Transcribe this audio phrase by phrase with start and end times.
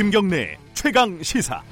[0.00, 1.62] 김경래 최강 시사.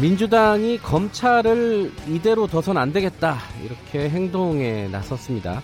[0.00, 5.60] 민주당이 검찰을 이대로 둬선 안 되겠다 이렇게 행동에 나섰습니다.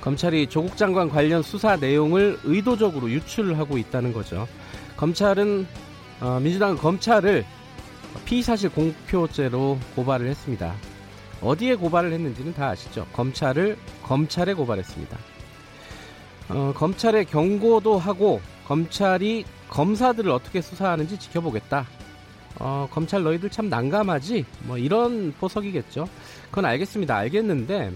[0.00, 4.48] 검찰이 조국 장관 관련 수사 내용을 의도적으로 유출하고 있다는 거죠.
[4.96, 5.66] 검찰은
[6.22, 7.44] 어, 민주당은 검찰을
[8.24, 10.74] 피의사실 공표죄로 고발을 했습니다.
[11.42, 13.06] 어디에 고발을 했는지는 다 아시죠?
[13.12, 15.18] 검찰을 검찰에 고발했습니다.
[16.50, 21.86] 어, 검찰에 경고도 하고 검찰이 검사들을 어떻게 수사하는지 지켜보겠다.
[22.60, 24.44] 어, 검찰 너희들 참 난감하지?
[24.60, 26.08] 뭐 이런 포석이겠죠.
[26.50, 27.16] 그건 알겠습니다.
[27.16, 27.92] 알겠는데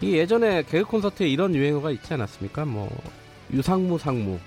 [0.00, 2.64] 이 예전에 개그 콘서트에 이런 유행어가 있지 않았습니까?
[2.64, 2.88] 뭐
[3.52, 4.38] 유상무 상무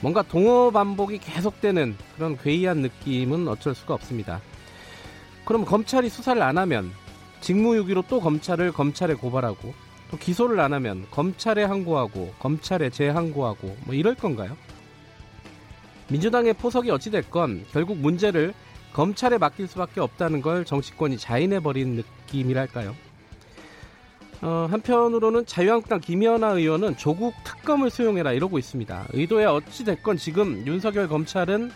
[0.00, 4.40] 뭔가 동어 반복이 계속되는 그런 괴이한 느낌은 어쩔 수가 없습니다.
[5.44, 6.92] 그럼 검찰이 수사를 안 하면
[7.40, 9.74] 직무유기로 또 검찰을 검찰에 고발하고
[10.10, 14.56] 또 기소를 안 하면 검찰에 항고하고 검찰에 재항고하고 뭐 이럴 건가요?
[16.08, 18.52] 민주당의 포석이 어찌됐건 결국 문제를
[18.92, 22.94] 검찰에 맡길 수밖에 없다는 걸 정치권이 자인해버린 느낌이랄까요?
[24.42, 29.08] 어, 한편으로는 자유한국당 김연아 의원은 조국 특검을 수용해라 이러고 있습니다.
[29.12, 31.70] 의도에 어찌됐건 지금 윤석열 검찰은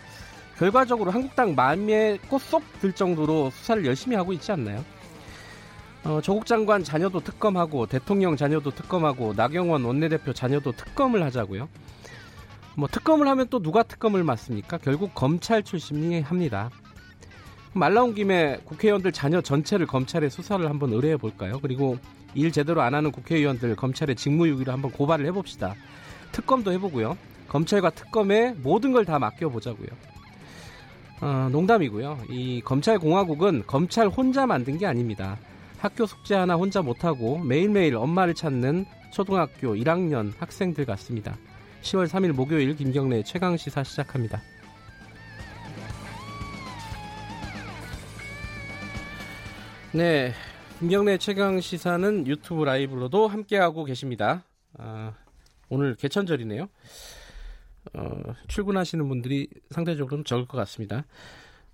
[0.57, 4.83] 결과적으로 한국당 마음에 꽃쏙 들 정도로 수사를 열심히 하고 있지 않나요?
[6.05, 11.67] 어, 조국 장관 자녀도 특검하고 대통령 자녀도 특검하고 나경원 원내대표 자녀도 특검을 하자고요.
[12.75, 14.77] 뭐 특검을 하면 또 누가 특검을 맡습니까?
[14.77, 16.69] 결국 검찰 출신이 합니다.
[17.73, 21.59] 말 나온 김에 국회의원들 자녀 전체를 검찰에 수사를 한번 의뢰해 볼까요?
[21.61, 21.97] 그리고
[22.35, 25.73] 일 제대로 안 하는 국회의원들 검찰에 직무유기로 한번 고발을 해봅시다.
[26.31, 27.17] 특검도 해보고요.
[27.47, 29.87] 검찰과 특검에 모든 걸 다 맡겨보자고요.
[31.21, 32.19] 어, 농담이고요.
[32.29, 35.37] 이 검찰 공화국은 검찰 혼자 만든 게 아닙니다.
[35.79, 41.37] 학교 숙제 하나 혼자 못하고 매일매일 엄마를 찾는 초등학교 1학년 학생들 같습니다.
[41.81, 44.41] 10월 3일 목요일 김경래 최강 시사 시작합니다.
[49.93, 50.33] 네,
[50.79, 54.43] 김경래 최강 시사는 유튜브 라이브로도 함께하고 계십니다.
[54.77, 55.13] 아,
[55.69, 56.67] 오늘 개천절이네요.
[57.93, 61.05] 어, 출근하시는 분들이 상대적으로 는 적을 것 같습니다.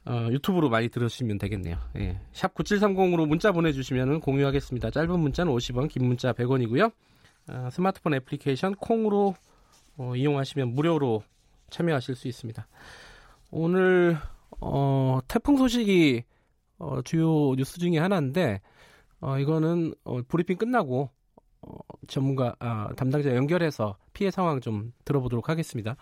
[0.06, 1.78] 어, 유튜브로 많이 들으시면 되겠네요.
[1.98, 2.20] 예.
[2.34, 4.90] 샵 9730으로 문자 보내주시면 공유하겠습니다.
[4.90, 6.92] 짧은 문자는 50원, 긴 문자 100원이고요.
[7.48, 9.36] 아, 스마트폰 애플리케이션 콩으로
[9.98, 11.24] 어, 이용하시면 무료로
[11.70, 12.68] 참여하실 수 있습니다.
[13.52, 14.18] 오늘
[14.60, 16.24] 어, 태풍 소식이
[16.80, 18.62] 어, 주요 뉴스 중에 하나인데
[19.20, 21.10] 어, 이거는 어, 브리핑 끝나고
[21.62, 25.96] 어, 전문가 아, 담당자 연결해서 피해 상황 좀 들어보도록 하겠습니다.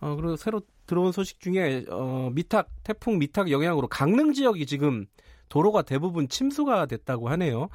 [0.00, 5.06] 어, 그리고 새로 들어온 소식 중에 어, 미탁 태풍 미탁 영향으로 강릉 지역이 지금
[5.48, 7.68] 도로가 대부분 침수가 됐다고 하네요.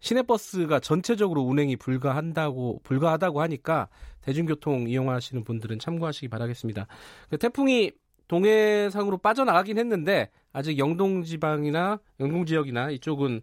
[0.00, 3.88] 시내버스가 전체적으로 운행이 불가한다고 불가하다고 하니까
[4.22, 6.86] 대중교통 이용하시는 분들은 참고하시기 바라겠습니다.
[7.28, 7.92] 그 태풍이
[8.28, 13.42] 동해상으로 빠져나가긴 했는데 아직 영동 지방이나 영동 지역이나 이쪽은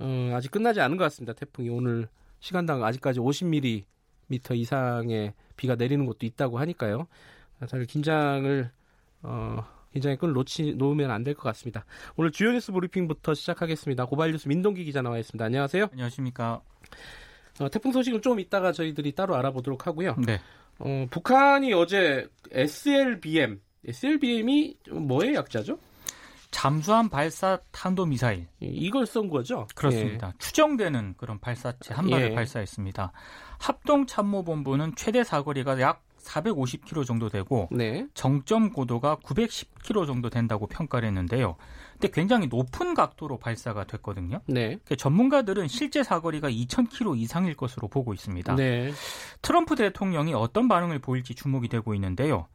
[0.00, 1.32] 어, 아직 끝나지 않은 것 같습니다.
[1.32, 2.08] 태풍이 오늘
[2.40, 3.84] 시간당 아직까지 50mm
[4.54, 7.06] 이상의 비가 내리는 곳도 있다고 하니까요.
[7.60, 8.70] 다들 긴장을
[9.22, 11.84] 어, 긴장의 끈을 놓치 놓으면 안 될 것 같습니다.
[12.16, 14.06] 오늘 주요 뉴스 브리핑부터 시작하겠습니다.
[14.06, 15.44] 고발 뉴스 민동기 기자 나와 있습니다.
[15.44, 15.88] 안녕하세요.
[15.92, 16.60] 안녕하십니까.
[17.60, 20.14] 어, 태풍 소식은 좀 이따가 저희들이 따로 알아보도록 하고요.
[20.24, 20.38] 네.
[20.78, 25.78] 어, 북한이 어제 SLBM, SLBM이 뭐의 약자죠?
[26.50, 29.66] 잠수함 발사 탄도 미사일 이걸 쏜 거죠?
[29.74, 30.28] 그렇습니다.
[30.28, 30.32] 예.
[30.38, 32.34] 추정되는 그런 발사체 한 발을 예.
[32.34, 33.12] 발사했습니다.
[33.58, 38.06] 합동 참모본부는 최대 사거리가 약 450km 정도 되고 네.
[38.14, 41.56] 정점 고도가 910km 정도 된다고 평가를 했는데요.
[41.92, 44.40] 근데 굉장히 높은 각도로 발사가 됐거든요.
[44.46, 44.78] 네.
[44.96, 48.54] 전문가들은 실제 사거리가 2,000km 이상일 것으로 보고 있습니다.
[48.54, 48.92] 네.
[49.42, 52.46] 트럼프 대통령이 어떤 반응을 보일지 주목이 되고 있는데요.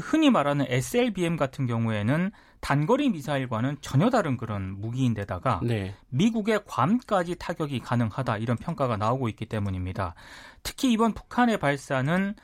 [0.00, 2.30] 흔히 말하는 SLBM 같은 경우에는
[2.60, 5.94] 단거리 미사일과는 전혀 다른 그런 무기인데다가 네.
[6.08, 10.14] 미국의 괌까지 타격이 가능하다 이런 평가가 나오고 있기 때문입니다.
[10.62, 12.34] 특히 이번 북한의 발사는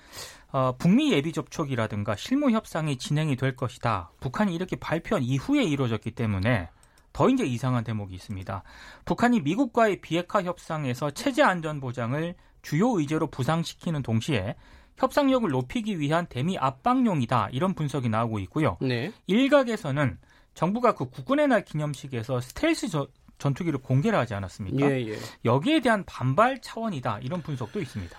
[0.52, 4.10] 어, 북미 예비 접촉이라든가 실무 협상이 진행이 될 것이다.
[4.20, 6.68] 북한이 이렇게 발표한 이후에 이루어졌기 때문에
[7.12, 8.62] 더 이제 이상한 대목이 있습니다.
[9.04, 14.56] 북한이 미국과의 비핵화 협상에서 체제 안전 보장을 주요 의제로 부상시키는 동시에
[14.96, 18.76] 협상력을 높이기 위한 대미 압박용이다 이런 분석이 나오고 있고요.
[18.80, 19.12] 네.
[19.26, 20.18] 일각에서는
[20.54, 23.08] 정부가 그 국군의 날 기념식에서 스텔스 저,
[23.38, 24.90] 전투기를 공개를 하지 않았습니까?
[24.90, 25.18] 예, 예.
[25.44, 28.18] 여기에 대한 반발 차원이다 이런 분석도 있습니다.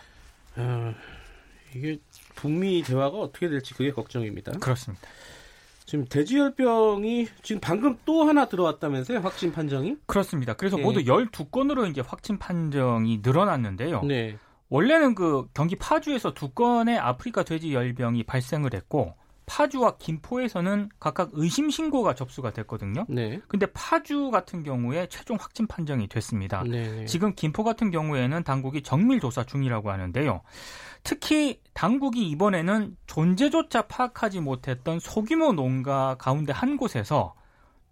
[0.55, 0.93] 어,
[1.75, 1.99] 이게
[2.35, 4.53] 북미 대화가 어떻게 될지 그게 걱정입니다.
[4.59, 5.07] 그렇습니다.
[5.85, 9.19] 지금 돼지열병이 지금 방금 또 하나 들어왔다면서요?
[9.19, 9.97] 확진 판정이?
[10.05, 10.53] 그렇습니다.
[10.53, 10.81] 그래서 예.
[10.81, 14.03] 모두 12건으로 이제 확진 판정이 늘어났는데요.
[14.03, 14.37] 네.
[14.69, 19.15] 원래는 그 경기 파주에서 두 건의 아프리카 돼지 열병이 발생을 했고
[19.51, 23.05] 파주와 김포에서는 각각 의심 신고가 접수가 됐거든요.
[23.09, 23.41] 네.
[23.49, 26.63] 근데 파주 같은 경우에 최종 확진 판정이 됐습니다.
[26.63, 27.05] 네.
[27.05, 30.41] 지금 김포 같은 경우에는 당국이 정밀 조사 중이라고 하는데요.
[31.03, 37.35] 특히 당국이 이번에는 존재조차 파악하지 못했던 소규모 농가 가운데 한 곳에서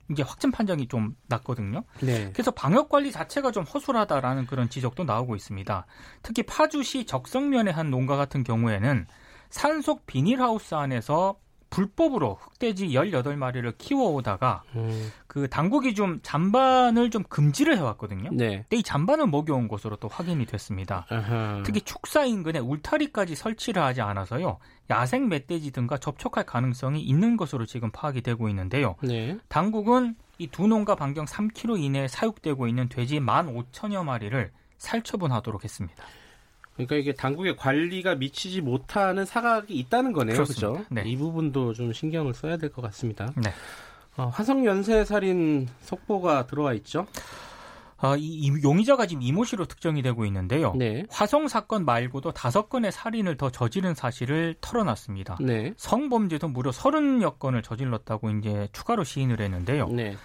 [0.09, 1.83] 이제 확진 판정이 좀 났거든요.
[2.01, 2.31] 네.
[2.31, 5.85] 그래서 방역 관리 자체가 좀 허술하다라는 그런 지적도 나오고 있습니다.
[6.23, 9.07] 특히 파주시 적성면의 한 농가 같은 경우에는
[9.49, 11.35] 산속 비닐하우스 안에서
[11.69, 15.11] 불법으로 흑돼지 18마리를 키워오다가 음.
[15.27, 18.29] 그 당국이 좀 잔반을 좀 금지를 해왔거든요.
[18.33, 18.61] 네.
[18.61, 21.05] 근데 이 잔반을 먹여온 것으로 또 확인이 됐습니다.
[21.09, 21.61] 아하.
[21.65, 24.57] 특히 축사 인근에 울타리까지 설치를 하지 않아서요.
[24.89, 28.95] 야생 멧돼지 등과 접촉할 가능성이 있는 것으로 지금 파악이 되고 있는데요.
[29.01, 29.37] 네.
[29.47, 36.03] 당국은 이 두 농가 반경 3km 이내에 사육되고 있는 돼지 15,000여 마리를 살처분하도록 했습니다.
[36.85, 40.35] 그러니까 이게 당국의 관리가 미치지 못하는 사각이 있다는 거네요.
[40.43, 40.85] 그렇죠?
[40.89, 41.03] 네.
[41.05, 43.31] 이 부분도 좀 신경을 써야 될 것 같습니다.
[43.35, 43.51] 네.
[44.17, 47.07] 어, 화성 연쇄 살인 속보가 들어와 있죠.
[48.01, 50.73] 아, 이, 이, 용의자가 지금 이모 씨로 특정이 되고 있는데요.
[50.77, 51.03] 네.
[51.09, 55.37] 화성 사건 말고도 다섯 건의 살인을 더 저지른 사실을 털어놨습니다.
[55.41, 55.73] 네.
[55.75, 59.87] 성범죄도 무려 서른여 건을 저질렀다고 이제 추가로 시인을 했는데요.
[59.89, 60.15] 네.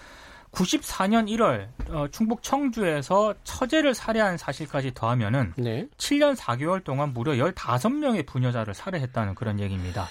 [0.55, 5.87] 94년 1월 어, 충북 청주에서 처제를 살해한 사실까지 더하면은 네.
[5.99, 10.09] 7년 4개월 동안 무려 15명의 부녀자를 살해했다는 그런 얘기입니다.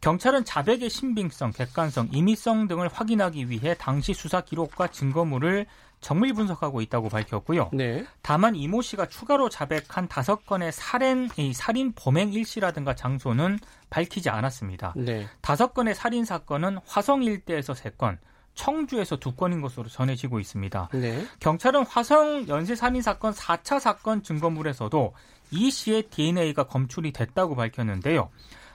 [0.00, 5.66] 경찰은 자백의 신빙성, 객관성, 임의성 등을 확인하기 위해 당시 수사 기록과 증거물을
[6.00, 7.70] 정밀 분석하고 있다고 밝혔고요.
[7.74, 8.06] 네.
[8.22, 13.58] 다만 이모 씨가 추가로 자백한 다섯 건의 살인, 살인 범행 일시라든가 장소는
[13.90, 14.94] 밝히지 않았습니다.
[14.96, 15.28] 네.
[15.42, 18.18] 다섯 건의 살인 사건은 화성 일대에서 세 건,
[18.60, 20.90] 청주에서 두 건인 것으로 전해지고 있습니다.
[20.92, 21.24] 네.
[21.40, 25.14] 경찰은 화성 연쇄 살인 사건 4차 사건 증거물에서도
[25.52, 28.28] 이 씨의 DNA가 검출이 됐다고 밝혔는데요.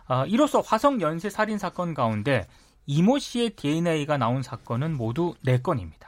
[0.07, 2.47] 아, 이로써 화성 연쇄 살인 사건 가운데
[2.87, 6.07] 이모 씨의 DNA가 나온 사건은 모두 4건입니다.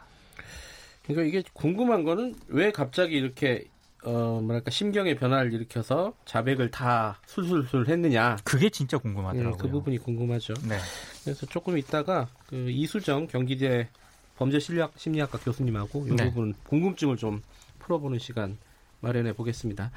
[1.04, 3.66] 그러니까 이게 궁금한 거는 왜 갑자기 이렇게
[4.04, 8.38] 어 뭐랄까 심경의 변화를 일으켜서 자백을 다 술술술 했느냐.
[8.44, 9.52] 그게 진짜 궁금하더라고요.
[9.52, 10.54] 네, 그 부분이 궁금하죠.
[10.68, 10.78] 네.
[11.24, 13.90] 그래서 조금 있다가 그 이수정 경기대
[14.38, 16.26] 범죄 심리학 심리학과 교수님하고 이 네.
[16.26, 17.42] 부분 궁금증을 좀
[17.80, 18.58] 풀어보는 시간
[19.02, 19.92] 마련해 보겠습니다.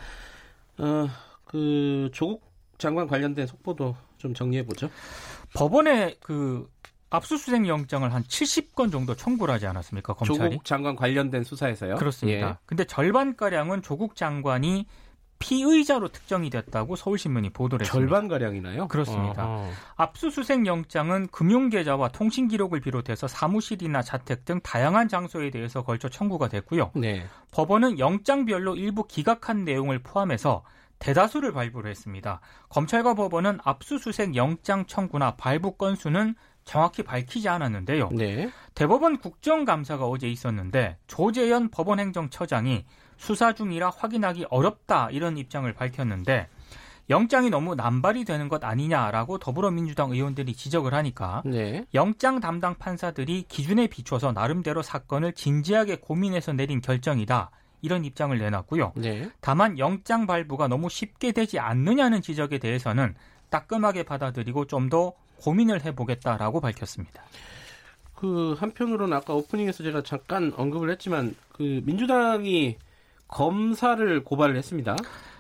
[0.79, 2.43] 어그 조국
[2.79, 4.91] 장관 관련된 속보도 좀 정리해 보죠.
[5.55, 6.69] 법원에 그
[7.11, 10.15] 압수수색 영장을 한 70건 정도 청구를 하지 않았습니까?
[10.15, 10.51] 검찰이.
[10.51, 11.97] 조국 장관 관련된 수사에서요?
[11.97, 12.49] 그렇습니다.
[12.49, 12.57] 예.
[12.67, 14.87] 근데 절반 가량은 조국 장관이
[15.41, 18.09] 피의자로 특정이 됐다고 서울신문이 보도를 했습니다.
[18.09, 18.89] 절반 가량이나요?
[18.89, 19.47] 그렇습니다.
[19.47, 19.71] 어허.
[19.97, 26.93] 압수수색 영장은 금융계좌와 통신기록을 비롯해서 사무실이나 자택 등 다양한 장소에 대해서 걸쳐 청구가 됐고요.
[26.95, 27.27] 네.
[27.53, 30.63] 법원은 영장별로 일부 기각한 내용을 포함해서
[30.99, 32.41] 대다수를 발부를 했습니다.
[32.69, 36.35] 검찰과 법원은 압수수색 영장 청구나 발부 건수는
[36.65, 38.11] 정확히 밝히지 않았는데요.
[38.13, 38.51] 네.
[38.75, 42.85] 대법원 국정감사가 어제 있었는데 조재현 법원행정처장이
[43.17, 46.49] 수사 중이라 확인하기 어렵다 이런 입장을 밝혔는데
[47.11, 51.85] 영장이 너무 남발이 되는 것 아니냐라고 더불어민주당 의원들이 지적을 하니까 네.
[51.93, 57.51] 영장 담당 판사들이 기준에 비춰서 나름대로 사건을 진지하게 고민해서 내린 결정이다.
[57.83, 58.93] 이런 입장을 내놨고요.
[58.97, 59.29] 네.
[59.41, 63.15] 다만 영장 발부가 너무 쉽게 되지 않느냐는 지적에 대해서는
[63.49, 67.23] 따끔하게 받아들이고 좀 더 고민을 해보겠다라고 밝혔습니다.
[68.15, 72.77] 그 한편으로는 아까 오프닝에서 제가 잠깐 언급을 했지만 그 민주당이
[73.29, 74.97] 검사를 고발을 했습니다.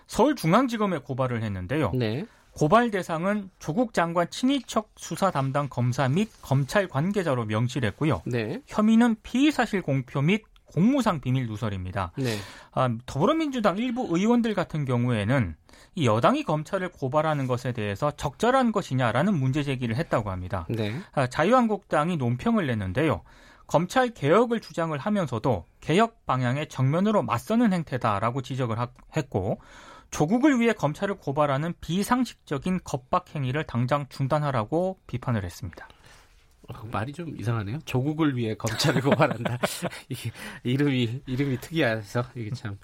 [0.06, 1.92] 서울중앙지검에 고발을 했는데요.
[1.94, 2.24] 네.
[2.52, 8.22] 고발 대상은 조국 장관 친인척 수사 담당 검사 및 검찰 관계자로 명시했고요.
[8.26, 8.60] 네.
[8.66, 12.12] 혐의는 피의 사실 공표 및 공무상 비밀 누설입니다.
[12.16, 12.36] 네.
[12.72, 15.56] 아, 더불어민주당 일부 의원들 같은 경우에는
[15.94, 20.66] 이 여당이 검찰을 고발하는 것에 대해서 적절한 것이냐라는 문제 제기를 했다고 합니다.
[20.68, 20.94] 네.
[21.12, 23.22] 아, 자유한국당이 논평을 냈는데요.
[23.66, 28.76] 검찰 개혁을 주장을 하면서도 개혁 방향에 정면으로 맞서는 행태다라고 지적을
[29.16, 29.60] 했고
[30.10, 35.88] 조국을 위해 검찰을 고발하는 비상식적인 겁박 행위를 당장 중단하라고 비판을 했습니다.
[36.74, 37.78] 어, 말이 좀 이상하네요.
[37.84, 39.58] 조국을 위해 검찰을 고발한다.
[40.08, 40.30] 이게
[40.64, 42.78] 이름이 이름이 특이해서 이게 참.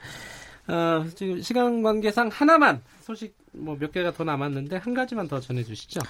[0.69, 6.01] 어, 지금 시간 관계상 하나만 소식 뭐 몇 개가 더 남았는데 한 가지만 더 전해주시죠.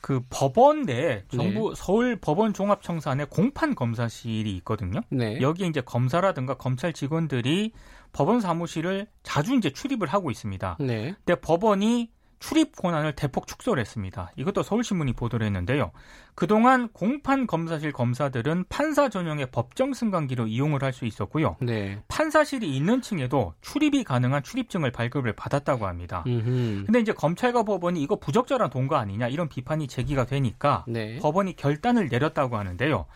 [0.00, 1.74] 그 법원 내 정부 네.
[1.76, 5.00] 서울 법원 종합청산에 공판 검사실이 있거든요.
[5.10, 5.38] 네.
[5.42, 7.72] 여기에 이제 검사라든가 검찰 직원들이
[8.12, 10.78] 법원 사무실을 자주 이제 출입을 하고 있습니다.
[10.80, 11.14] 네.
[11.24, 12.10] 근데 법원이
[12.40, 14.32] 출입 권한을 대폭 축소를 했습니다.
[14.34, 15.92] 이것도 서울신문이 보도를 했는데요.
[16.34, 21.56] 그동안 공판 검사실 검사들은 판사 전용의 법정 승강기로 이용을 할 수 있었고요.
[21.60, 22.02] 네.
[22.08, 26.24] 판사실이 있는 층에도 출입이 가능한 출입증을 발급을 받았다고 합니다.
[26.26, 26.86] 음흠.
[26.86, 31.18] 근데 이제 검찰과 법원이 이거 부적절한 동거 아니냐 이런 비판이 제기가 되니까 네.
[31.20, 33.06] 법원이 결단을 내렸다고 하는데요.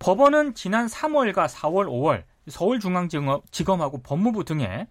[0.00, 4.88] 법원은 지난 3월과 4월, 5월 서울중앙지검하고 법무부 등에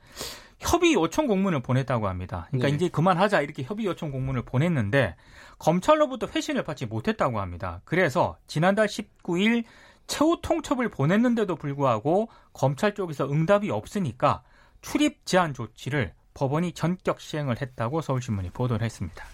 [0.61, 2.47] 협의 요청 공문을 보냈다고 합니다.
[2.49, 2.75] 그러니까 네.
[2.75, 5.15] 이제 그만하자 이렇게 협의 요청 공문을 보냈는데
[5.57, 7.81] 검찰로부터 회신을 받지 못했다고 합니다.
[7.83, 9.63] 그래서 지난달 19일
[10.07, 14.43] 최후 통첩을 보냈는데도 불구하고 검찰 쪽에서 응답이 없으니까
[14.81, 19.25] 출입 제한 조치를 법원이 전격 시행을 했다고 서울신문이 보도를 했습니다.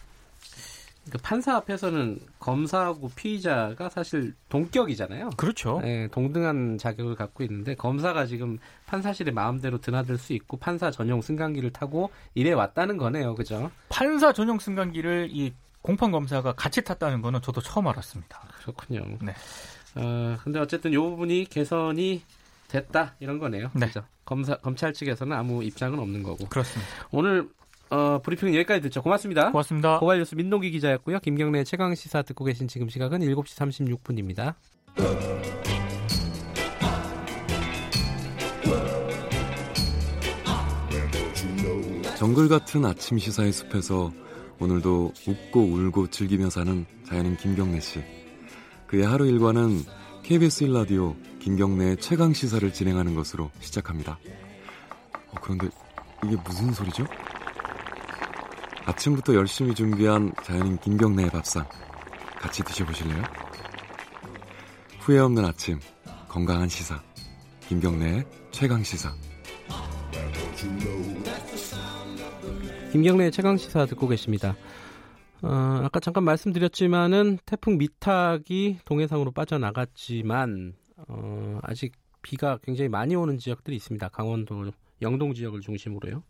[1.12, 5.32] 그 판사 앞에서는 검사하고 피의자가 사실 동격이잖아요.
[5.38, 5.80] 그렇죠.
[5.82, 11.72] 네, 동등한 자격을 갖고 있는데 검사가 지금 판사실에 마음대로 드나들 수 있고 판사 전용 승강기를
[11.72, 13.36] 타고 이래 왔다는 거네요.
[13.36, 13.72] 그죠?
[13.90, 18.42] 판사 전용 승강기를 이 공판 검사가 같이 탔다는 거는 저도 처음 알았습니다.
[18.62, 19.06] 그렇군요.
[19.22, 19.34] 네.
[19.96, 22.22] 어, 근데 어쨌든 이 부분이 개선이
[22.68, 23.72] 됐다 이런 거네요.
[23.74, 23.88] 네.
[23.88, 24.04] 그죠?
[24.26, 26.46] 검사 검찰 측에서는 아무 입장은 없는 거고.
[26.50, 26.92] 그렇습니다.
[27.12, 27.48] 오늘
[27.89, 29.01] 어, 브리핑 여기까지 듣죠.
[29.01, 29.51] 고맙습니다.
[29.51, 30.00] 고맙습니다.
[30.00, 31.20] 고발 뉴스 민동기 기자였고요.
[31.20, 34.56] 김경래 최강 시사 듣고 계신 지금 시각은 7시 36분입니다.
[42.17, 44.12] 정글 같은 아침 시사의 숲에서
[44.60, 48.03] 오늘도 웃고 울고 즐기며 사는 자연인 김경래 씨.
[48.88, 49.84] 그의 하루 일과는
[50.24, 54.17] KBS 1라디오 김경래의 최강 시사를 진행하는 것으로 시작합니다.
[55.29, 55.70] 어, 그런데
[56.25, 57.06] 이게 무슨 소리죠?
[58.88, 61.67] 아침부터 열심히 준비한 자연인 김경래의 밥상
[62.39, 63.22] 같이 드셔보실래요?
[65.01, 65.77] 후회 없는 아침
[66.29, 67.03] 건강한 시사
[67.67, 69.13] 김경래의 최강 시사
[72.94, 74.56] 김경래의 최강 시사 듣고 계십니다.
[75.41, 80.74] 어, 아까 잠깐 말씀드렸지만은 태풍 미탁이 동해상으로 빠져나갔지만
[81.10, 81.91] 어, 아직
[82.22, 84.08] 비가 굉장히 많이 오는 지역들이 있습니다.
[84.10, 86.24] 강원도 영동 지역을 중심으로요.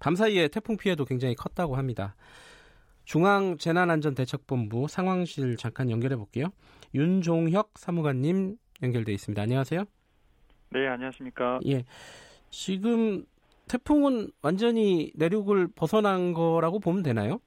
[0.00, 2.16] 밤 사이에 태풍 피해도 굉장히 컸다고 합니다.
[3.04, 6.46] 중앙재난안전대책본부 상황실 잠깐 연결해 볼게요.
[6.94, 9.40] 윤종혁 사무관님 연결돼 있습니다.
[9.40, 9.84] 안녕하세요.
[10.70, 11.60] 네, 안녕하십니까.
[11.66, 11.84] 예.
[12.50, 13.24] 지금
[13.68, 17.40] 태풍은 완전히 내륙을 벗어난 거라고 보면 되나요?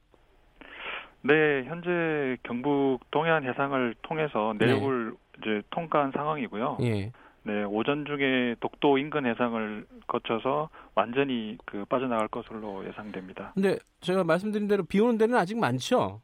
[1.22, 5.18] 네, 현재 경북 동해안 해상을 통해서 내륙을 네.
[5.40, 6.78] 이제 통과한 상황이고요.
[6.82, 7.12] 예.
[7.46, 13.52] 네, 오전 중에 독도 인근 해상을 거쳐서 완전히 그 빠져나갈 것으로 예상됩니다.
[13.54, 16.22] 근데 제가 말씀드린 대로 비 오는 데는 아직 많죠?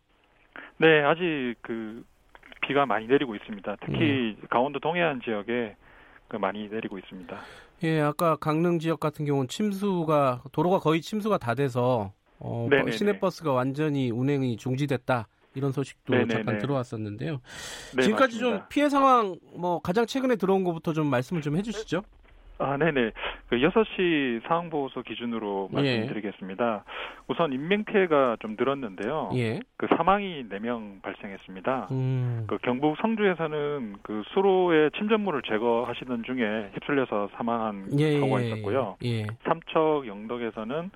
[0.77, 2.03] 네, 아직 그
[2.61, 3.75] 비가 많이 내리고 있습니다.
[3.81, 4.47] 특히 음.
[4.49, 5.75] 강원도 동해안 지역에
[6.29, 7.38] 그 많이 내리고 있습니다.
[7.83, 13.51] 예, 아까 강릉 지역 같은 경우는 침수가 도로가 거의 침수가 다 돼서 어, 시내 버스가
[13.51, 15.27] 완전히 운행이 중지됐다.
[15.56, 16.34] 이런 소식도 네네네.
[16.34, 17.41] 잠깐 들어왔었는데요.
[17.96, 18.60] 네, 지금까지 맞습니다.
[18.60, 22.03] 좀 피해 상황 뭐 가장 최근에 들어온 것부터 좀 말씀을 좀 해주시죠.
[22.62, 23.12] 아, 네네.
[23.48, 25.75] 그 6시 상황보고서 기준으로 예.
[25.75, 26.84] 말씀드리겠습니다.
[26.86, 26.91] 예.
[27.29, 29.32] 우선 인명피해가 좀 늘었는데요.
[29.36, 29.62] 예.
[29.77, 31.88] 그 사망이 4명 발생했습니다.
[31.91, 32.44] 음.
[32.48, 38.98] 그 경북 성주에서는 그 수로의 침전물을 제거하시는 중에 휩쓸려서 사망한 예, 사고가 예, 있었고요.
[39.06, 39.25] 예.
[39.46, 40.91] 삼척 영덕에서는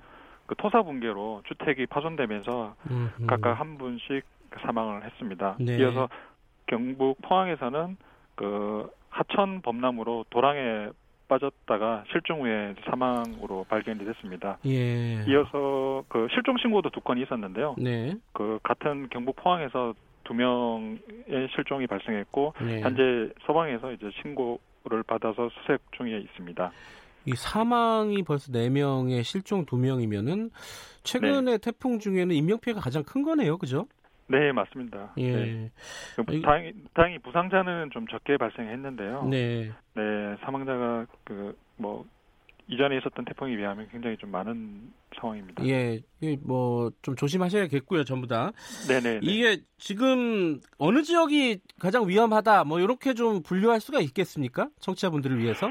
[0.46, 3.26] 그 토사 붕괴로 주택이 파손되면서 음흠.
[3.26, 4.22] 각각 한 분씩
[4.62, 5.56] 사망을 했습니다.
[5.60, 5.78] 네.
[5.78, 6.08] 이어서
[6.66, 7.96] 경북 포항에서는
[8.34, 10.88] 그 하천 범람으로 도랑에
[11.28, 14.58] 빠졌다가 실종 후에 사망으로 발견이 됐습니다.
[14.66, 15.24] 예.
[15.26, 17.76] 이어서 그 실종 신고도 두 건이 있었는데요.
[17.78, 18.16] 네.
[18.32, 19.94] 그 같은 경북 포항에서
[20.24, 20.98] 두 명의
[21.54, 22.80] 실종이 발생했고 네.
[22.80, 26.72] 현재 서방에서 이제 신고를 받아서 수색 중에 있습니다.
[27.26, 30.50] 이 사망이 벌써 4명에 실종 2명이면은
[31.04, 31.58] 최근에 네.
[31.58, 33.56] 태풍 중에는 인명 피해가 가장 큰 거네요.
[33.56, 33.86] 그죠?
[34.26, 35.12] 네, 맞습니다.
[35.18, 35.32] 예.
[35.36, 35.70] 네.
[36.16, 39.24] 그 다행히, 다행히 부상자는 좀 적게 발생했는데요.
[39.30, 39.70] 네.
[39.94, 42.04] 네, 사망자가 그 뭐
[42.68, 44.90] 이전에 있었던 태풍에 비하면 굉장히 좀 많은
[45.20, 45.66] 상황입니다.
[45.66, 46.00] 예,
[46.40, 48.52] 뭐 좀 조심하셔야겠고요, 전부 다.
[48.88, 49.20] 네네.
[49.22, 55.68] 이게 지금 어느 지역이 가장 위험하다, 뭐 이렇게 좀 분류할 수가 있겠습니까, 청취자분들을 위해서?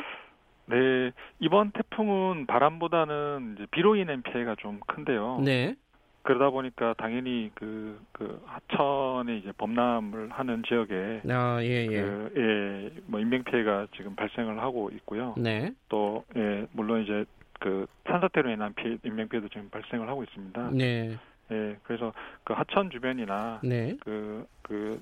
[0.67, 5.41] 네, 이번 태풍은 바람보다는 비로 인한 피해가 좀 큰데요.
[5.43, 5.75] 네.
[6.24, 12.01] 그러다 보니까 당연히 그, 그 하천에 이제 범람을 하는 지역에 아, 예, 예.
[12.01, 15.36] 그, 예, 뭐 인명 피해가 지금 발생을 하고 있고요.
[15.38, 15.74] 네.
[15.89, 17.25] 또 예, 물론 이제
[17.60, 20.72] 그 산사태로 인한 피해, 인명 피해도 지금 발생을 하고 있습니다.
[20.72, 21.18] 네.
[21.51, 22.13] 예, 그래서
[22.46, 23.96] 그 하천 주변이나 네.
[24.00, 25.01] 그, 그,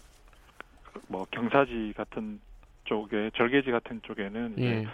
[1.07, 2.39] 뭐 경사지 같은
[2.85, 4.87] 쪽에 절개지 같은 쪽에는 예.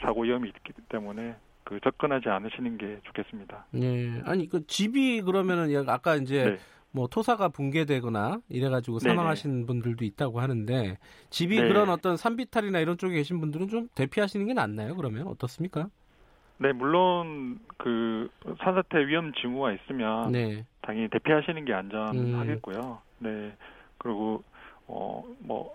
[0.00, 3.66] 사고 위험이 있기 때문에 그 접근하지 않으시는 게 좋겠습니다.
[3.72, 6.56] 네, 아니 그 집이 그러면은 아까 이제 네.
[6.90, 9.66] 뭐 토사가 붕괴되거나 이래가지고 사망하신 네네.
[9.66, 10.98] 분들도 있다고 하는데
[11.30, 11.68] 집이 네.
[11.68, 14.94] 그런 어떤 산비탈이나 이런 쪽에 계신 분들은 좀 대피하시는 게 낫나요?
[14.94, 15.88] 그러면 어떻습니까?
[16.58, 18.30] 네, 물론 그
[18.62, 20.64] 산사태 위험 징후가 있으면 네.
[20.82, 23.02] 당연히 대피하시는 게 안전하겠고요.
[23.20, 23.24] 음.
[23.24, 23.56] 네,
[23.98, 24.44] 그리고
[24.86, 25.74] 어 뭐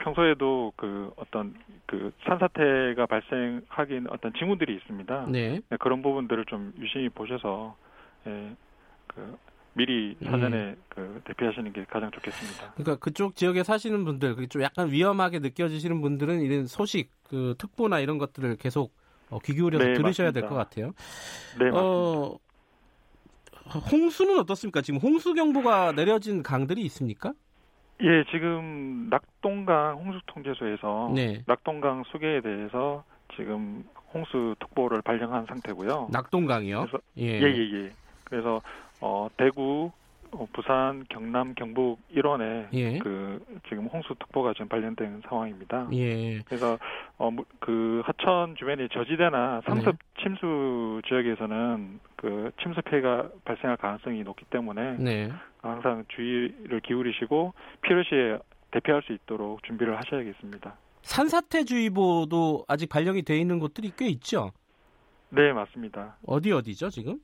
[0.00, 1.54] 평소에도 그 어떤
[1.86, 5.26] 그 산사태가 발생하긴 어떤 징후들이 있습니다.
[5.30, 5.60] 네.
[5.68, 7.76] 네 그런 부분들을 좀 유심히 보셔서
[8.26, 8.54] 예,
[9.06, 9.36] 그
[9.74, 10.76] 미리 사전에 예.
[10.88, 12.72] 그 대피하시는 게 가장 좋겠습니다.
[12.74, 18.18] 그러니까 그쪽 지역에 사시는 분들, 좀 약간 위험하게 느껴지시는 분들은 이런 소식, 그 특보나 이런
[18.18, 18.92] 것들을 계속
[19.30, 20.92] 어, 귀 기울여서 네, 들으셔야 될 것 같아요.
[21.58, 22.36] 네, 어,
[23.92, 24.82] 홍수는 어떻습니까?
[24.82, 27.32] 지금 홍수 경보가 내려진 강들이 있습니까?
[28.02, 31.42] 예, 지금 낙동강 홍수통제소에서 네.
[31.46, 33.04] 낙동강 수계에 대해서
[33.36, 36.08] 지금 홍수 특보를 발령한 상태고요.
[36.10, 36.80] 낙동강이요?
[36.80, 37.84] 그래서, 예, 예, 예.
[37.84, 37.92] 예.
[38.24, 38.60] 그래서
[39.00, 39.99] 어, 대구, 어,
[40.52, 42.98] 부산, 경남, 경북 일원에 예.
[42.98, 45.88] 그 지금 홍수 특보가 지금 발령된 상황입니다.
[45.92, 46.40] 예.
[46.40, 46.78] 그래서
[47.18, 50.22] 어, 그 하천 주변의 저지대나 상습 네.
[50.22, 55.30] 침수 지역에서는 그 침수 피해가 발생할 가능성이 높기 때문에 네.
[55.62, 58.38] 항상 주의를 기울이시고 필요시에
[58.70, 60.76] 대피할 수 있도록 준비를 하셔야겠습니다.
[61.02, 64.52] 산사태주의보도 아직 발령이 돼 있는 곳들이 꽤 있죠?
[65.30, 66.16] 네, 맞습니다.
[66.26, 67.18] 어디 어디죠, 지금?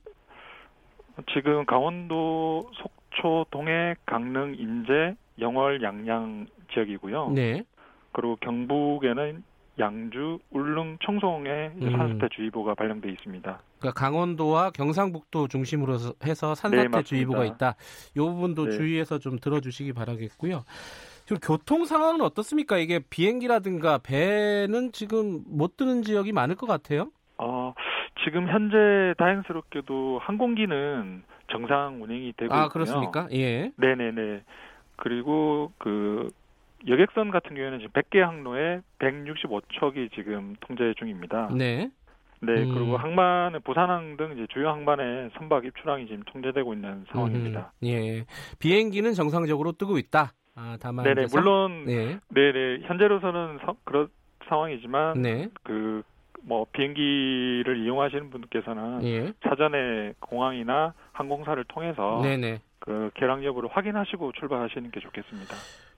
[1.33, 7.31] 지금 강원도 속 초, 동해, 강릉, 인제, 영월, 양양 지역이고요.
[7.31, 7.63] 네.
[8.11, 9.43] 그리고 경북에는
[9.79, 11.91] 양주, 울릉, 청송에 음.
[11.91, 13.59] 산사태주의보가 발령돼 있습니다.
[13.79, 17.75] 그러니까 강원도와 경상북도 중심으로 해서 산사태주의보가 네, 있다.
[18.15, 18.71] 이 부분도 네.
[18.71, 20.63] 주의해서 좀 들어주시기 바라겠고요.
[21.25, 22.77] 지금 교통 상황은 어떻습니까?
[22.77, 27.11] 이게 비행기라든가 배는 지금 못 뜨는 지역이 많을 것 같아요.
[27.37, 27.73] 어,
[28.23, 32.69] 지금 현재 다행스럽게도 항공기는 정상 운행이 되고 아, 있고요.
[32.69, 33.27] 그렇습니까?
[33.31, 33.71] 예.
[33.77, 34.43] 네네네.
[34.97, 36.29] 그리고 그
[36.87, 41.49] 여객선 같은 경우에는 지금 100개 항로에 165척이 지금 통제 중입니다.
[41.55, 41.89] 네.
[42.39, 42.73] 네, 음.
[42.73, 47.71] 그리고 항만은 부산항 등 이제 주요 항만의 선박 입출항이 지금 통제되고 있는 상황입니다.
[47.81, 48.25] 음, 예.
[48.59, 50.33] 비행기는 정상적으로 뜨고 있다.
[50.55, 52.19] 아, 다만 네네 물론 네.
[52.29, 54.07] 네네 현재로서는 서, 그런
[54.47, 55.49] 상황이지만 네.
[55.63, 59.33] 그뭐 비행기를 이용하시는 분께서는 예.
[59.41, 62.59] 사전에 공항이나 항공사를 통해서 네네.
[62.79, 65.55] 그 결항 여부를 확인하시고 출발하시는 게 좋겠습니다.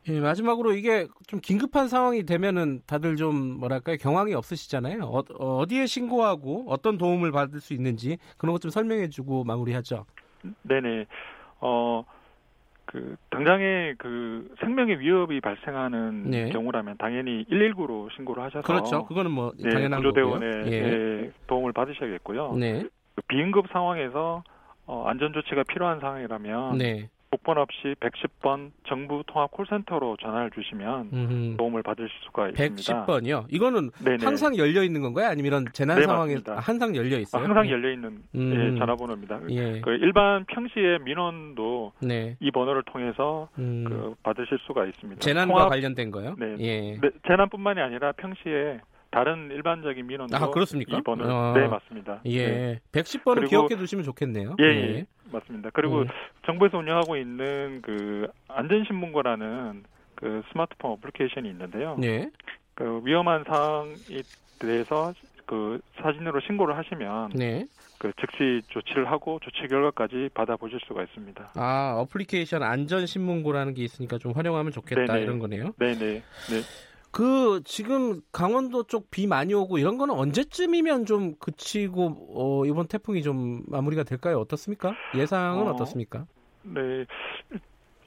[0.08, 5.02] 예, 마지막으로 이게 좀 긴급한 상황이 되면은 다들 좀 뭐랄까요 경황이 없으시잖아요.
[5.40, 10.06] 어, 디에 신고하고 어떤 도움을 받을 수 있는지 그런 것 좀 설명해주고 마무리하죠.
[10.64, 11.06] 네네.
[11.62, 12.04] 어.
[12.92, 16.50] 그 당장에 그 생명의 위협이 발생하는 네.
[16.50, 19.06] 경우라면 당연히 119로 신고를 하셔서 그렇죠.
[19.06, 21.32] 그거는 뭐 네, 당연한 구조대원의 예.
[21.46, 22.56] 도움을 받으셔야겠고요.
[22.56, 22.82] 네.
[23.14, 24.44] 그 비응급 상황에서
[24.90, 27.10] 어, 안전 조치가 필요한 상황이라면 네.
[27.30, 31.58] 복번 없이 110번 정부 통합 콜센터로 전화를 주시면 음흠.
[31.58, 33.06] 도움을 받으실 수가 있습니다.
[33.06, 33.46] 110번이요?
[33.50, 34.26] 이거는 네네.
[34.26, 35.28] 항상 열려 있는 건가요?
[35.28, 37.40] 아니면 이런 재난 네, 상황에 아, 항상 열려 있어요?
[37.40, 37.70] 아, 항상 네.
[37.70, 38.74] 열려 있는 음.
[38.74, 39.42] 예, 전화번호입니다.
[39.52, 39.80] 예.
[39.82, 42.36] 그 일반 평시에 민원도 네.
[42.40, 43.86] 이 번호를 통해서 음.
[43.88, 45.20] 그 받으실 수가 있습니다.
[45.20, 46.36] 재난과 통합, 관련된 거요?
[46.40, 46.56] 네.
[46.58, 46.98] 예.
[47.00, 48.80] 네, 재난뿐만이 아니라 평시에
[49.12, 50.98] 다른 일반적인 민원도 아, 그렇습니까?
[50.98, 51.54] 이 번호 어.
[51.54, 52.22] 네 맞습니다.
[52.26, 52.80] 예, 네.
[52.92, 54.56] 110번을 기억해 두시면 좋겠네요.
[54.60, 54.96] 예, 예.
[54.98, 55.06] 예.
[55.32, 55.70] 맞습니다.
[55.74, 56.08] 그리고 음.
[56.46, 59.84] 정부에서 운영하고 있는 그 안전신문고라는
[60.16, 61.96] 그 스마트폰 어플리케이션이 있는데요.
[62.00, 62.30] 네.
[62.76, 64.22] 그 위험한 사항에
[64.60, 65.14] 대해서
[65.46, 67.66] 그 사진으로 신고를 하시면 네.
[67.98, 71.52] 그 즉시 조치를 하고 조치 결과까지 받아보실 수가 있습니다.
[71.56, 75.22] 아 어플리케이션 안전신문고라는 게 있으니까 좀 활용하면 좋겠다 네네.
[75.22, 75.74] 이런 거네요.
[75.78, 75.98] 네네.
[75.98, 76.22] 네.
[77.12, 83.24] 그 지금 강원도 쪽 비 많이 오고 이런 거는 언제쯤이면 좀 그치고 어, 이번 태풍이
[83.24, 84.40] 좀 마무리가 될까요?
[84.40, 84.94] 어떻습니까?
[85.16, 86.26] 예상은 어, 떻습니까
[86.64, 87.06] 네.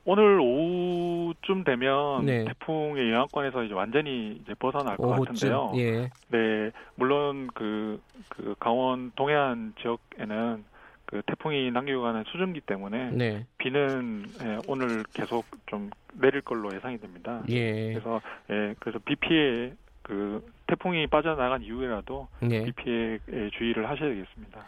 [0.05, 2.45] 오늘 오후쯤 되면 네.
[2.45, 5.25] 태풍의 영향권에서 이제 완전히 이제 벗어날 것 오후쯤?
[5.35, 5.73] 같은데요.
[5.77, 6.11] 예.
[6.29, 10.65] 네, 물론 그, 그 강원 동해안 지역에는
[11.13, 13.47] 그 태풍이 남기고 가는 수증기 때문에 네.
[13.59, 17.43] 비는 예, 오늘 계속 좀 내릴 걸로 예상이 됩니다.
[17.51, 17.93] 예.
[17.93, 22.65] 그래서 예, 그래서 비 피해 그 태풍이 빠져나간 이후에라도 예.
[22.65, 24.65] 비 피해에 주의를 하셔야겠습니다.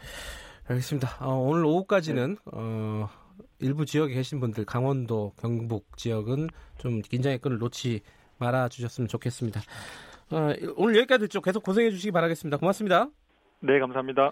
[0.69, 1.25] 알겠습니다.
[1.25, 2.51] 어, 오늘 오후까지는 네.
[2.53, 3.09] 어,
[3.59, 8.01] 일부 지역에 계신 분들 강원도, 경북 지역은 좀 긴장의 끈을 놓지
[8.37, 9.61] 말아 주셨으면 좋겠습니다.
[10.29, 11.41] 어, 오늘 여기까지 듣죠.
[11.41, 12.57] 계속 고생해 주시기 바라겠습니다.
[12.57, 13.09] 고맙습니다.
[13.61, 14.29] 네, 감사합니다.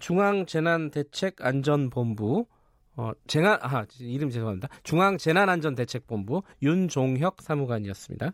[0.00, 2.46] 중앙재난대책안전본부
[2.98, 4.68] 어, 재난 아 이름 죄송합니다.
[4.82, 8.32] 중앙재난안전대책본부 윤종혁 사무관이었습니다.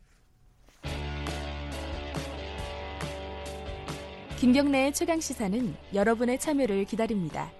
[4.38, 7.50] 김경래의 최강 시사는 여러분의 참여를 기다립니다.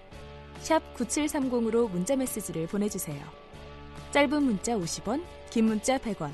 [0.59, 3.25] 샵 9730으로 문자 메시지를 보내주세요.
[4.11, 6.31] 짧은 문자 50원, 긴 문자 100원.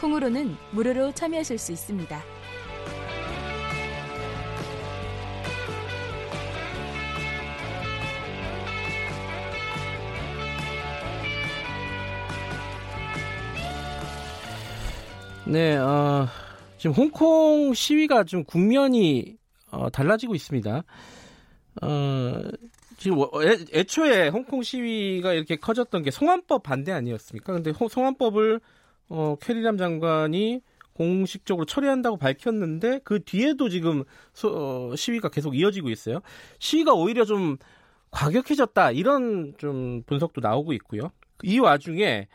[0.00, 2.22] 콩으로는 무료로 참여하실 수 있습니다.
[15.46, 16.26] 네, 어,
[16.78, 19.36] 지금 홍콩 시위가 좀 국면이
[19.70, 20.82] 어, 달라지고 있습니다.
[21.82, 22.42] 어,
[22.96, 27.52] 지금 애, 애초에 홍콩 시위가 이렇게 커졌던 게 송환법 반대 아니었습니까?
[27.52, 28.60] 근데 송환법을
[29.10, 30.62] 어, 캐리람 장관이
[30.94, 36.20] 공식적으로 처리한다고 밝혔는데 그 뒤에도 지금 소, 어, 시위가 계속 이어지고 있어요.
[36.58, 37.58] 시위가 오히려 좀
[38.10, 41.10] 과격해졌다 이런 좀 분석도 나오고 있고요.
[41.42, 42.28] 이 와중에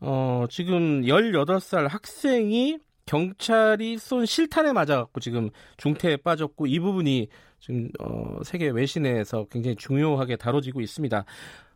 [0.00, 7.28] 어, 지금 18살 학생이 경찰이 쏜 실탄에 맞아갖고 지금 중태에 빠졌고 이 부분이
[7.60, 11.24] 지금 어, 세계 외신에서 굉장히 중요하게 다뤄지고 있습니다.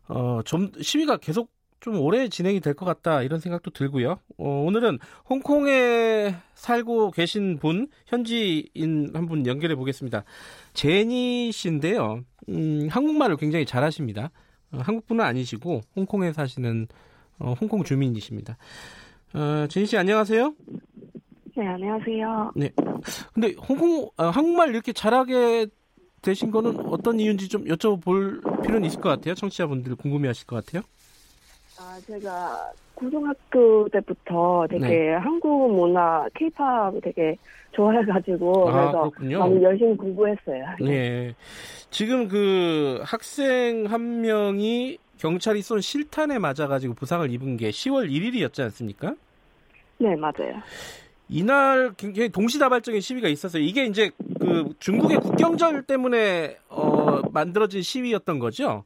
[0.09, 4.19] 어, 좀 시위가 계속 좀 오래 진행이 될 것 같다 이런 생각도 들고요.
[4.37, 10.23] 어, 오늘은 홍콩에 살고 계신 분 현지인 한 분 연결해 보겠습니다.
[10.73, 12.23] 제니 씨인데요.
[12.49, 14.29] 음, 한국말을 굉장히 잘하십니다.
[14.73, 16.87] 어, 한국분은 아니시고 홍콩에 사시는
[17.41, 18.57] 어, 홍콩 주민이십니다.
[19.33, 20.53] 어, 제니 씨 안녕하세요.
[21.57, 22.51] 네, 안녕하세요.
[22.55, 22.69] 네.
[23.33, 25.67] 근데 홍콩 아, 한국말 이렇게 잘하게
[26.21, 29.33] 되신 거는 어떤 이유인지 좀 여쭤볼 필요는 있을 것 같아요.
[29.33, 30.83] 청취자분들 궁금해 하실 것 같아요.
[31.79, 35.13] 아, 제가 고등학교 때부터 되게 네.
[35.15, 37.35] 한국 문화, 케이팝 되게
[37.71, 39.39] 좋아해가지고 아, 그래서 그렇군요.
[39.39, 40.63] 많이 열심히 공부했어요.
[40.81, 41.33] 네.
[41.89, 49.13] 지금 그 학생 한 명이 경찰이 쏜 실탄에 맞아가지고 부상을 입은 게 10월 1일이었지 않습니까?
[49.99, 50.59] 네, 맞아요.
[51.29, 53.61] 이날 굉장히 동시다발적인 시위가 있었어요.
[53.61, 58.83] 이게 이제 그 중국의 국경절 때문에 어, 만들어진 시위였던 거죠?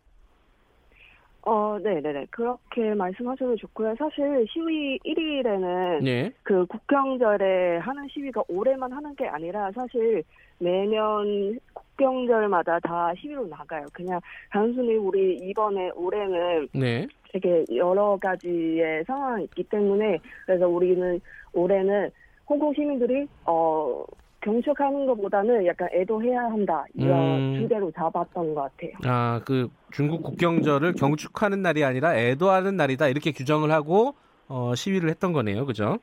[1.43, 2.26] 어, 네 네 네.
[2.32, 3.95] 그렇게 말씀하셔도 좋고요.
[3.98, 6.34] 사실 시위 1일에는 네.
[6.43, 10.21] 그 국경절에 하는 시위가 올해만 하는 게 아니라 사실
[10.60, 13.86] 매년 국경절마다 다 시위로 나가요.
[13.94, 14.20] 그냥
[14.52, 17.08] 단순히 우리 이번에 올해는 네.
[17.32, 21.20] 되게 여러 가지의 상황이 있기 때문에 그래서 우리는
[21.54, 22.10] 올해는
[22.48, 24.06] 홍콩 시민들이 어
[24.41, 27.60] 경축하는 것보다는 약간 애도해야 한다 이런 음.
[27.60, 28.91] 주제로 잡았던 것 같아요.
[29.04, 34.13] 아, 그 중국 국경절을 경축하는 날이 아니라 애도하는 날이다 이렇게 규정을 하고
[34.48, 35.98] 어, 시위를 했던 거네요, 그죠?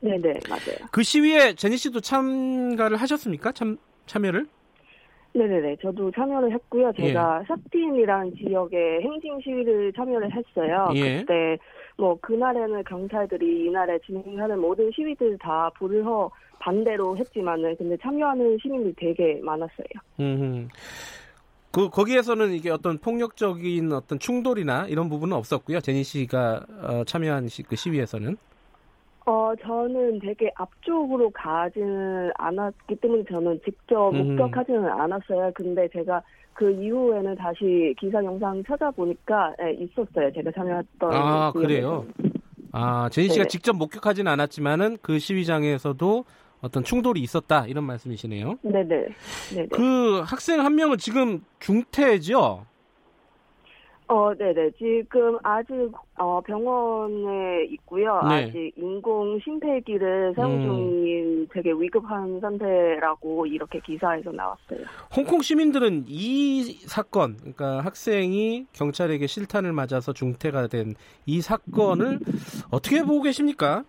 [0.00, 0.88] 네네 맞아요.
[0.90, 3.52] 그 시위에 제니 씨도 참가를 하셨습니까?
[3.52, 4.46] 참 참여를?
[5.36, 5.76] 네네네.
[5.82, 6.92] 저도 참여를 했고요.
[6.96, 7.46] 제가 예.
[7.46, 10.88] 샤틴이라는 지역의 행진 시위를 참여를 했어요.
[10.94, 11.20] 예.
[11.20, 11.58] 그때
[11.98, 19.40] 뭐 그날에는 경찰들이 이날에 진행하는 모든 시위들 다 불허 반대로 했지만은 근데 참여하는 시민들이 되게
[19.42, 19.86] 많았어요.
[20.20, 20.68] 음.
[21.70, 25.80] 그 거기에서는 이게 어떤 폭력적인 어떤 충돌이나 이런 부분은 없었고요.
[25.80, 28.38] 제니 씨가 어, 참여한 시, 그 시위에서는.
[29.26, 34.36] 어, 저는 되게 앞쪽으로 가지는 않았기 때문에 저는 직접 음.
[34.36, 35.50] 목격하지는 않았어요.
[35.52, 36.22] 근데 제가
[36.54, 40.32] 그 이후에는 다시 기사 영상 찾아보니까 네, 있었어요.
[40.32, 41.12] 제가 참여했던.
[41.12, 42.06] 아, 그래요?
[42.70, 46.24] 아, 제니 씨가 네 직접 목격하지는 않았지만은 그 시위장에서도
[46.60, 48.58] 어떤 충돌이 있었다 이런 말씀이시네요.
[48.62, 49.06] 네네.
[49.54, 49.68] 네네.
[49.72, 52.64] 그 학생 한 명은 지금 중태죠?
[54.08, 54.70] 어, 네네.
[54.78, 55.72] 지금 아직
[56.16, 58.20] 어, 병원에 있고요.
[58.28, 58.44] 네.
[58.44, 60.62] 아직 인공 심폐기를 사용 음.
[60.62, 64.80] 중인 되게 위급한 상태라고 이렇게 기사에서 나왔어요.
[65.14, 70.94] 홍콩 시민들은 이 사건, 그러니까 학생이 경찰에게 실탄을 맞아서 중태가 된
[71.26, 72.20] 이 사건을
[72.70, 73.84] 어떻게 보고 계십니까?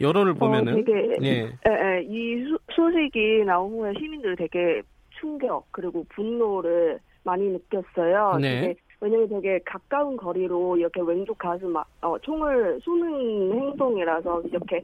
[0.00, 1.30] 여론을 어, 보면은 어, 되게 예.
[1.40, 4.82] 에, 에, 이 소식이 나온 후에 시민들 되게
[5.20, 8.38] 충격 그리고 분노를 많이 느꼈어요.
[8.40, 8.74] 네.
[9.04, 14.82] 왜냐면 되게 가까운 거리로 이렇게 왼쪽 가슴 막 어, 총을 쏘는 행동이라서 이렇게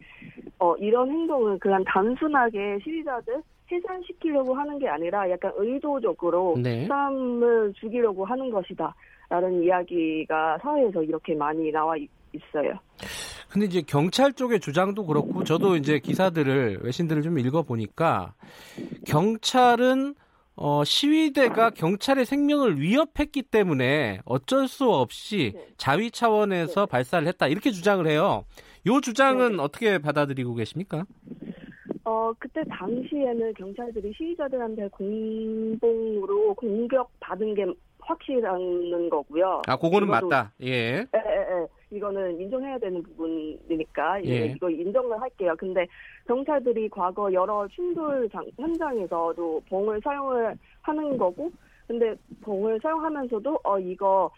[0.58, 6.86] 어, 이런 행동은 그냥 단순하게 시위자들 해산시키려고 하는 게 아니라 약간 의도적으로 네.
[6.86, 8.94] 사람을 죽이려고 하는 것이다.
[9.30, 12.78] 라는 이야기가 사회에서 이렇게 많이 나와 있, 있어요.
[13.48, 18.34] 근데 이제 경찰 쪽의 주장도 그렇고 저도 이제 기사들을 외신들을 좀 읽어 보니까
[19.06, 20.14] 경찰은
[20.62, 25.66] 어, 시위대가 경찰의 생명을 위협했기 때문에 어쩔 수 없이 네.
[25.78, 26.90] 자위 차원에서 네.
[26.90, 28.44] 발사를 했다 이렇게 주장을 해요.
[28.86, 29.62] 이 주장은 네.
[29.62, 31.06] 어떻게 받아들이고 계십니까?
[32.04, 37.64] 어, 그때 당시에는 경찰들이 시위자들한테 공봉으로 공격 받은 게
[38.00, 39.62] 확실한 거고요.
[39.66, 40.52] 아, 그거는 맞다.
[40.60, 40.68] 예.
[40.68, 41.66] 예, 예, 예.
[41.90, 44.46] 이거는 인정해야 되는 부분이니까 예.
[44.46, 45.54] 이거 인정을 할게요.
[45.58, 45.86] 근데
[46.26, 51.50] 경찰들이 과거 여러 충돌 장, 현장에서도 봉을 사용을 하는 거고,
[51.86, 54.30] 근데 봉을 사용하면서도 어 이거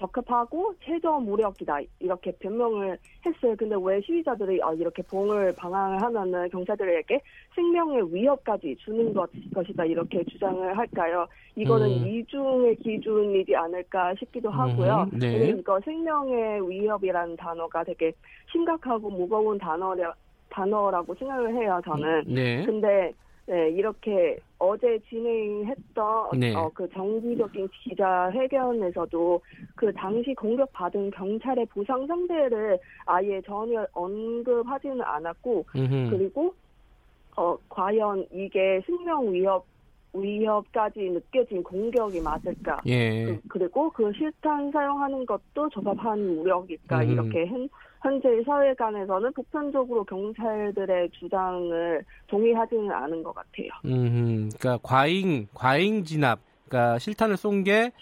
[0.00, 3.54] 적합하고 최저 무력이다 이렇게 변명을 했어요.
[3.56, 7.20] 근데 왜 시위자들이 어, 이렇게 봉을 방황을 하면은 경찰들에게
[7.54, 11.26] 생명의 위협까지 주는 것, 것이다 이렇게 주장을 할까요?
[11.54, 12.06] 이거는 음.
[12.06, 15.08] 이중의 기준이지 않을까 싶기도 하고요.
[15.12, 15.48] 음, 네.
[15.50, 18.12] 이거 생명의 위협이라는 단어가 되게
[18.50, 20.14] 심각하고 무거운 단어라,
[20.48, 21.80] 단어라고 생각을 해요.
[21.84, 22.24] 저는.
[22.26, 22.64] 네.
[22.64, 23.12] 근데
[23.46, 26.54] 네, 이렇게 어제 진행했던 네.
[26.54, 29.40] 어, 그 정기적인 기자회견에서도
[29.74, 36.10] 그 당시 공격받은 경찰의 보상 상대를 아예 전혀 언급하지는 않았고 음흠.
[36.10, 36.54] 그리고
[37.38, 39.66] 어 과연 이게 생명 위협
[40.12, 42.82] 위협까지 느껴진 공격이 맞을까?
[42.88, 43.38] 예.
[43.48, 47.04] 그, 리고그 실탄 사용하는 것도 적합한 무력일까?
[47.04, 47.10] 음.
[47.10, 47.46] 이렇게
[48.02, 53.68] 현재 사회관에서는 보편적으로 경찰들의 주장을 동의하지는 않은 것 같아요.
[53.84, 57.92] 음, 그러니까 과잉 과잉 진압, 그러니까 실탄을 쏜 게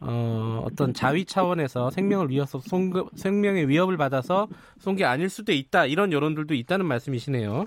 [0.00, 4.46] 어, 어떤 자위 차원에서 생명을 위해서 쏜, 생명의 위협을 받아서
[4.78, 7.66] 쏜 게 아닐 수도 있다 이런 여론들도 있다는 말씀이시네요.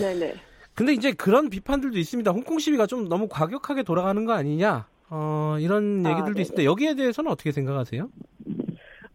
[0.00, 0.34] 네네.
[0.74, 2.30] 근데 이제 그런 비판들도 있습니다.
[2.32, 4.86] 홍콩 시위가 좀 너무 과격하게 돌아가는 거 아니냐?
[5.10, 8.08] 어, 이런 아, 얘기들도 아, 있는데 여기에 대해서는 어떻게 생각하세요?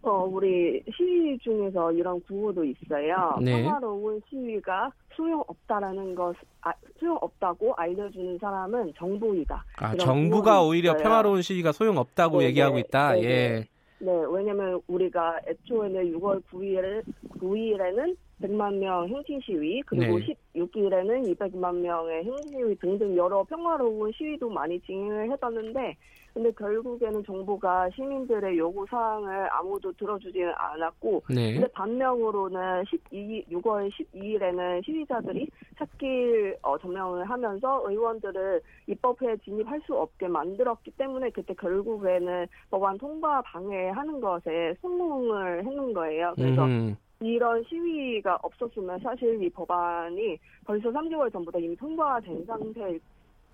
[0.07, 3.37] 어, 우리 시위 중에서 이런 구호도 있어요.
[3.41, 3.63] 네.
[3.63, 9.65] 평화로운 시위가 소용없다라는 것, 아, 소용없다고 알려주는 사람은 정부이다.
[9.77, 11.03] 아, 정부가 오히려 있어요.
[11.03, 13.13] 평화로운 시위가 소용없다고 네 얘기하고 있다.
[13.13, 13.67] 네 예.
[13.99, 17.03] 네, 왜냐면 우리가 애초에는 6월 9일에
[17.39, 20.35] 9일에는 100만 명 행진 시위 그리고 네.
[20.55, 25.97] 16일에는 200만 명의 행진 시위 등등 여러 평화로운 시위도 많이 진행을 해봤는데
[26.37, 31.53] 근데 결국에는 정부가 시민들의 요구 사항을 아무도 들어주지는 않았고 네.
[31.53, 40.27] 근데 반면으로는 12 6월 12일에는 시위자들이 찾길 어, 점령을 하면서 의원들을 입법에 진입할 수 없게
[40.27, 46.33] 만들었기 때문에 그때 결국에는 법안 통과 방해하는 것에 성공을 했는 거예요.
[46.35, 46.95] 그래서 음.
[47.19, 52.99] 이런 시위가 없었으면 사실 이 법안이 벌써 3개월 전부터 이미 통과된 상태일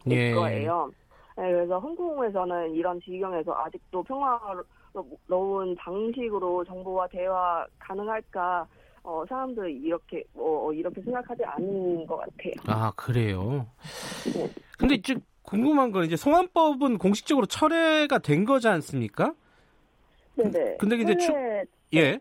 [0.10, 0.34] 예.
[0.34, 0.92] 거예요.
[1.36, 8.68] 네, 그래서 홍콩에서는 이런 지경에서 아직도 평화로운 방식으로 정부와 대화 가능할까
[9.04, 12.54] 어, 사람들이 이렇게 뭐 이렇게 생각하지 않는 것 같아요.
[12.68, 13.68] 아 그래요.
[14.34, 14.50] 네.
[14.78, 19.34] 근데 이제 궁금한 건 이제 송환법은 공식적으로 철회가 된 거지 않습니까?
[20.36, 20.78] 네네.
[20.78, 21.98] 근데 이제 철 추...
[21.98, 22.20] 예.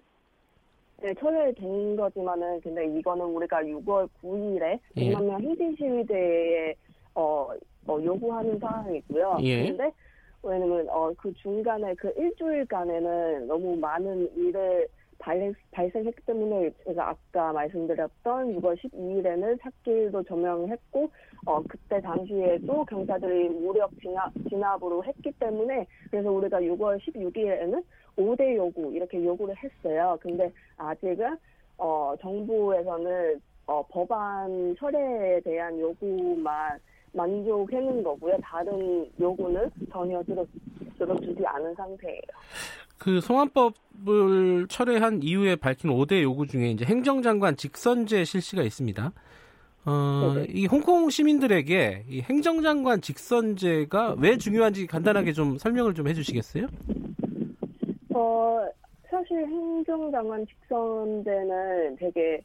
[1.02, 6.74] 네, 철회된 거지만은 근데 이거는 우리가 6월 9일에 100만 명 행진 시위대에
[7.14, 7.48] 어,
[7.86, 9.38] 어, 요구하는 사항이고요.
[9.42, 9.68] 예.
[9.68, 9.92] 근데
[10.42, 14.88] 왜냐면 어, 그 중간에 그 일주일간에는 너무 많은 일을
[15.22, 21.08] 발, 발생했기 때문에 제가 아까 말씀드렸던 6월 12일에는 찾길도 점령했고
[21.46, 27.84] 어 그때 당시에도 경찰들이 무력 진압, 진압으로 했기 때문에 그래서 우리가 6월 16일에는
[28.16, 30.18] 5대 요구 이렇게 요구를 했어요.
[30.20, 31.36] 근데 아직은
[31.78, 36.80] 어 정부에서는 어 법안 철회에 대한 요구만
[37.12, 38.36] 만족해는 거고요.
[38.42, 40.44] 다른 요구는 전혀 들어,
[40.98, 42.22] 들어주지 않은 상태예요.
[42.98, 49.12] 그 송환법을 철회한 이후에 밝힌 5대 요구 중에 이제 행정장관 직선제 실시가 있습니다.
[49.84, 56.66] 어, 이 홍콩 시민들에게 이 행정장관 직선제가 왜 중요한지 간단하게 좀 설명을 좀 해주시겠어요?
[58.14, 58.64] 어,
[59.10, 62.42] 사실 행정장관 직선제는 되게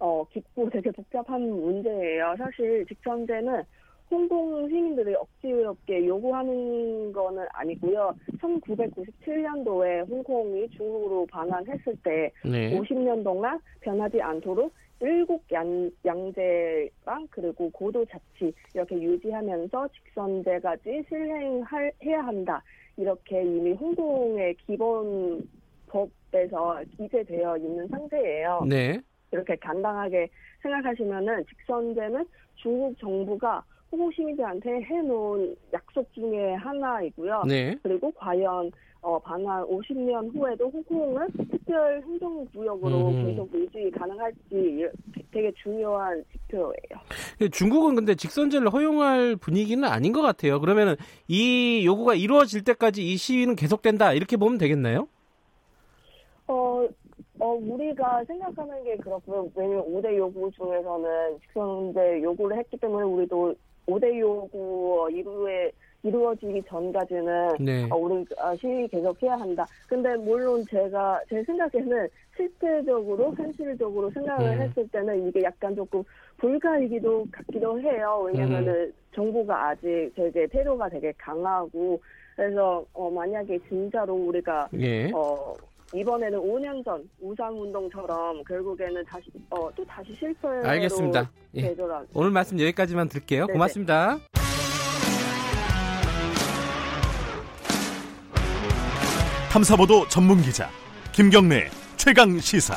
[0.00, 2.34] 어, 깊고 되게 복잡한 문제예요.
[2.38, 3.62] 사실 직선제는
[4.10, 8.14] 홍콩 시민들이 억지롭게 요구하는 거는 아니고요.
[8.40, 12.76] 1997년도에 홍콩이 중국으로 반환했을 때 네.
[12.76, 22.62] 50년 동안 변하지 않도록 일국 양, 양제랑 그리고 고도 자치 이렇게 유지하면서 직선제까지 실행해야 한다.
[22.96, 25.48] 이렇게 이미 홍콩의 기본
[25.86, 28.66] 법에서 기재되어 있는 상태예요.
[28.68, 29.00] 네.
[29.32, 30.28] 이렇게 간단하게
[30.62, 37.42] 생각하시면은 직선제는 중국 정부가 홍콩 시민들한테 해놓은 약속 중에 하나이고요.
[37.46, 37.76] 네.
[37.82, 38.70] 그리고 과연
[39.02, 43.26] 어, 반환 50년 후에도 홍콩은 특별 행정구역으로 음.
[43.26, 44.86] 계속 유지 가능할지
[45.32, 47.50] 되게 중요한 지표예요.
[47.50, 50.60] 중국은 근데 직선제를 허용할 분위기는 아닌 것 같아요.
[50.60, 50.96] 그러면
[51.28, 55.08] 이 요구가 이루어질 때까지 이 시위는 계속된다 이렇게 보면 되겠나요?
[56.46, 56.86] 어,
[57.38, 59.50] 어, 우리가 생각하는 게 그렇고요.
[59.54, 63.54] 왜냐면 5대 요구 중에서는 직선제 요구를 했기 때문에 우리도
[63.90, 65.72] 5대 요구 이후에
[66.02, 67.86] 이루어지기 전까지는 네.
[67.90, 69.66] 어, 우리 아, 시위 계속해야 한다.
[69.86, 74.64] 근데 물론 제가 제 생각에는 실제적으로 현실적으로 생각을 네.
[74.64, 76.02] 했을 때는 이게 약간 조금
[76.38, 78.22] 불가이기도 같기도 해요.
[78.26, 78.92] 왜냐면은 음.
[79.14, 82.00] 정부가 아직 되게 테러가 되게 강하고
[82.34, 85.10] 그래서 어, 만약에 진짜로 우리가 예.
[85.12, 85.54] 어,
[85.92, 91.30] 이번에는 5년 전 우상 운동처럼 결국에는 다시 어, 또 다시 실패로 알겠습니다.
[91.56, 91.74] 예.
[92.14, 93.46] 오늘 말씀 여기까지만 들게요.
[93.46, 93.52] 네네.
[93.54, 94.18] 고맙습니다.
[99.50, 100.68] 탐사보도 전문 기자
[101.10, 102.76] 김경래 최강 시사.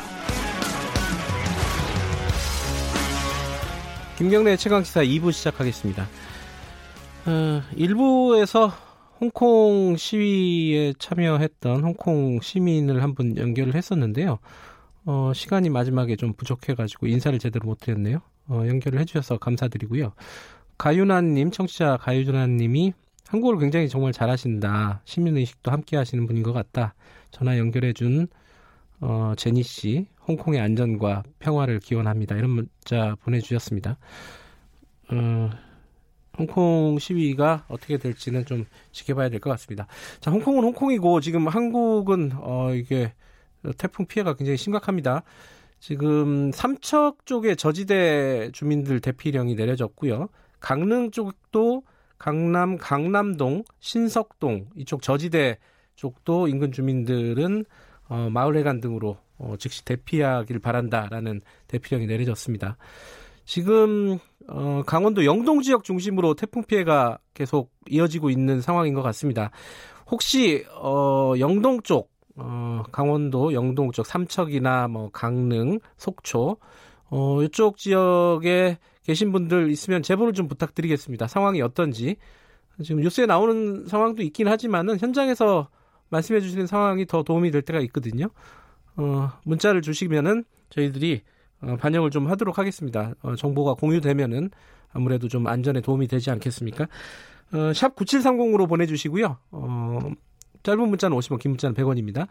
[4.17, 6.07] 김경래 최강 시사 2부 시작하겠습니다.
[7.27, 8.71] 어, 일부에서
[9.23, 14.39] 홍콩 시위에 참여했던 홍콩 시민을 한 분 연결을 했었는데요.
[15.05, 20.13] 어, 시간이 마지막에 좀 부족해가지고 인사를 제대로 못드렸네요 어, 연결을 해주셔서 감사드리고요.
[20.77, 22.93] 가윤아님, 청취자 가윤아님이
[23.29, 25.01] 한국어를 굉장히 정말 잘하신다.
[25.05, 26.93] 시민의식도 함께 하시는 분인 것 같다.
[27.31, 28.27] 전화 연결해준
[28.99, 32.35] 어, 제니 씨, 홍콩의 안전과 평화를 기원합니다.
[32.35, 33.97] 이런 문자 보내주셨습니다.
[35.11, 35.49] 어,
[36.37, 39.87] 홍콩 시위가 어떻게 될지는 좀 지켜봐야 될 것 같습니다.
[40.19, 43.13] 자, 홍콩은 홍콩이고 지금 한국은 어 이게
[43.77, 45.23] 태풍 피해가 굉장히 심각합니다.
[45.79, 50.29] 지금 삼척 쪽에 저지대 주민들 대피령이 내려졌고요.
[50.59, 51.83] 강릉 쪽도
[52.17, 55.57] 강남 강남동, 신석동 이쪽 저지대
[55.95, 57.65] 쪽도 인근 주민들은
[58.07, 62.77] 어, 마을회관 등으로 어, 즉시 대피하길 바란다라는 대피령이 내려졌습니다.
[63.45, 69.51] 지금 어, 강원도 영동 지역 중심으로 태풍 피해가 계속 이어지고 있는 상황인 것 같습니다.
[70.09, 76.57] 혹시 어, 영동 쪽, 어, 강원도 영동 쪽 삼척이나 뭐 강릉, 속초
[77.09, 81.27] 어, 이쪽 지역에 계신 분들 있으면 제보를 좀 부탁드리겠습니다.
[81.27, 82.17] 상황이 어떤지
[82.83, 85.69] 지금 뉴스에 나오는 상황도 있긴 하지만은 현장에서
[86.09, 88.27] 말씀해 주시는 상황이 더 도움이 될 때가 있거든요.
[88.95, 91.32] 어, 문자를 주시면은 저희들이 어,
[91.79, 93.13] 반영을 좀 하도록 하겠습니다.
[93.21, 94.49] 어, 정보가 공유되면은
[94.91, 96.87] 아무래도 좀 안전에 도움이 되지 않겠습니까?
[97.53, 99.37] 어, 샵 9730으로 보내주시고요.
[99.51, 99.99] 어,
[100.63, 102.27] 짧은 문자는 50원, 긴 문자는 100원입니다.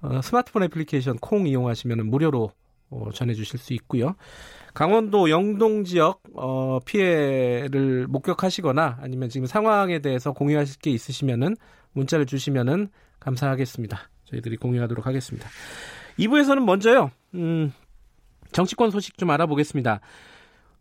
[0.00, 2.50] 어, 스마트폰 애플리케이션 콩 이용하시면 무료로
[2.90, 4.14] 어, 전해주실 수 있고요.
[4.74, 11.56] 강원도 영동 지역 어, 피해를 목격하시거나 아니면 지금 상황에 대해서 공유하실 게 있으시면은
[11.92, 12.88] 문자를 주시면은
[13.18, 13.98] 감사하겠습니다.
[14.26, 15.48] 저희들이 공유하도록 하겠습니다.
[16.18, 17.10] 2부에서는 먼저요.
[17.34, 17.72] 음,
[18.52, 20.00] 정치권 소식 좀 알아보겠습니다.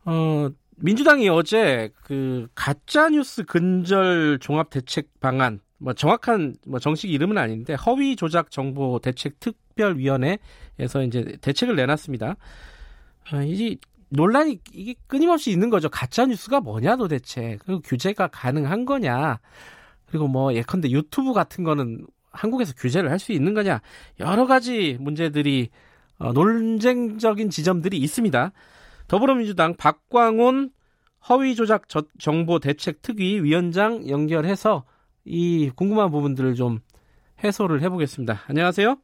[0.06, 7.38] 어, 민주당이 어제 그 가짜 뉴스 근절 종합 대책 방안 뭐 정확한 뭐 정식 이름은
[7.38, 12.36] 아닌데 허위 조작 정보 대책 특별위원회에서 이제 대책을 내놨습니다.
[13.32, 13.76] 아, 이제
[14.10, 15.90] 논란이 이게 끊임없이 있는 거죠.
[15.90, 19.40] 가짜 뉴스가 뭐냐 도대체 그리고 규제가 가능한 거냐
[20.06, 23.82] 그리고 뭐 예컨대 유튜브 같은 거는 한국에서 규제를 할 수 있는 거냐
[24.20, 25.70] 여러 가지 문제들이
[26.20, 28.52] 어, 논쟁적인 지점들이 있습니다.
[29.08, 30.72] 더불어민주당 박광온
[31.30, 31.88] 허위 조작
[32.20, 34.86] 정보 대책 특위 위원장 연결해서
[35.26, 36.80] 이 궁금한 부분들을 좀
[37.44, 38.42] 해소를 해보겠습니다.
[38.48, 38.98] 안녕하세요.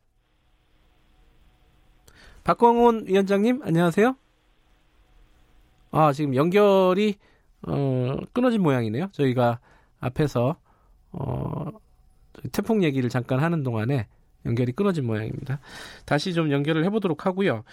[2.43, 4.15] 박광온 위원장님, 안녕하세요.
[5.91, 7.15] 아, 지금 연결이,
[7.67, 9.09] 어, 끊어진 모양이네요.
[9.11, 9.59] 저희가
[9.99, 10.57] 앞에서,
[11.11, 11.67] 어,
[12.51, 14.07] 태풍 얘기를 잠깐 하는 동안에
[14.45, 15.59] 연결이 끊어진 모양입니다.
[16.05, 17.63] 다시 좀 연결을 해보도록 하고요.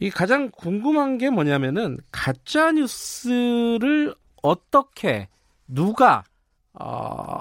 [0.00, 5.28] 이 가장 궁금한 게 뭐냐면은 가짜 뉴스를 어떻게
[5.68, 6.24] 누가
[6.74, 7.38] 어,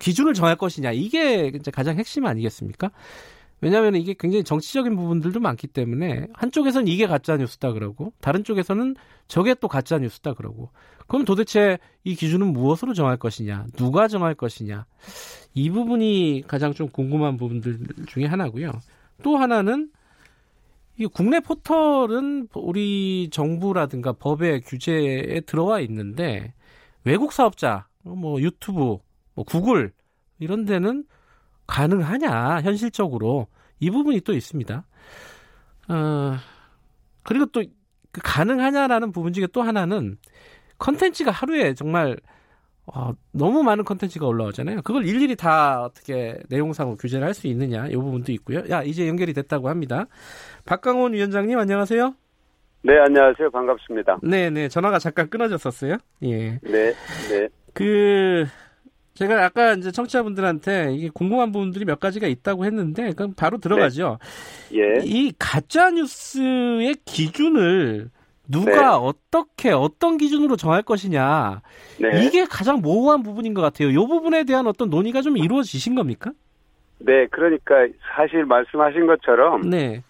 [0.00, 2.90] 기준을 정할 것이냐 이게 이제 가장 핵심 아니겠습니까?
[3.60, 8.94] 왜냐하면 이게 굉장히 정치적인 부분들도 많기 때문에 한쪽에서는 이게 가짜 뉴스다 그러고 다른 쪽에서는
[9.26, 10.70] 저게 또 가짜 뉴스다 그러고.
[11.06, 13.66] 그럼 도대체 이 기준은 무엇으로 정할 것이냐?
[13.76, 14.86] 누가 정할 것이냐?
[15.54, 18.72] 이 부분이 가장 좀 궁금한 부분들 중에 하나고요.
[19.22, 19.90] 또 하나는
[20.98, 26.52] 이 국내 포털은 우리 정부라든가 법의 규제에 들어와 있는데
[27.04, 28.98] 외국 사업자, 뭐 유튜브,
[29.34, 29.92] 뭐 구글
[30.38, 31.04] 이런 데는
[31.68, 33.46] 가능하냐 현실적으로
[33.78, 34.84] 이 부분이 또 있습니다.
[35.88, 36.36] 어,
[37.22, 37.62] 그리고 또
[38.10, 40.16] 그 가능하냐라는 부분 중에 또 하나는
[40.78, 42.16] 컨텐츠가 하루에 정말
[42.86, 44.80] 어, 너무 많은 컨텐츠가 올라오잖아요.
[44.82, 48.62] 그걸 일일이 다 어떻게 내용상으로 규제를 할 수 있느냐 이 부분도 있고요.
[48.70, 50.06] 야 이제 연결이 됐다고 합니다.
[50.64, 52.14] 박강원 위원장님 안녕하세요.
[52.82, 54.20] 네 안녕하세요 반갑습니다.
[54.22, 55.98] 네네 네, 전화가 잠깐 끊어졌었어요.
[56.22, 56.58] 예.
[56.62, 56.94] 네
[57.28, 57.48] 네.
[57.74, 58.46] 그
[59.18, 64.18] 제가 아까 이제 청취자분들한테 이게 궁금한 부분들이 몇 가지가 있다고 했는데 그럼 바로 들어가죠.
[64.70, 64.78] 네.
[64.78, 65.04] 예.
[65.04, 68.10] 이 가짜 뉴스의 기준을
[68.46, 68.84] 누가 네.
[68.84, 71.62] 어떻게 어떤 기준으로 정할 것이냐
[72.00, 72.24] 네.
[72.24, 73.90] 이게 가장 모호한 부분인 것 같아요.
[73.90, 76.30] 이 부분에 대한 어떤 논의가 좀 이루어지신 겁니까?
[77.00, 77.74] 네, 그러니까
[78.14, 80.04] 사실 말씀하신 것처럼 네.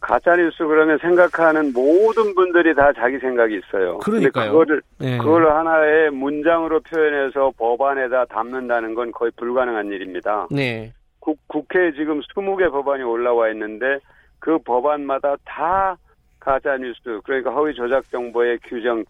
[0.00, 3.98] 가짜뉴스 그러면 생각하는 모든 분들이 다 자기 생각이 있어요.
[3.98, 4.52] 그러니까요.
[4.52, 5.18] 그거를 네.
[5.18, 10.48] 그걸 하나의 문장으로 표현해서 법안에다 담는다는 건 거의 불가능한 일입니다.
[10.50, 10.92] 네.
[11.20, 13.98] 국, 국회에 지금 20개 법안이 올라와 있는데
[14.38, 15.96] 그 법안마다 다
[16.40, 19.04] 가짜뉴스 그러니까 허위 조작 정보의 규정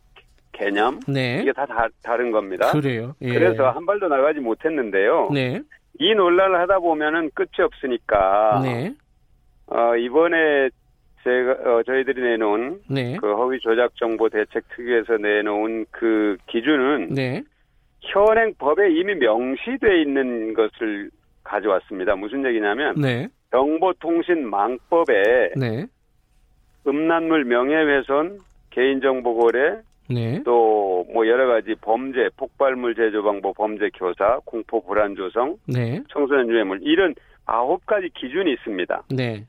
[0.51, 1.38] 개념 네.
[1.41, 2.72] 이게 다, 다 다른 겁니다.
[2.72, 3.14] 그래요.
[3.22, 3.32] 예.
[3.32, 5.30] 그래서 한 발도 나가지 못했는데요.
[5.32, 5.61] 네.
[6.01, 8.93] 이 논란을 하다 보면은 끝이 없으니까 네.
[9.66, 10.68] 어, 이번에
[11.23, 13.16] 제가 어, 저희들이 내놓은 네.
[13.21, 17.43] 그 허위 조작 정보 대책 특위에서 내놓은 그 기준은 네.
[18.01, 21.11] 현행 법에 이미 명시돼 있는 것을
[21.45, 22.16] 가져왔습니다.
[22.16, 23.29] 무슨 얘기냐면 네.
[23.51, 25.87] 정보통신망법에 네.
[26.87, 28.39] 음란물 명예훼손,
[28.71, 30.43] 개인정보 거래, 네.
[30.45, 36.03] 또뭐 여러 가지 범죄, 폭발물 제조 방법 범죄 교사, 공포 불안 조성, 네.
[36.11, 37.14] 청소년 유해물 이런
[37.45, 39.03] 아홉 가지 기준이 있습니다.
[39.11, 39.45] 네.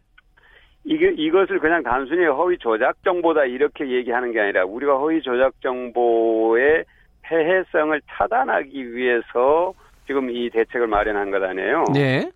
[0.83, 6.85] 이게 이것을 그냥 단순히 허위 조작 정보다 이렇게 얘기하는 게 아니라 우리가 허위 조작 정보의
[7.21, 9.73] 폐해성을 차단하기 위해서
[10.07, 11.85] 지금 이 대책을 마련한 것 아니에요.
[11.93, 12.29] 네.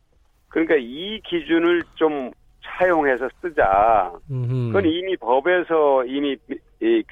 [0.50, 2.32] 그러니까 이 기준을 좀
[2.64, 4.14] 차용해서 쓰자.
[4.28, 6.38] 그건 이미 법에서 이미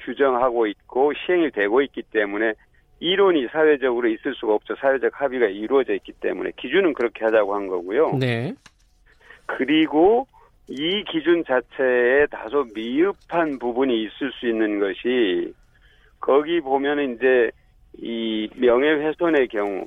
[0.04, 2.54] 규정하고 있고 시행이 되고 있기 때문에
[3.00, 4.76] 이론이 사회적으로 있을 수가 없죠.
[4.76, 8.16] 사회적 합의가 이루어져 있기 때문에 기준은 그렇게 하자고 한 거고요.
[8.18, 8.54] 네.
[9.46, 10.26] 그리고
[10.68, 15.52] 이 기준 자체에 다소 미흡한 부분이 있을 수 있는 것이
[16.20, 17.50] 거기 보면 이제
[17.98, 19.84] 이 명예훼손의 경우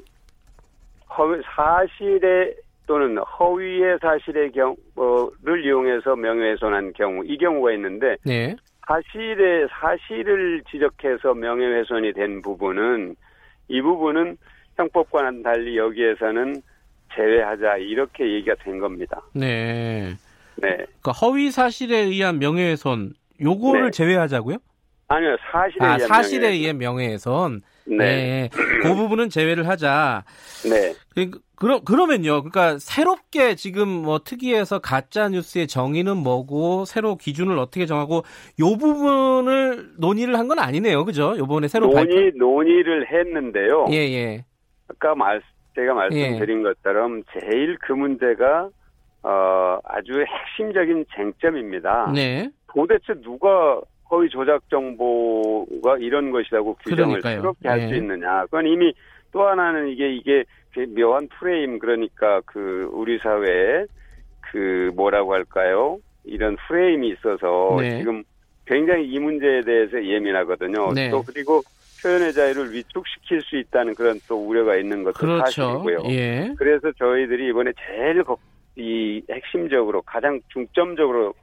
[1.17, 2.55] 허위 사실의
[2.85, 8.55] 또는 허위의 사실의 경우를 이용해서 명예훼손한 경우 이 경우가 있는데 네.
[8.87, 13.15] 사실의 사실을 지적해서 명예훼손이 된 부분은
[13.67, 14.37] 이 부분은
[14.77, 16.61] 형법과는 달리 여기에서는
[17.13, 19.21] 제외하자 이렇게 얘기가 된 겁니다.
[19.33, 20.13] 네.
[20.57, 20.69] 네.
[20.77, 23.91] 그러니까 허위 사실에 의한 명예훼손 요거를 네.
[23.91, 24.57] 제외하자고요?
[25.09, 27.61] 아니요, 사실에 아, 의한 사실에 의해 명예훼손.
[27.85, 27.95] 네.
[27.97, 28.49] 네.
[28.81, 30.25] 그 부분은 제외를 하자.
[30.69, 30.93] 네.
[31.15, 32.43] 그, 그러, 그러면요.
[32.43, 38.23] 그러니까 새롭게 지금 뭐 특위에서 가짜 뉴스의 정의는 뭐고 새로 기준을 어떻게 정하고
[38.59, 41.05] 요 부분을 논의를 한 건 아니네요.
[41.05, 41.35] 그죠?
[41.37, 42.37] 요번에 새로 논의 발표...
[42.37, 43.85] 논의를 했는데요.
[43.91, 44.45] 예, 예.
[44.89, 45.41] 아까 말
[45.75, 46.63] 제가 말씀드린 예.
[46.63, 48.69] 것처럼 제일 그 문제가
[49.27, 52.13] 어, 아주 핵심적인 쟁점입니다.
[52.15, 52.49] 네.
[52.73, 57.41] 도대체 누가 허위 조작 정보가 이런 것이라고 규정을 그러니까요.
[57.41, 57.97] 그렇게 할수 네.
[57.97, 58.43] 있느냐.
[58.45, 58.93] 그건 이미
[59.33, 60.45] 또 하나는 이게 이게
[60.95, 63.85] 묘한 프레임 그러니까 그 우리 사회에
[64.39, 65.97] 그 뭐라고 할까요?
[66.23, 67.97] 이런 프레임이 있어서 네.
[67.97, 68.23] 지금
[68.65, 70.93] 굉장히 이 문제에 대해서 예민하거든요.
[70.93, 71.09] 네.
[71.09, 71.61] 또 그리고
[72.01, 75.43] 표현의 자유를 위축시킬 수 있다는 그런 또 우려가 있는 것도 그렇죠.
[75.43, 76.03] 사실이고요.
[76.11, 76.53] 예.
[76.57, 78.23] 그래서 저희들이 이번에 제일
[78.77, 81.33] 이 핵심적으로 가장 중점적으로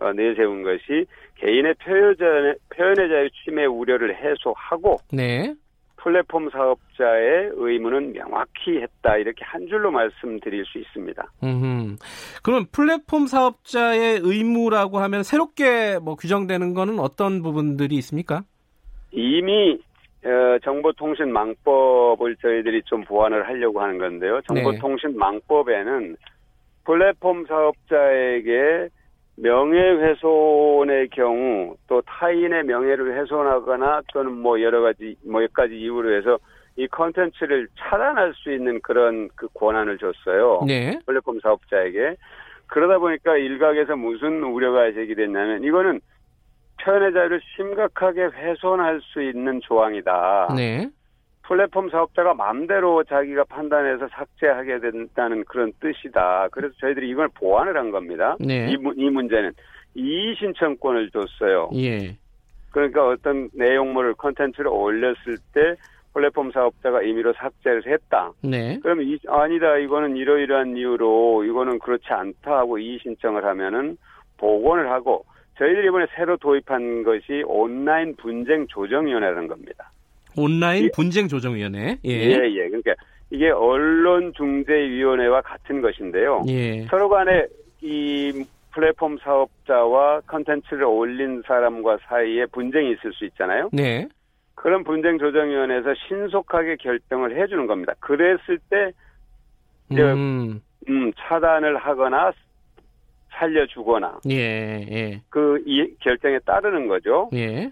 [0.00, 5.54] 어, 내세운 것이 개인의 표현의, 표현의 자유 침해 우려를 해소하고 네.
[5.96, 11.30] 플랫폼 사업자의 의무는 명확히 했다 이렇게 한 줄로 말씀드릴 수 있습니다.
[11.42, 11.96] 음,
[12.42, 18.42] 그럼 플랫폼 사업자의 의무라고 하면 새롭게 뭐 규정되는 거는 어떤 부분들이 있습니까?
[19.12, 19.78] 이미
[20.24, 24.36] 어, 정보통신망법을 저희들이 좀 보완을 하려고 하는 건데요.
[24.36, 24.40] 네.
[24.48, 26.16] 정보통신망법에는
[26.84, 28.88] 플랫폼 사업자에게
[29.36, 36.38] 명예훼손의 경우 또 타인의 명예를 훼손하거나 또는 뭐 여러 가지 뭐몇 가지 이유로 해서
[36.76, 40.62] 이 컨텐츠를 차단할 수 있는 그런 그 권한을 줬어요.
[40.66, 40.98] 네.
[41.06, 42.16] 플랫폼 사업자에게
[42.66, 46.00] 그러다 보니까 일각에서 무슨 우려가 제기됐냐면 이거는
[46.82, 50.54] 표현의 자유를 심각하게 훼손할 수 있는 조항이다.
[50.56, 50.88] 네.
[51.50, 56.46] 플랫폼 사업자가 마음대로 자기가 판단해서 삭제하게 된다는 그런 뜻이다.
[56.52, 58.36] 그래서 저희들이 이걸 보완을 한 겁니다.
[58.38, 58.70] 네.
[58.70, 59.50] 이, 이 문제는
[59.96, 61.70] 이의 신청권을 줬어요.
[61.74, 62.16] 예.
[62.70, 65.74] 그러니까 어떤 내용물을 컨텐츠를 올렸을 때
[66.14, 68.30] 플랫폼 사업자가 임의로 삭제를 했다.
[68.44, 68.78] 네.
[68.80, 73.96] 그러면 이, 아니다 이거는 이러이러한 이유로 이거는 그렇지 않다 하고 이의 신청을 하면은
[74.36, 75.24] 복원을 하고
[75.58, 79.90] 저희들이 이번에 새로 도입한 것이 온라인 분쟁 조정위원회라는 겁니다.
[80.36, 81.98] 온라인 분쟁 조정위원회.
[82.04, 82.10] 예.
[82.10, 82.68] 예, 예.
[82.68, 82.94] 그러니까
[83.30, 86.42] 이게 언론중재위원회와 같은 것인데요.
[86.48, 86.82] 예.
[86.86, 87.46] 서로 간에
[87.80, 93.68] 이 플랫폼 사업자와 컨텐츠를 올린 사람과 사이에 분쟁이 있을 수 있잖아요.
[93.72, 94.08] 네.
[94.54, 97.94] 그런 분쟁 조정위원회에서 신속하게 결정을 해주는 겁니다.
[98.00, 98.92] 그랬을 때
[99.90, 100.60] 이제 음.
[100.88, 102.32] 음, 차단을 하거나
[103.32, 105.20] 살려주거나 예, 예.
[105.30, 107.30] 그 이 결정에 따르는 거죠.
[107.32, 107.70] 예.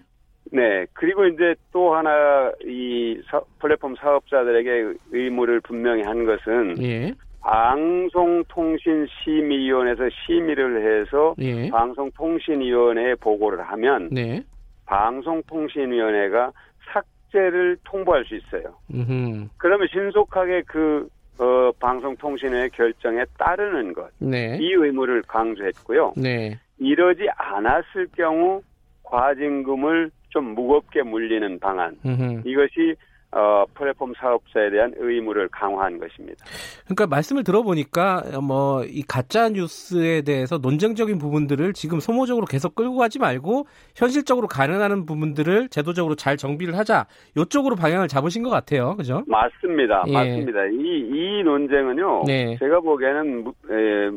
[0.51, 0.85] 네.
[0.93, 7.13] 그리고 이제 또 하나 이 사, 플랫폼 사업자들에게 의무를 분명히 한 것은 예.
[7.41, 11.69] 방송통신심의위원회에서 심의를 해서 예.
[11.69, 14.43] 방송통신위원회에 보고를 하면 네.
[14.85, 16.51] 방송통신위원회가
[16.93, 18.75] 삭제를 통보할 수 있어요.
[18.93, 19.47] 음흠.
[19.57, 24.09] 그러면 신속하게 그 어, 방송통신의 결정에 따르는 것.
[24.19, 24.57] 네.
[24.59, 26.15] 이 의무를 강조했고요.
[26.17, 26.59] 네.
[26.79, 28.61] 이러지 않았을 경우
[29.03, 31.95] 과징금을 좀 무겁게 물리는 방안.
[32.05, 32.41] 음흠.
[32.45, 32.95] 이것이
[33.31, 36.43] 어, 플랫폼 사업자에 대한 의무를 강화한 것입니다.
[36.85, 43.19] 그러니까 말씀을 들어보니까 뭐 이 가짜 뉴스에 대해서 논쟁적인 부분들을 지금 소모적으로 계속 끌고 가지
[43.19, 43.65] 말고
[43.95, 47.05] 현실적으로 가능한 부분들을 제도적으로 잘 정비를 하자.
[47.37, 48.95] 이쪽으로 방향을 잡으신 것 같아요.
[48.95, 49.23] 그죠?
[49.27, 50.03] 맞습니다.
[50.07, 50.13] 예.
[50.13, 50.65] 맞습니다.
[50.67, 52.23] 이, 이 논쟁은요.
[52.25, 52.57] 네.
[52.57, 54.11] 제가 보기에는 에,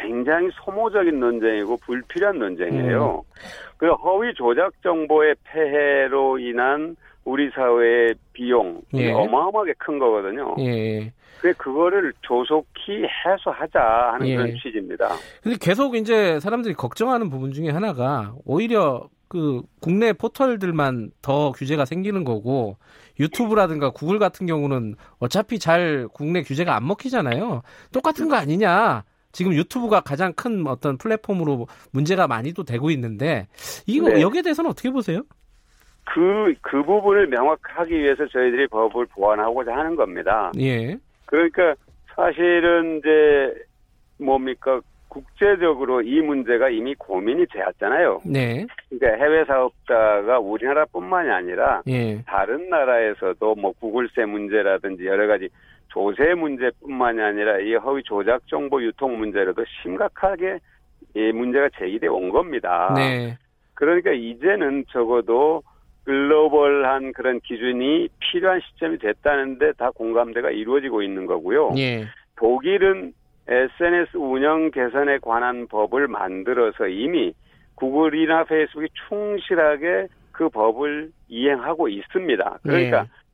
[0.00, 3.24] 굉장히 소모적인 논쟁이고 불필요한 논쟁이에요.
[3.26, 3.40] 음.
[3.76, 9.12] 그 허위 조작 정보의 폐해로 인한 우리 사회의 비용 예.
[9.12, 10.54] 어마어마하게 큰 거거든요.
[10.60, 11.12] 예.
[11.40, 13.80] 그 그거를 조속히 해소하자
[14.12, 14.36] 하는 예.
[14.36, 15.08] 그런 취지입니다.
[15.42, 22.24] 근데 계속 이제 사람들이 걱정하는 부분 중에 하나가 오히려 그 국내 포털들만 더 규제가 생기는
[22.24, 22.76] 거고
[23.18, 27.62] 유튜브라든가 구글 같은 경우는 어차피 잘 국내 규제가 안 먹히잖아요.
[27.92, 29.04] 똑같은 거 아니냐?
[29.36, 33.48] 지금 유튜브가 가장 큰 어떤 플랫폼으로 문제가 많이 또 되고 있는데
[33.86, 34.22] 이거 네.
[34.22, 35.20] 여기에 대해서는 어떻게 보세요?
[36.04, 40.50] 그, 그 부분을 명확하기 위해서 저희들이 법을 보완하고자 하는 겁니다.
[40.58, 40.96] 예.
[41.26, 41.74] 그러니까
[42.14, 43.52] 사실은 이제
[44.16, 48.22] 뭡니까 국제적으로 이 문제가 이미 고민이 되었잖아요.
[48.24, 48.66] 네.
[48.88, 52.22] 그러니까 해외 사업자가 우리나라뿐만이 아니라 예.
[52.22, 55.50] 다른 나라에서도 뭐 구글세 문제라든지 여러 가지
[55.96, 60.58] 조세 문제뿐만이 아니라 이 허위 조작 정보 유통 문제로도 심각하게
[61.14, 62.92] 이 문제가 제기돼 온 겁니다.
[62.94, 63.38] 네.
[63.72, 65.62] 그러니까 이제는 적어도
[66.04, 71.72] 글로벌한 그런 기준이 필요한 시점이 됐다는데 다 공감대가 이루어지고 있는 거고요.
[71.78, 72.04] 예.
[72.36, 73.14] 독일은
[73.48, 77.32] SNS 운영 개선에 관한 법을 만들어서 이미
[77.76, 82.58] 구글이나 페이스북이 충실하게 그 법을 이행하고 있습니다.
[82.62, 83.25] 그러니까 예.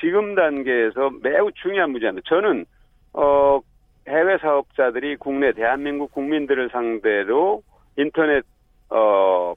[0.00, 2.26] 지금 단계에서 매우 중요한 문제입니다.
[2.28, 2.64] 저는
[3.12, 3.60] 어
[4.08, 7.62] 해외 사업자들이 국내 대한민국 국민들을 상대로
[7.96, 8.44] 인터넷
[8.90, 9.54] 어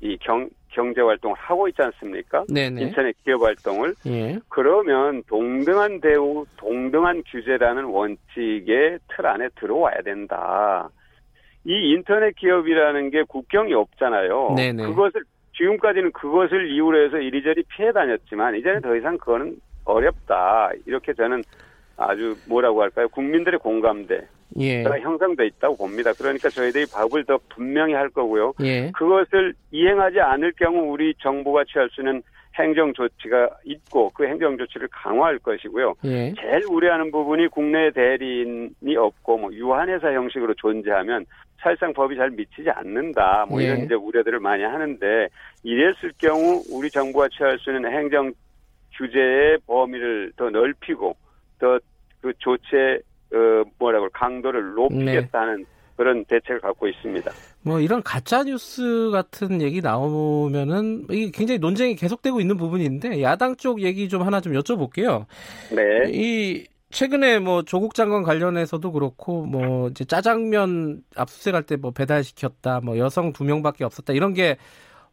[0.00, 2.44] 이 경 경제 활동을 하고 있지 않습니까?
[2.48, 2.82] 네네.
[2.82, 3.94] 인터넷 기업 활동을.
[4.06, 4.38] 예.
[4.48, 10.88] 그러면 동등한 대우, 동등한 규제라는 원칙의 틀 안에 들어와야 된다.
[11.64, 14.54] 이 인터넷 기업이라는 게 국경이 없잖아요.
[14.56, 14.84] 네네.
[14.84, 15.24] 그것을
[15.58, 20.70] 지금까지는 그것을 이유로 해서 이리저리 피해 다녔지만 이제는 더 이상 그거는 어렵다.
[20.86, 21.42] 이렇게 저는
[21.96, 23.08] 아주 뭐라고 할까요?
[23.08, 24.20] 국민들의 공감대.
[24.60, 24.82] 예.
[24.82, 26.12] 형성돼 있다고 봅니다.
[26.16, 28.54] 그러니까 저희들이 법을 더 분명히 할 거고요.
[28.62, 28.90] 예.
[28.92, 32.22] 그것을 이행하지 않을 경우 우리 정부가 취할 수 있는
[32.54, 35.94] 행정 조치가 있고 그 행정 조치를 강화할 것이고요.
[36.04, 36.32] 예.
[36.40, 41.26] 제일 우려하는 부분이 국내 대리인이 없고 뭐 유한회사 형식으로 존재하면
[41.60, 43.46] 사실상 법이 잘 미치지 않는다.
[43.48, 43.66] 뭐 예.
[43.66, 45.28] 이런 이제 우려들을 많이 하는데
[45.62, 48.32] 이랬을 경우 우리 정부가 취할 수 있는 행정
[48.96, 51.16] 규제의 범위를 더 넓히고
[51.58, 51.78] 더
[52.20, 53.00] 그 조치의
[53.32, 55.64] 어, 뭐라고 강도를 높이겠다는 네.
[55.96, 57.30] 그런 대책을 갖고 있습니다.
[57.62, 63.82] 뭐 이런 가짜 뉴스 같은 얘기 나오면은 이게 굉장히 논쟁이 계속되고 있는 부분인데 야당 쪽
[63.82, 65.26] 얘기 좀 하나 좀 여쭤볼게요.
[65.74, 66.10] 네.
[66.10, 72.96] 이 최근에 뭐 조국 장관 관련해서도 그렇고 뭐 이제 짜장면 압수수색할 때 뭐 배달시켰다, 뭐
[72.98, 74.56] 여성 두 명밖에 없었다 이런 게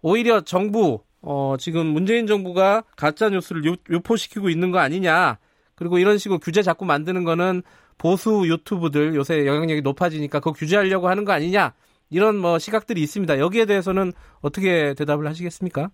[0.01, 5.37] 오히려 정부 어 지금 문재인 정부가 가짜 뉴스를 유포시키고 있는 거 아니냐.
[5.75, 7.61] 그리고 이런 식으로 규제 자꾸 만드는 거는
[7.97, 11.73] 보수 유튜브들 요새 영향력이 높아지니까 그거 규제하려고 하는 거 아니냐
[12.09, 13.39] 이런 뭐 시각들이 있습니다.
[13.39, 15.89] 여기에 대해서는 어떻게 대답을 하시겠습니까?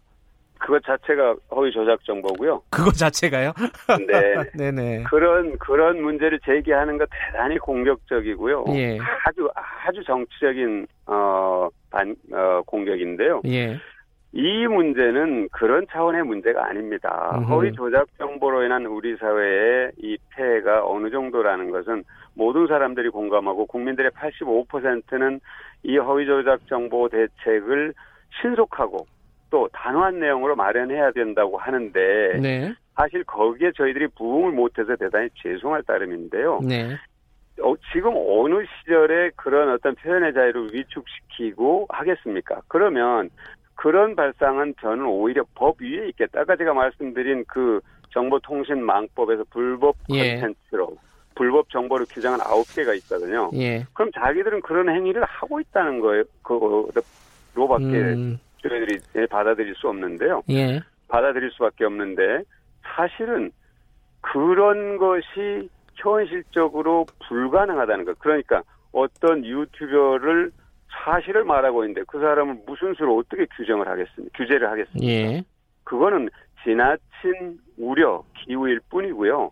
[0.62, 2.62] 그것 자체가 허위 조작 정보고요.
[2.70, 3.52] 그거 자체가요?
[4.08, 4.36] 네.
[4.72, 5.04] 네네.
[5.10, 8.66] 그런 그런 문제를 제기하는 거 대단히 공격적이고요.
[8.76, 8.98] 예.
[9.26, 13.42] 아주 아주 정치적인 어 반 어, 공격인데요.
[13.46, 13.78] 예.
[14.34, 17.34] 이 문제는 그런 차원의 문제가 아닙니다.
[17.36, 17.52] 음흠.
[17.52, 22.04] 허위 조작 정보로 인한 우리 사회의 이 폐해가 어느 정도라는 것은
[22.34, 25.42] 모든 사람들이 공감하고 국민들의 85%는
[25.84, 27.94] 이 허위 조작 정보 대책을
[28.42, 29.06] 신속하고
[29.52, 32.74] 또 단호한 내용으로 마련해야 된다고 하는데 네.
[32.96, 36.62] 사실 거기에 저희들이 부응을 못해서 대단히 죄송할 따름인데요.
[36.64, 36.96] 네.
[37.62, 42.62] 어, 지금 어느 시절에 그런 어떤 표현의 자유를 위축시키고 하겠습니까?
[42.68, 43.30] 그러면
[43.76, 46.42] 그런 발상은 저는 오히려 법 위에 있겠다.
[46.42, 47.82] 아까 제가 말씀드린 그
[48.14, 50.40] 정보통신망법에서 불법 예.
[50.40, 50.96] 컨텐츠로 예.
[51.36, 53.50] 불법 정보를 규정한 아홉 개가 있거든요.
[53.56, 53.86] 예.
[53.94, 56.24] 그럼 자기들은 그런 행위를 하고 있다는 거예요.
[56.44, 58.40] 그로밖에 음.
[58.62, 60.44] 저희들이 받아들일 수 없는데요.
[60.50, 60.82] 예.
[61.08, 62.44] 받아들일 수밖에 없는데
[62.84, 63.52] 사실은
[64.22, 68.20] 그런 것이 현실적으로 불가능하다는 것.
[68.20, 70.52] 그러니까 어떤 유튜버를
[71.04, 74.38] 사실을 말하고 있는데 그 사람을 무슨 수로 어떻게 규정을 하겠습니까?
[74.38, 75.06] 규제를 하겠습니까?
[75.08, 75.44] 예.
[75.84, 76.30] 그거는
[76.64, 79.52] 지나친 우려, 기우일 뿐이고요.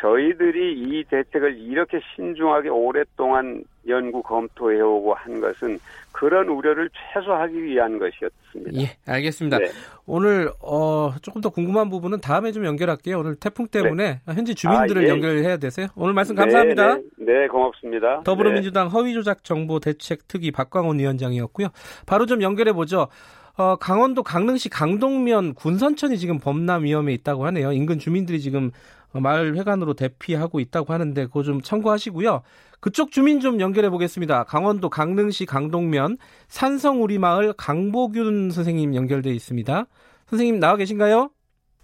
[0.00, 5.78] 저희들이 이 대책을 이렇게 신중하게 오랫동안 연구 검토해오고 한 것은
[6.12, 8.80] 그런 우려를 최소화하기 위한 것이었습니다.
[8.80, 9.58] 예, 알겠습니다.
[9.58, 9.66] 네.
[10.06, 13.20] 오늘 어, 조금 더 궁금한 부분은 다음에 좀 연결할게요.
[13.20, 14.34] 오늘 태풍 때문에 네.
[14.34, 15.08] 현지 주민들을 아, 예.
[15.08, 15.88] 연결해야 되세요.
[15.96, 16.96] 오늘 말씀 감사합니다.
[16.96, 17.32] 네, 네.
[17.32, 18.22] 네 고맙습니다.
[18.24, 21.68] 더불어민주당 허위조작 정보 대책 특위 박광원 위원장이었고요.
[22.06, 23.08] 바로 좀 연결해 보죠.
[23.56, 27.72] 어, 강원도 강릉시 강동면 군선천이 지금 범람 위험에 있다고 하네요.
[27.72, 28.70] 인근 주민들이 지금
[29.12, 32.42] 마을 회관으로 대피하고 있다고 하는데 그거 좀 참고하시고요.
[32.80, 34.44] 그쪽 주민 좀 연결해 보겠습니다.
[34.44, 36.16] 강원도 강릉시 강동면
[36.48, 39.84] 산성 우리 마을 강보균 선생님 연결돼 있습니다.
[40.26, 41.30] 선생님 나와 계신가요?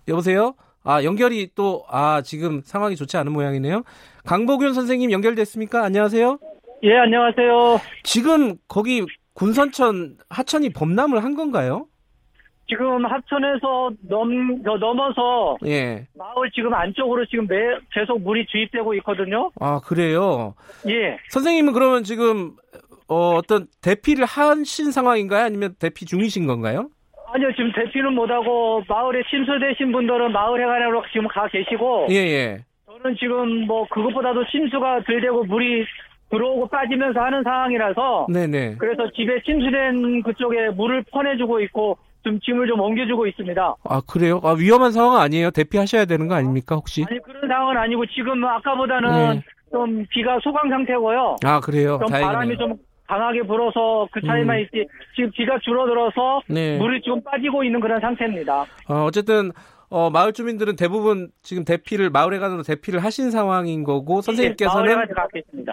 [0.09, 0.55] 여보세요?
[0.85, 3.83] 아 연결이 또 아 지금 상황이 좋지 않은 모양이네요.
[4.24, 5.83] 강보균 선생님 연결됐습니까?
[5.85, 6.39] 안녕하세요.
[6.85, 7.81] 예 안녕하세요.
[8.05, 9.05] 지금 거기
[9.35, 11.87] 군선천 하천이 범람을 한 건가요?
[12.69, 16.07] 지금 합천에서 넘, 넘어서 예.
[16.14, 17.57] 마을 지금 안쪽으로 지금 매,
[17.93, 19.51] 계속 물이 주입되고 있거든요.
[19.61, 20.55] 아 그래요?
[20.89, 21.17] 예.
[21.29, 22.53] 선생님은 그러면 지금
[23.09, 25.45] 어, 어떤 대피를 하신 상황인가요?
[25.45, 26.89] 아니면 대피 중이신 건가요?
[27.29, 32.07] 아니요, 지금 대피는 못하고 마을에 침수되신 분들은 마을 해관으로 지금 가 계시고.
[32.11, 32.64] 예, 예.
[32.87, 35.85] 저는 지금 뭐 그것보다도 침수가 덜 되고 물이
[36.31, 38.27] 들어오고 빠지면서 하는 상황이라서.
[38.33, 38.77] 네네.
[38.79, 43.74] 그래서 집에 침수된 그쪽에 물을 퍼내주고 있고 좀 짐을 좀 옮겨주고 있습니다.
[43.85, 44.41] 아 그래요?
[44.43, 45.53] 아 위험한 상황 아니에요?
[45.53, 47.05] 대피하셔야 되는 거 아닙니까 혹시?
[47.09, 49.43] 아니 그런 상황은 아니고 지금 아까보다는 네.
[49.70, 51.37] 좀 비가 소강 상태고요.
[51.45, 51.99] 아 그래요?
[52.01, 52.33] 좀 다행이네요.
[52.33, 52.74] 바람이 좀
[53.07, 54.62] 강하게 불어서 그 차이만 음.
[54.62, 56.77] 있지 지금 비가 줄어들어서 네.
[56.79, 58.66] 물이 좀 빠지고 있는 그런 상태입니다.
[58.89, 59.53] 어, 어쨌든
[59.89, 65.07] 어, 마을 주민들은 대부분 지금 대피를 마을회관으로 대피를 하신 상황인 거고 선생님께서는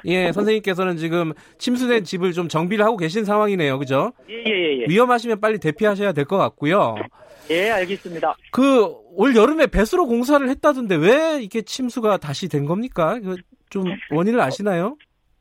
[0.05, 3.79] 예, 선생님께서는 지금 침수된 집을 좀 정비를 하고 계신 상황이네요.
[3.79, 4.13] 그죠?
[4.29, 4.85] 예, 예, 예.
[4.87, 6.95] 위험하시면 빨리 대피하셔야 될 것 같고요.
[7.49, 8.35] 예, 알겠습니다.
[8.51, 13.19] 그 올 여름에 배수로 공사를 했다던데 왜 이게 침수가 다시 된 겁니까?
[13.69, 14.97] 좀 원인을 아시나요?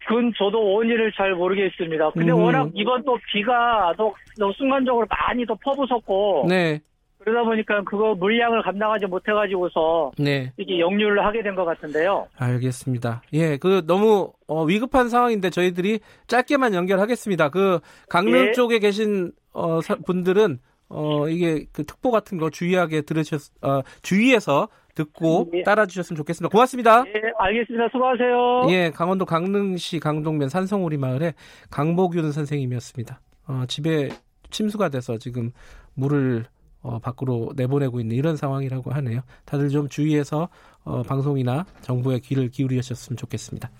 [0.06, 2.10] 그건 저도 원인을 잘 모르겠습니다.
[2.10, 2.42] 근데 음.
[2.42, 6.80] 워낙 이번 또 비가 또, 또 순간적으로 많이 또 퍼부었고 네.
[7.24, 10.52] 그러다 보니까 그거 물량을 감당하지 못해가지고서 네.
[10.56, 12.26] 이게 역류를 하게 된 것 같은데요.
[12.38, 13.22] 알겠습니다.
[13.34, 17.50] 예, 그 너무 어, 위급한 상황인데 저희들이 짧게만 연결하겠습니다.
[17.50, 18.52] 그 강릉 예.
[18.52, 20.58] 쪽에 계신 어, 사, 분들은
[20.88, 25.62] 어, 이게 그 특보 같은 거 주의하게 들으셨, 어, 주의해서 듣고 예.
[25.62, 26.50] 따라주셨으면 좋겠습니다.
[26.50, 27.04] 고맙습니다.
[27.06, 27.88] 예, 알겠습니다.
[27.92, 28.66] 수고하세요.
[28.70, 31.34] 예, 강원도 강릉시 강동면 산성오리 마을에
[31.70, 33.20] 강복윤 선생님이었습니다.
[33.48, 34.08] 어, 집에
[34.50, 35.50] 침수가 돼서 지금
[35.94, 36.44] 물을
[36.82, 39.22] 어, 밖으로 내보내고 있는 이런 상황이라고 하네요.
[39.44, 40.48] 다들 좀 주의해서
[40.84, 43.70] 어, 방송이나 정부의 귀를 기울이셨으면 좋겠습니다.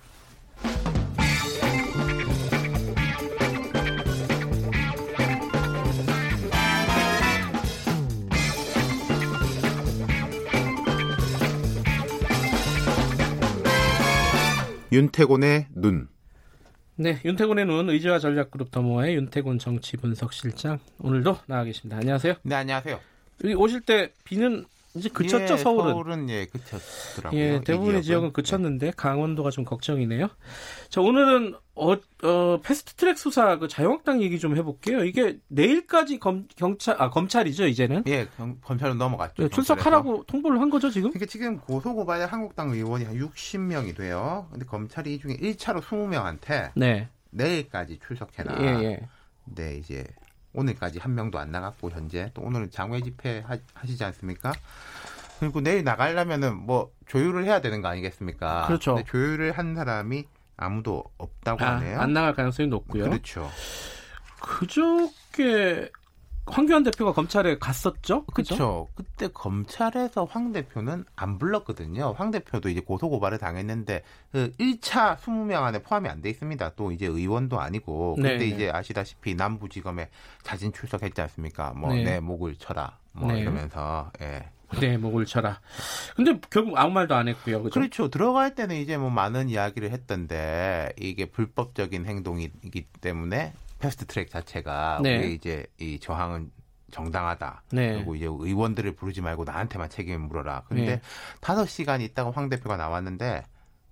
[14.93, 16.09] 윤태곤의 눈.
[17.03, 21.97] 네, 윤태곤의 눈 의지와 전략 그룹 더모아의 윤태곤 정치 분석 실장 오늘도 나와 계십니다.
[21.97, 22.35] 안녕하세요.
[22.43, 23.01] 네, 안녕하세요.
[23.43, 25.93] 여기 오실 때 비는 이제 그쳤죠 예, 서울은?
[25.93, 27.41] 서울은 예 그쳤더라고요.
[27.41, 28.93] 예, 대부분의 지역은 그쳤는데 네.
[28.95, 30.29] 강원도가 좀 걱정이네요.
[30.91, 35.05] 자 오늘은 어, 어 패스트트랙 수사 그 자유한국당 얘기 좀 해볼게요.
[35.05, 38.05] 이게 내일까지 검, 경찰 아 검찰이죠 이제는?
[38.07, 39.45] 예, 검, 검찰은 넘어갔죠.
[39.45, 41.11] 네, 출석하라고 통보를 한 거죠 지금?
[41.11, 44.47] 그러니까 지금 고소 고발의 한국당 의원이 한 60명이 돼요.
[44.51, 47.09] 근데 검찰이 이 중에 1차로 20명한테 네.
[47.31, 48.59] 내일까지 출석해라.
[48.61, 49.09] 예, 예.
[49.45, 50.05] 네, 이제
[50.55, 54.53] 오늘까지 한 명도 안 나갔고 현재 또 오늘은 장외 집회 하, 시지 않습니까?
[55.41, 58.67] 그리고 내일 나가려면은 뭐 조율을 해야 되는 거 아니겠습니까?
[58.67, 58.95] 그렇죠.
[58.95, 60.25] 근데 조율을 한 사람이
[60.57, 62.01] 아무도 없다고 아, 하네요.
[62.01, 63.05] 안 나갈 가능성이 높고요.
[63.05, 63.51] 그렇죠.
[64.41, 65.91] 그저께
[66.47, 68.25] 황교안 대표가 검찰에 갔었죠?
[68.27, 68.89] 그렇죠.
[68.95, 72.15] 그때 검찰에서 황 대표는 안 불렀거든요.
[72.17, 76.73] 황 대표도 이제 고소 고발을 당했는데 그 1차 20명 안에 포함이 안 돼 있습니다.
[76.77, 78.47] 또 이제 의원도 아니고 근데 네.
[78.47, 80.09] 이제 아시다시피 남부지검에
[80.43, 81.73] 자진 출석했지 않습니까?
[81.75, 82.21] 뭐내 네.
[82.21, 82.99] 목을 쳐라.
[83.13, 83.41] 뭐 네.
[83.41, 84.49] 이러면서 예.
[84.81, 85.61] 네, 목을 쳐라.
[86.17, 87.63] 근데 결국 아무 말도 안 했고요.
[87.63, 87.75] 그죠?
[87.75, 88.09] 그렇죠.
[88.09, 93.53] 들어갈 때는 이제 뭐 많은 이야기를 했던데 이게 불법적인 행동이기 때문에
[93.83, 95.19] 패스트 트랙 자체가 네.
[95.19, 96.53] 우리 이제 이 저항은
[96.93, 97.65] 정당하다.
[97.73, 97.95] 네.
[97.95, 100.63] 그리고 이제 의원들을 부르지 말고 나한테만 책임을 물어라.
[100.69, 101.03] 그런데 네.
[101.41, 101.71] 다섯 네.
[101.71, 103.43] 시간 있다가 황 대표가 나왔는데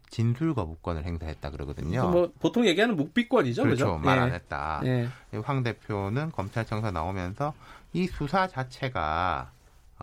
[0.08, 2.08] 진술 거부권을 행사했다 그러거든요.
[2.08, 3.84] 뭐 보통 얘기하는 묵비권이죠, 그렇죠.
[3.86, 3.98] 그렇죠?
[3.98, 4.34] 말안 네.
[4.36, 4.80] 했다.
[4.84, 5.08] 네.
[5.42, 7.52] 황 대표는 검찰청사 나오면서
[7.92, 9.50] 이 수사 자체가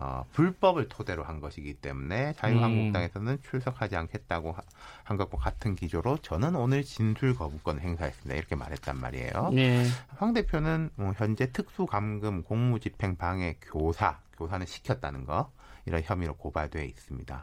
[0.00, 3.38] 어, 불법을 토대로 한 것이기 때문에 자유한국당에서는 음.
[3.42, 4.54] 출석하지 않겠다고
[5.02, 8.38] 한 것과 같은 기조로 저는 오늘 진술 거부권 행사했습니다.
[8.38, 9.50] 이렇게 말했단 말이에요.
[9.52, 9.84] 네.
[10.16, 15.50] 황 대표는 뭐 현재 특수감금 공무집행 방해 교사, 교사는 시켰다는 거
[15.84, 17.42] 이런 혐의로 고발돼 있습니다.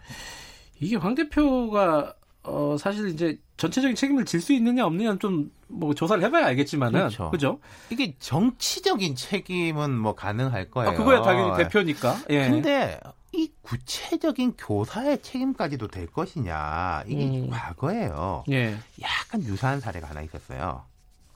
[0.80, 2.16] 이게 황 대표가
[2.46, 7.32] 어, 사실 이제 전체적인 책임을 질 수 있느냐 없느냐는 좀 뭐 조사를 해봐야 알겠지만은 그렇죠.
[7.32, 7.60] 그죠?
[7.90, 10.92] 이게 정치적인 책임은 뭐 가능할 거예요.
[10.92, 12.18] 아, 그거야 당연히 대표니까.
[12.30, 12.50] 예.
[12.50, 13.00] 근데
[13.34, 17.50] 이 구체적인 교사의 책임까지도 될 것이냐 이게 음.
[17.50, 18.44] 과거에요.
[18.52, 18.78] 예.
[19.02, 20.84] 약간 유사한 사례가 하나 있었어요.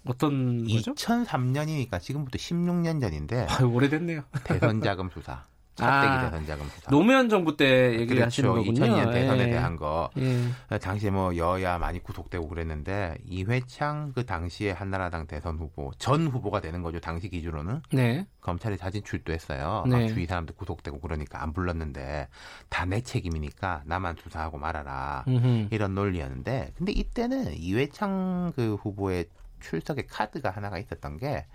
[0.05, 0.93] 어떤 거죠?
[0.93, 3.47] 2003년이니까 지금부터 16년 전인데.
[3.49, 4.21] 아, 오래됐네요.
[4.45, 5.43] 대선 자금 수사.
[5.79, 6.91] 차떼기 아, 대선 자금 수사.
[6.91, 8.25] 노무현 정부 때 얘기를 그렇죠.
[8.25, 8.73] 하시는 거군요.
[8.73, 9.49] 2002년 대선에 예.
[9.51, 10.09] 대한 거.
[10.17, 10.77] 예.
[10.79, 16.81] 당시에 뭐 여야 많이 구속되고 그랬는데 이회창 그 당시에 한나라당 대선 후보 전 후보가 되는
[16.81, 16.99] 거죠.
[16.99, 17.81] 당시 기준으로는.
[17.93, 18.27] 네.
[18.41, 19.83] 검찰에 자진 출두했어요.
[19.87, 19.95] 네.
[20.01, 22.27] 막 주위 사람들 구속되고 그러니까 안 불렀는데
[22.69, 25.23] 다 내 책임이니까 나만 수사하고 말아라.
[25.27, 25.67] 음흠.
[25.69, 29.25] 이런 논리였는데 근데 이때는 이회창 그 후보의
[29.59, 31.45] 출석의 카드가 하나가 있었던 게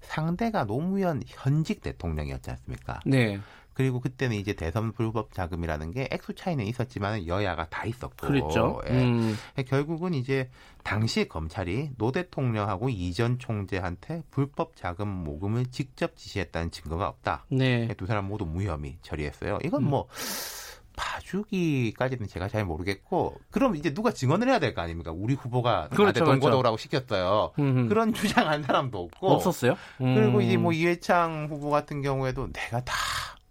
[0.00, 3.00] 상대가 노무현 현직 대통령이었지 않습니까?
[3.04, 3.38] 네.
[3.74, 8.26] 그리고 그때는 이제 대선 불법 자금이라는 게 액수 차이는 있었지만 여야가 다 있었고.
[8.26, 8.80] 그렇죠.
[8.88, 8.92] 예.
[8.92, 9.36] 음.
[9.66, 10.50] 결국은 이제
[10.82, 17.44] 당시 검찰이 노 대통령하고 이전 총재한테 불법 자금 모금을 직접 지시했다는 증거가 없다.
[17.50, 17.88] 네.
[17.96, 19.58] 두 사람 모두 무혐의 처리했어요.
[19.64, 20.08] 이건 뭐
[20.96, 25.10] 봐주기까지는 제가 잘 모르겠고 그럼 이제 누가 증언을 해야 될 거 아닙니까?
[25.12, 26.76] 우리 후보가 그렇죠, 그렇죠.
[26.76, 27.52] 시켰어요.
[27.58, 27.88] 음흠.
[27.88, 29.76] 그런 주장한 사람도 없고 없었어요.
[30.00, 30.14] 음.
[30.14, 32.94] 그리고 이제 뭐 이회창 후보 같은 경우에도 내가 다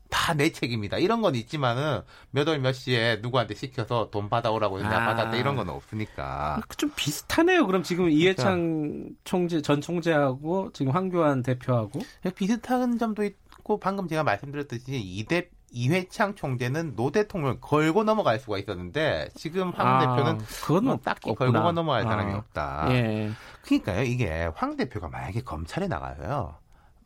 [0.09, 0.97] 다 내 책임이다.
[0.97, 2.01] 이런 건 있지만은
[2.31, 5.05] 몇 월 몇 시에 누구한테 시켜서 돈 받아오라고 했는데 아.
[5.07, 6.61] 받았다 이런 건 없으니까.
[6.77, 7.65] 좀 비슷하네요.
[7.67, 9.15] 그럼 지금 이해창 그러니까.
[9.23, 11.99] 총재 전 총재하고 지금 황교안 대표하고
[12.35, 19.29] 비슷한 점도 있고 방금 제가 말씀드렸듯이 이대 이회창 총재는 노 대통령을 걸고 넘어갈 수가 있었는데
[19.35, 21.51] 지금 황 아, 대표는 그건 뭐 딱히 없구나.
[21.51, 22.09] 걸고 넘어갈 아.
[22.09, 22.87] 사람이 없다.
[22.91, 23.29] 예.
[23.63, 26.55] 그러니까요 이게 황 대표가 만약에 검찰에 나가서요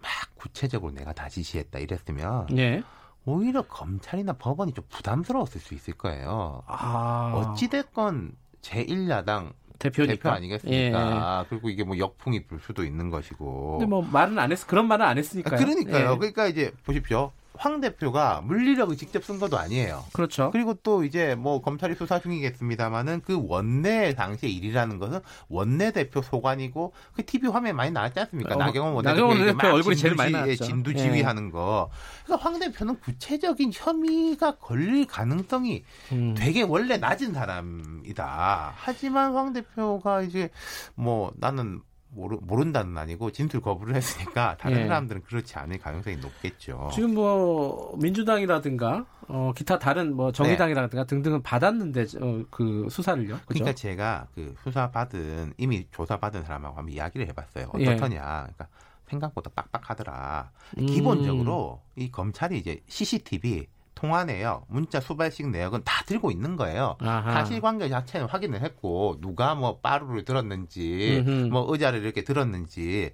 [0.04, 2.84] 막 구체적으로 내가 다 지시했다 이랬으면 예.
[3.26, 6.62] 오히려 검찰이나 법원이 좀 부담스러웠을 수 있을 거예요.
[6.68, 7.34] 아.
[7.36, 10.14] 어찌됐건 제1야당 대표니까.
[10.14, 11.41] 대표 아니겠습니까?
[11.41, 11.45] 예.
[11.49, 13.80] 그리고 이게 뭐 역풍이 불 수도 있는 것이고.
[13.80, 15.58] 근데 뭐 말은 안 했, 그런 말은 안 했으니까요.
[15.58, 16.12] 그러니까요.
[16.12, 16.18] 예.
[16.18, 17.32] 그러니까 이제 보십시오.
[17.56, 20.04] 황 대표가 물리력을 직접 쓴 것도 아니에요.
[20.14, 20.49] 그렇죠.
[20.51, 26.93] 그리고 또 이제 뭐 검찰이 수사 중이겠습니다만은 그 원내 당시의 일이라는 것은 원내 대표 소관이고
[27.14, 28.56] 그 TV 화면에 많이 나왔지 않습니까?
[28.56, 30.64] 어, 나경원 원내대표 대표 얼굴이 제일 많이 나왔죠.
[30.64, 31.51] 진두지휘하는 예.
[31.51, 31.89] 거.
[32.26, 36.34] 그러니까 황 대표는 구체적인 혐의가 걸릴 가능성이 음.
[36.36, 38.74] 되게 원래 낮은 사람이다.
[38.76, 40.49] 하지만 황 대표가 이제
[40.95, 41.82] 뭐 나는
[42.14, 44.88] 모르, 모른다는 아니고 진술 거부를 했으니까 다른 예.
[44.88, 46.89] 사람들은 그렇지 않을 가능성이 높겠죠.
[46.93, 51.07] 지금 뭐 민주당이라든가 어, 기타 다른 뭐 정의당이라든가 네.
[51.07, 53.36] 등등은 받았는데 어, 그 수사를요.
[53.36, 53.45] 그죠?
[53.47, 57.72] 그러니까 제가 그 수사 받은 이미 조사 받은 사람하고 한번 이야기를 해봤어요.
[57.80, 57.88] 예.
[57.88, 58.22] 어떻더냐.
[58.22, 58.68] 그러니까
[59.07, 60.51] 생각보다 빡빡하더라.
[60.80, 60.86] 음.
[60.86, 63.68] 기본적으로 이 검찰이 이제 CCTV
[64.04, 66.97] 통화 내역, 문자 수발식 내역은 다 들고 있는 거예요.
[66.99, 67.32] 아하.
[67.36, 71.47] 사실관계 자체는 확인을 했고 누가 뭐 빠루를 들었는지, 음흠.
[71.49, 73.14] 뭐 의자를 이렇게 들었는지,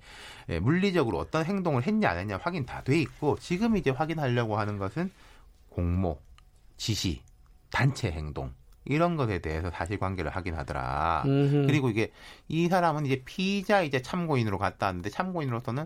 [0.50, 4.80] 예, 물리적으로 어떤 행동을 했냐 안 했냐 확인 다 돼 있고 지금 이제 확인하려고 하는
[4.80, 5.12] 것은
[5.70, 6.18] 공모,
[6.78, 7.22] 지시,
[7.72, 8.52] 단체 행동.
[8.86, 11.22] 이런 것에 대해서 사실관계를 확인하더라.
[11.28, 11.68] 음흠.
[11.68, 12.12] 그리고 이게
[12.48, 15.86] 이 사람은 이제 피의자 이제 참고인으로 갔다 왔는데 참고인으로서는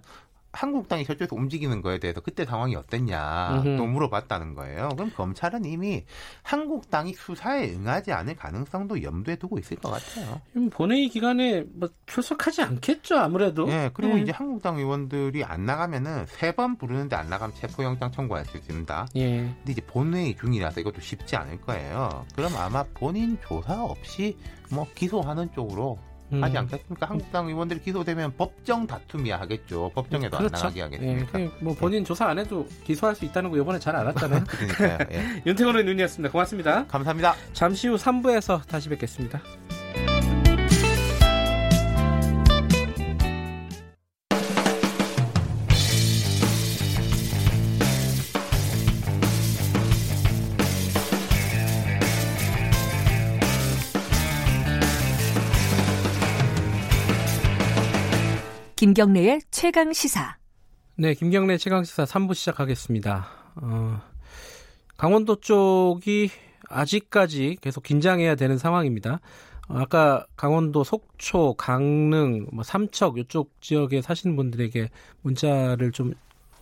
[0.54, 3.78] 한국당이 저쪽에서 움직이는 거에 대해서 그때 상황이 어땠냐 음흠.
[3.78, 4.90] 또 물어봤다는 거예요.
[4.96, 6.06] 그럼 검찰은 이미
[6.44, 10.40] 한국당이 수사에 응하지 않을 가능성도 염두에 두고 있을 것 같아요.
[10.72, 13.66] 본회의 기간에 뭐 출석하지 않겠죠 아무래도.
[13.66, 14.22] 네 그리고 네.
[14.22, 19.08] 이제 한국당 의원들이 안 나가면은 세 번 부르는데 안 나가면 체포영장 청구할 수 있습니다.
[19.16, 19.38] 예.
[19.38, 22.26] 근데 이제 본회의 중이라서 이것도 쉽지 않을 거예요.
[22.36, 24.38] 그럼 아마 본인 조사 없이
[24.70, 25.98] 뭐 기소하는 쪽으로
[26.34, 26.44] 음.
[26.44, 27.06] 하지 않겠습니까?
[27.08, 29.92] 한국당 의원들이 기소되면 법정 다툼이야 하겠죠.
[29.94, 30.56] 법정에도 그렇죠.
[30.56, 31.40] 안 나가게 하겠습니까?
[31.40, 32.04] 예, 뭐 본인 예.
[32.04, 34.44] 조사 안 해도 기소할 수 있다는 거 이번에 잘 알았잖아요.
[34.48, 34.98] 그러니까요.
[35.12, 35.44] 예.
[35.46, 36.32] 윤태곤 의원이었습니다.
[36.32, 36.86] 고맙습니다.
[36.88, 37.36] 감사합니다.
[37.54, 39.42] 잠시 후 3부에서 다시 뵙겠습니다.
[58.94, 60.38] 김경래의 최강 시사.
[60.98, 63.26] 네, 김경래 최강 시사 3부 시작하겠습니다.
[63.56, 64.00] 어,
[64.98, 66.30] 강원도 쪽이
[66.70, 69.20] 아직까지 계속 긴장해야 되는 상황입니다.
[69.68, 74.92] 어, 아까 강원도 속초, 강릉, 뭐 삼척 이쪽 지역에 사시는 분들에게
[75.24, 76.14] 문자를 좀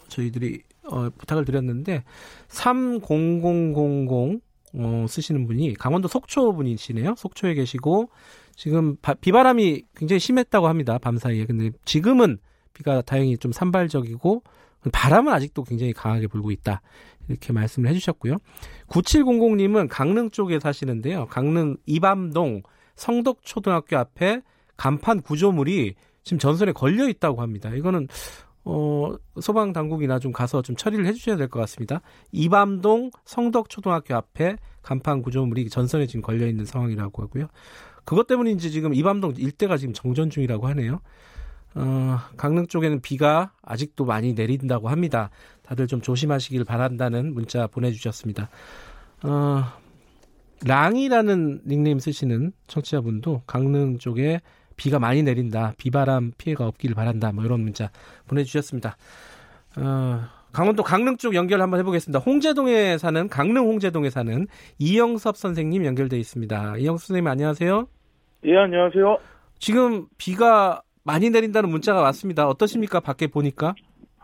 [0.07, 2.05] 저희들이 어, 부탁을 드렸는데
[2.47, 3.41] 30000
[4.75, 7.15] 어, 쓰시는 분이 강원도 속초 분이시네요.
[7.17, 8.09] 속초에 계시고
[8.61, 10.99] 지금 바, 비바람이 굉장히 심했다고 합니다.
[10.99, 11.47] 밤 사이에.
[11.47, 12.37] 근데 지금은
[12.73, 14.43] 비가 다행히 좀 산발적이고
[14.91, 16.83] 바람은 아직도 굉장히 강하게 불고 있다.
[17.27, 18.35] 이렇게 말씀을 해주셨고요.
[18.87, 21.25] 9700님은 강릉 쪽에 사시는데요.
[21.25, 22.61] 강릉 이밤동
[22.97, 24.43] 성덕초등학교 앞에
[24.77, 27.71] 간판 구조물이 지금 전선에 걸려 있다고 합니다.
[27.73, 28.07] 이거는
[28.63, 32.01] 어, 소방 당국이나 좀 가서 좀 처리를 해주셔야 될 것 같습니다.
[32.31, 37.47] 이밤동 성덕초등학교 앞에 간판 구조물이 전선에 지금 걸려 있는 상황이라고 하고요.
[38.03, 41.01] 그것 때문인지 지금 이밤동 일대가 지금 정전 중이라고 하네요.
[41.75, 45.29] 어, 강릉 쪽에는 비가 아직도 많이 내린다고 합니다.
[45.63, 48.49] 다들 좀 조심하시길 바란다는 문자 보내주셨습니다.
[49.23, 49.63] 어,
[50.65, 54.41] 랑이라는 닉네임 쓰시는 청취자분도 강릉 쪽에
[54.75, 55.73] 비가 많이 내린다.
[55.77, 57.31] 비바람 피해가 없기를 바란다.
[57.31, 57.89] 뭐 이런 문자
[58.27, 58.97] 보내주셨습니다.
[59.77, 60.23] 어,
[60.53, 62.19] 강원도 강릉 쪽 연결 한번 해보겠습니다.
[62.19, 64.47] 홍제동에 사는 강릉 홍제동에 사는
[64.79, 66.77] 이영섭 선생님 연결돼 있습니다.
[66.77, 67.87] 이영섭 선생님 안녕하세요.
[68.45, 69.17] 예 안녕하세요.
[69.59, 72.47] 지금 비가 많이 내린다는 문자가 왔습니다.
[72.47, 72.99] 어떠십니까?
[72.99, 73.73] 밖에 보니까?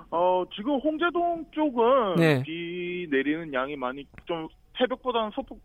[0.09, 2.43] 어 지금 홍제동 쪽은 네.
[2.43, 4.47] 비 내리는 양이 많이 좀
[4.78, 5.61] 새벽보다는 소폭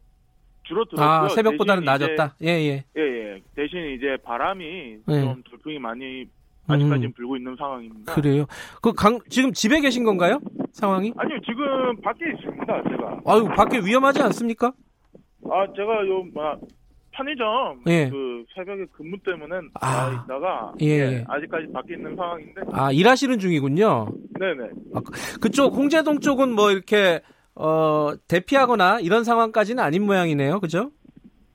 [0.64, 1.06] 줄어들었고요.
[1.06, 2.36] 아 새벽보다는 낮았다.
[2.40, 2.68] 예예.
[2.68, 2.84] 예.
[2.96, 3.40] 예, 예.
[3.56, 4.64] 대신 이제 바람이
[5.08, 5.20] 예.
[5.20, 6.24] 좀 돌풍이 많이
[6.68, 7.12] 아직까지는 음.
[7.12, 8.14] 불고 있는 상황입니다.
[8.14, 8.44] 그래요.
[8.80, 10.38] 그 강 지금 집에 계신 건가요?
[10.72, 11.12] 상황이?
[11.16, 12.82] 아니요, 지금 밖에 있습니다.
[12.90, 13.20] 제가.
[13.26, 14.72] 아유, 밖에 위험하지 않습니까?
[15.50, 16.60] 아, 제가 요 막
[17.14, 18.08] 편의점 예.
[18.08, 20.86] 그 새벽에 근무 때문에 아, 나 있다가 예.
[20.86, 21.24] 예.
[21.28, 22.62] 아직까지 밖에 있는 상황인데.
[22.72, 24.06] 아, 일하시는 중이군요.
[24.40, 24.70] 네네.
[24.94, 27.20] 아, 그, 그쪽 홍제동 쪽은 뭐 이렇게
[27.54, 30.58] 어 대피하거나 이런 상황까지는 아닌 모양이네요.
[30.60, 30.90] 그죠?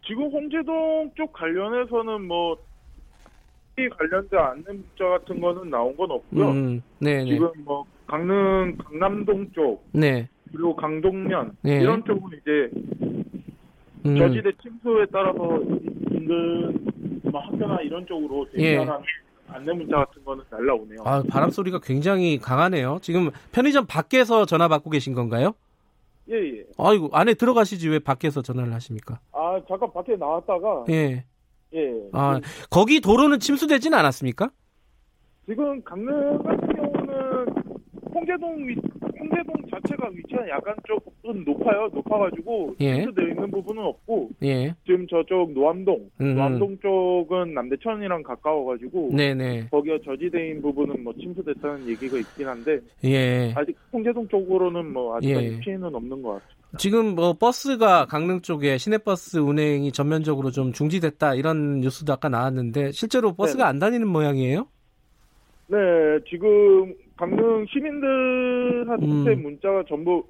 [0.05, 2.55] 지금 홍제동 쪽 관련해서는 뭐
[3.85, 6.49] 관련된 안내 문자 같은 거는 나온 건 없고요.
[6.49, 7.25] 음, 네, 네.
[7.25, 10.27] 지금 뭐 강릉 강남동 쪽, 네.
[10.51, 11.81] 그리고 강동면 네.
[11.81, 12.71] 이런 쪽은 이제
[14.05, 14.17] 음.
[14.17, 15.61] 저지대 침수에 따라서
[16.11, 19.53] 인근 뭐 학교나 이런 쪽으로 대피하는 예.
[19.53, 20.99] 안내 문자 같은 거는 날라오네요.
[21.05, 22.97] 아 바람 소리가 굉장히 강하네요.
[23.01, 25.53] 지금 편의점 밖에서 전화 받고 계신 건가요?
[26.29, 26.63] 예, 예.
[26.77, 29.19] 아이고 안에 들어가시지 왜 밖에서 전화를 하십니까?
[29.31, 31.25] 아 잠깐 밖에 나왔다가 예.
[31.73, 31.93] 예.
[32.13, 32.39] 아,
[32.69, 34.49] 거기 도로는 침수되진 않았습니까?
[35.47, 37.45] 지금 강릉 같은 경우는
[38.13, 38.75] 홍제동 위,
[39.19, 41.87] 홍제동 자체가 위치가 약간 조금 높아요.
[41.93, 42.95] 높아가지고 예.
[42.95, 44.73] 침수되어 있는 부분은 없고 예.
[44.85, 46.35] 지금 저쪽 노암동, 음.
[46.35, 49.67] 노암동 쪽은 남대천이랑 가까워가지고 네네.
[49.71, 53.53] 거기가 저지대인 부분은 뭐 침수됐다는 얘기가 있긴 한데 예.
[53.55, 55.59] 아직 홍제동 쪽으로는 뭐 아직까지 예.
[55.59, 56.56] 피해는 없는 것 같아요.
[56.77, 63.33] 지금 뭐 버스가 강릉 쪽에 시내버스 운행이 전면적으로 좀 중지됐다 이런 뉴스도 아까 나왔는데 실제로
[63.33, 63.69] 버스가 네.
[63.69, 64.67] 안 다니는 모양이에요?
[65.67, 65.77] 네,
[66.29, 69.41] 지금 강릉 시민들한테 음.
[69.41, 70.23] 문자가 전부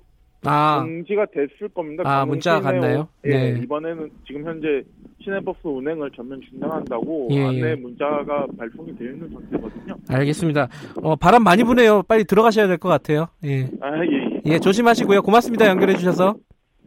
[0.47, 0.81] 아.
[0.83, 2.03] 공지가 됐을 겁니다.
[2.05, 3.07] 아, 문자가 갔나요?
[3.25, 3.59] 예, 네.
[3.63, 4.83] 이번에는 지금 현재
[5.23, 7.75] 시내버스 운행을 전면 중단한다고 예, 안내 예.
[7.75, 9.95] 문자가 발송이 되어 있는 상태거든요.
[10.09, 10.67] 알겠습니다.
[11.01, 12.03] 어, 바람 많이 부네요.
[12.03, 13.27] 빨리 들어가셔야 될 것 같아요.
[13.43, 13.63] 예.
[13.81, 14.53] 아, 예, 예.
[14.53, 15.21] 예, 조심하시고요.
[15.23, 15.67] 고맙습니다.
[15.67, 16.35] 연결해 주셔서.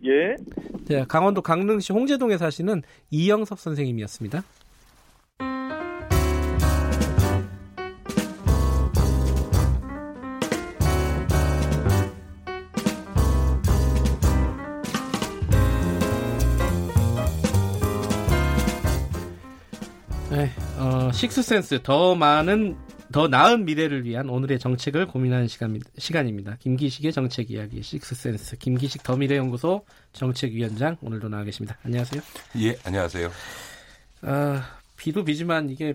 [0.04, 0.34] 예.
[0.84, 4.42] 자, 강원도 강릉시 홍제동에 사시는 이영섭 선생님이었습니다.
[21.10, 22.76] 어, 식스센스 더 많은
[23.10, 26.56] 더 나은 미래를 위한 오늘의 정책을 고민하는 시간, 시간입니다.
[26.60, 31.76] 김기식의 정책 이야기 식스센스 김기식 더미래연구소 정책위원장 오늘도 나와 계십니다.
[31.82, 32.22] 안녕하세요.
[32.60, 33.28] 예, 안녕하세요.
[34.22, 35.94] 아, 비도 비지만 이게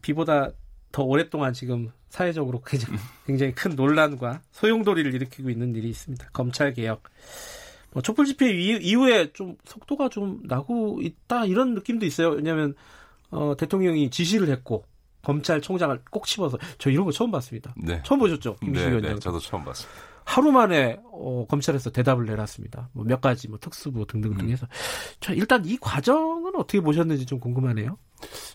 [0.00, 0.52] 비보다
[0.92, 6.28] 더 오랫동안 지금 사회적으로 굉장히, 굉장히 큰 논란과 소용돌이를 일으키고 있는 일이 있습니다.
[6.32, 7.02] 검찰 개혁.
[7.92, 12.28] 뭐 촛불 집회 이후에 좀 속도가 좀 나고 있다 이런 느낌도 있어요.
[12.28, 12.76] 왜냐하면
[13.30, 14.84] 어, 대통령이 지시를 했고
[15.22, 17.74] 검찰총장을 꼭 집어서 저 이런 거 처음 봤습니다.
[17.76, 18.00] 네.
[18.04, 18.56] 처음 보셨죠?
[18.56, 19.14] 김식 네, 위원장.
[19.14, 19.94] 네, 저도 처음 봤습니다.
[20.24, 22.90] 하루 만에 어, 검찰에서 대답을 내놨습니다.
[22.92, 24.50] 뭐 몇 가지 뭐 특수부 등등등 음.
[24.50, 24.66] 해서
[25.20, 27.96] 자, 일단 이 과정은 어떻게 보셨는지 좀 궁금하네요.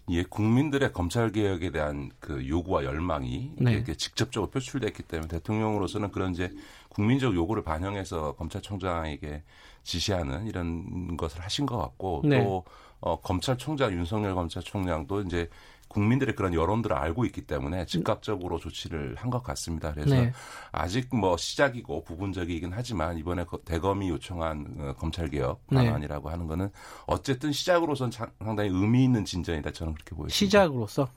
[0.09, 3.73] 예, 국민들의 검찰 개혁에 대한 그 요구와 열망이 네.
[3.73, 6.51] 이렇게 직접적으로 표출됐기 때문에 대통령으로서는 그런 이제
[6.89, 9.43] 국민적 요구를 반영해서 검찰총장에게
[9.83, 12.43] 지시하는 이런 것을 하신 것 같고 네.
[12.43, 12.65] 또
[13.01, 15.49] 어, 검찰총장 윤석열 검찰총장도 이제
[15.87, 19.91] 국민들의 그런 여론들을 알고 있기 때문에 즉각적으로 조치를 한 것 같습니다.
[19.93, 20.31] 그래서 네.
[20.71, 25.77] 아직 뭐 시작이고 부분적이긴 하지만 이번에 대검이 요청한 어, 검찰개혁 네.
[25.83, 26.31] 방안이라고 네.
[26.31, 26.69] 하는 거는
[27.07, 30.33] 어쨌든 시작으로선 상당히 의미 있는 진전이다 저는 그렇게 보입니다.
[30.33, 31.09] 시작으로서.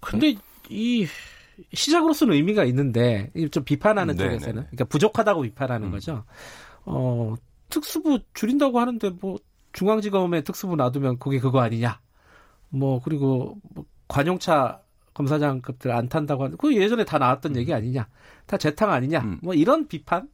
[0.00, 0.36] 근데
[0.68, 1.06] 이
[1.72, 4.30] 시작으로서는 의미가 있는데 좀 비판하는 네네.
[4.30, 5.92] 쪽에서는 그러니까 부족하다고 비판하는 음.
[5.92, 6.24] 거죠.
[6.84, 7.34] 어,
[7.68, 9.38] 특수부 줄인다고 하는데 뭐
[9.72, 12.00] 중앙지검에 특수부 놔두면 그게 그거 아니냐?
[12.68, 14.80] 뭐 그리고 뭐 관용차
[15.14, 17.56] 검사장급들 안 탄다고 하는 그 예전에 다 나왔던 음.
[17.56, 18.08] 얘기 아니냐?
[18.46, 19.20] 다 재탕 아니냐?
[19.20, 19.38] 음.
[19.42, 20.28] 뭐 이런 비판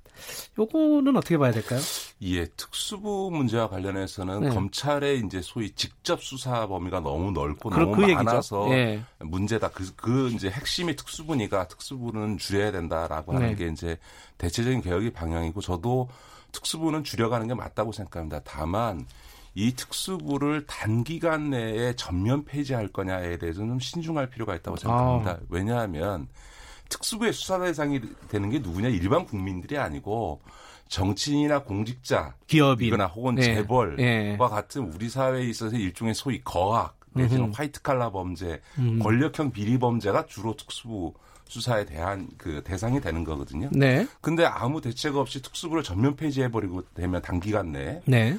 [0.59, 1.81] 요거는 어떻게 봐야 될까요?
[2.23, 4.49] 예, 특수부 문제와 관련해서는 네.
[4.49, 9.03] 검찰의 이제 소위 직접 수사 범위가 너무 넓고 너무 그 많아서 예.
[9.19, 9.71] 문제다.
[9.71, 13.55] 그, 그 이제 핵심이 특수부니까 특수부는 줄여야 된다라고 하는 네.
[13.57, 13.99] 게 이제
[14.39, 16.09] 대체적인 개혁의 방향이고 저도
[16.53, 18.41] 특수부는 줄여가는 게 맞다고 생각합니다.
[18.45, 19.05] 다만
[19.57, 25.31] 이 특수부를 단기간 내에 전면 폐지할 거냐에 대해서는 좀 신중할 필요가 있다고 생각합니다.
[25.31, 25.39] 아.
[25.49, 26.29] 왜냐하면
[26.91, 30.43] 특수부의 수사 대상이 되는 게 누구냐 일반 국민들이 아니고
[30.89, 33.55] 정치인이나 공직자, 기업이거나 혹은 네.
[33.55, 34.37] 재벌과 네.
[34.37, 38.99] 같은 우리 사회에 있어서 일종의 소위 거학 내지는 화이트 칼라 범죄, 음.
[38.99, 41.15] 권력형 비리 범죄가 주로 특수부
[41.49, 43.71] 수사에 대한 그 대상이 되는 거거든요.
[43.73, 44.07] 네.
[44.21, 48.37] 근데 아무 대책 없이 특수부를 전면 폐지해버리고 되면 단기간 내에 네.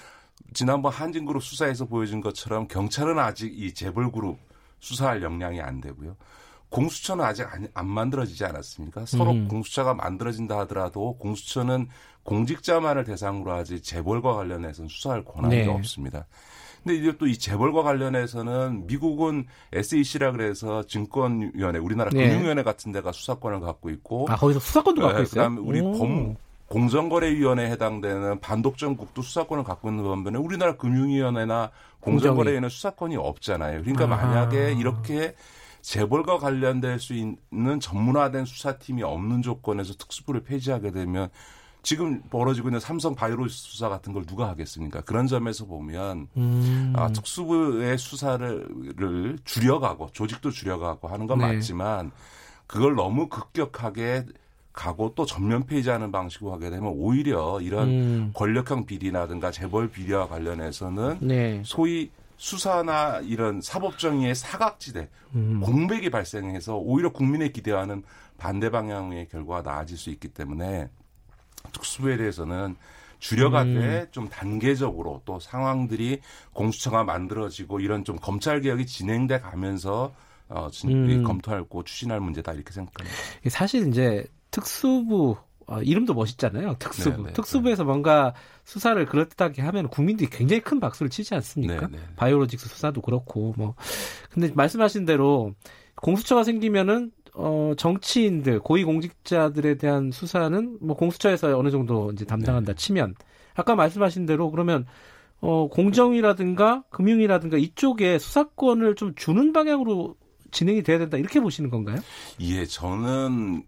[0.53, 4.37] 지난번 한진그룹 수사에서 보여준 것처럼 경찰은 아직 이 재벌그룹
[4.79, 6.15] 수사할 역량이 안 되고요.
[6.69, 9.05] 공수처는 아직 안, 안 만들어지지 않았습니까?
[9.05, 9.47] 서로 음.
[9.47, 11.87] 공수처가 만들어진다 하더라도 공수처는
[12.23, 15.67] 공직자만을 대상으로 하지 재벌과 관련해서는 수사할 권한이 네.
[15.67, 16.27] 없습니다.
[16.83, 22.27] 근데 이제 또 이 재벌과 관련해서는 미국은 SEC라 그래서 증권위원회, 우리나라 네.
[22.27, 25.49] 금융위원회 같은 데가 수사권을 갖고 있고 아 거기서 수사권도 갖고 네, 있어요.
[25.49, 25.91] 그다음에 우리 오.
[25.93, 33.81] 법 공정거래위원회에 해당되는 반독점 국도 수사권을 갖고 있는 반면에 우리나라 금융위원회나 공정거래위원회 수사권이 없잖아요.
[33.81, 34.07] 그러니까 아.
[34.07, 35.35] 만약에 이렇게
[35.81, 41.29] 재벌과 관련될 수 있는 전문화된 수사팀이 없는 조건에서 특수부를 폐지하게 되면
[41.83, 44.99] 지금 벌어지고 있는 삼성 바이오로스 수사 같은 걸 누가 하겠습니까?
[45.01, 46.93] 그런 점에서 보면 음.
[46.97, 51.53] 아, 특수부의 수사를 줄여가고 조직도 줄여가고 하는 건 네.
[51.53, 52.11] 맞지만
[52.65, 54.25] 그걸 너무 급격하게
[54.77, 58.31] 가고 또 전면 폐지하는 방식으로 하게 되면 오히려 이런 음.
[58.35, 61.61] 권력형 비리라든가 재벌 비리와 관련해서는 네.
[61.65, 65.61] 소위 수사나 이런 사법정의의 사각지대, 음.
[65.61, 68.03] 공백이 발생해서 오히려 국민의 기대와는
[68.37, 70.89] 반대 방향의 결과가 나아질 수 있기 때문에
[71.73, 72.75] 특수부에 대해서는
[73.17, 74.07] 줄여가되 음.
[74.11, 76.21] 좀 단계적으로 또 상황들이
[76.53, 80.13] 공수처가 만들어지고 이런 좀 검찰 개혁이 진행돼 가면서
[80.49, 81.23] 어, 음.
[81.23, 83.17] 검토하고 추진할 문제다 이렇게 생각합니다.
[83.49, 85.37] 사실 이제 특수부
[85.67, 86.77] 어, 이름도 멋있잖아요.
[86.79, 87.17] 특수부.
[87.17, 87.87] 네네, 네, 특수부에서 네.
[87.87, 88.33] 뭔가
[88.63, 91.87] 수사를 그럴듯하게 하면 국민들이 굉장히 큰 박수를 치지 않습니까?
[91.87, 91.97] 네네.
[91.97, 92.03] 네.
[92.15, 93.75] 바이오로직스 수사도 그렇고 뭐.
[94.31, 95.53] 근데 말씀하신 대로
[95.95, 102.77] 공수처가 생기면은 어 정치인들 고위 공직자들에 대한 수사는 뭐 공수처에서 어느 정도 이제 담당한다 네.
[102.77, 103.13] 치면
[103.53, 104.85] 아까 말씀하신 대로 그러면
[105.39, 110.15] 어 공정이라든가 금융이라든가 이쪽에 수사권을 좀 주는 방향으로
[110.51, 111.97] 진행이 돼야 된다 이렇게 보시는 건가요?
[112.39, 113.63] 예, 저는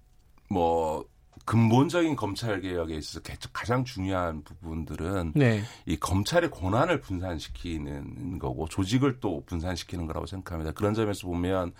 [0.50, 1.06] 뭐
[1.45, 3.22] 근본적인 검찰 개혁에 있어서
[3.52, 5.64] 가장 중요한 부분들은 네.
[5.86, 10.74] 이 검찰의 권한을 분산시키는 거고 조직을 또 분산시키는 거라고 생각합니다.
[10.74, 11.74] 그런 점에서 보면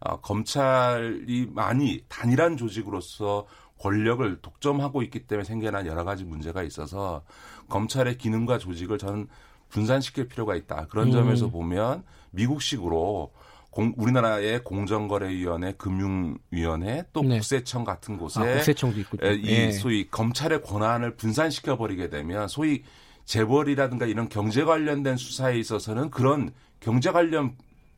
[0.00, 3.46] 어, 검찰이 많이 단일한 조직으로서
[3.80, 7.22] 권력을 독점하고 있기 때문에 생겨난 여러 가지 문제가 있어서
[7.68, 9.26] 검찰의 기능과 조직을 저는
[9.70, 10.86] 분산시킬 필요가 있다.
[10.86, 11.12] 그런 음.
[11.12, 13.32] 점에서 보면 미국식으로
[13.76, 17.34] 공, 우리나라의 공정거래위원회, 금융위원회, 또 네.
[17.34, 19.72] 국세청 같은 곳에 아, 국세청도 있고 이 네.
[19.72, 22.84] 소위 검찰의 권한을 분산시켜 버리게 되면 소위
[23.26, 27.54] 재벌이라든가 이런 경제 관련된 수사에 있어서는 그런 경제 관련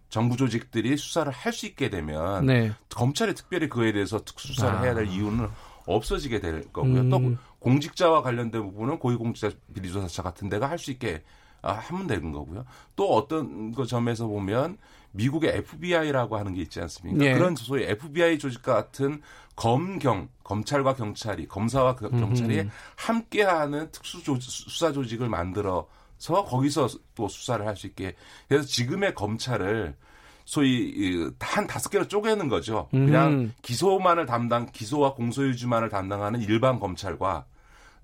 [0.08, 2.72] 정부 조직들이 수사를 할 수 있게 되면 네.
[2.88, 4.82] 검찰이 특별히 그에 대해서 특수수사를 아.
[4.82, 5.46] 해야 될 이유는
[5.86, 7.02] 없어지게 될 거고요.
[7.02, 7.10] 음.
[7.10, 7.20] 또
[7.60, 11.22] 공직자와 관련된 부분은 고위공직자 비리조사처 같은 데가 할 수 있게
[11.62, 12.64] 아, 하면 되는 거고요.
[12.96, 14.78] 또 어떤 그 점에서 보면
[15.12, 17.24] 미국의 FBI라고 하는 게 있지 않습니까?
[17.24, 17.34] 예.
[17.34, 19.20] 그런 소위 FBI 조직 같은
[19.56, 22.70] 검경 검찰과 경찰이 검사와 그 경찰이 음흠.
[22.96, 28.14] 함께하는 특수 조직, 수사 조직을 만들어서 거기서 또 수사를 할 수 있게
[28.48, 29.96] 그래서 지금의 검찰을
[30.44, 32.88] 소위 한 다섯 개로 쪼개는 거죠.
[32.90, 33.54] 그냥 음.
[33.62, 37.44] 기소만을 담당 기소와 공소유지만을 담당하는 일반 검찰과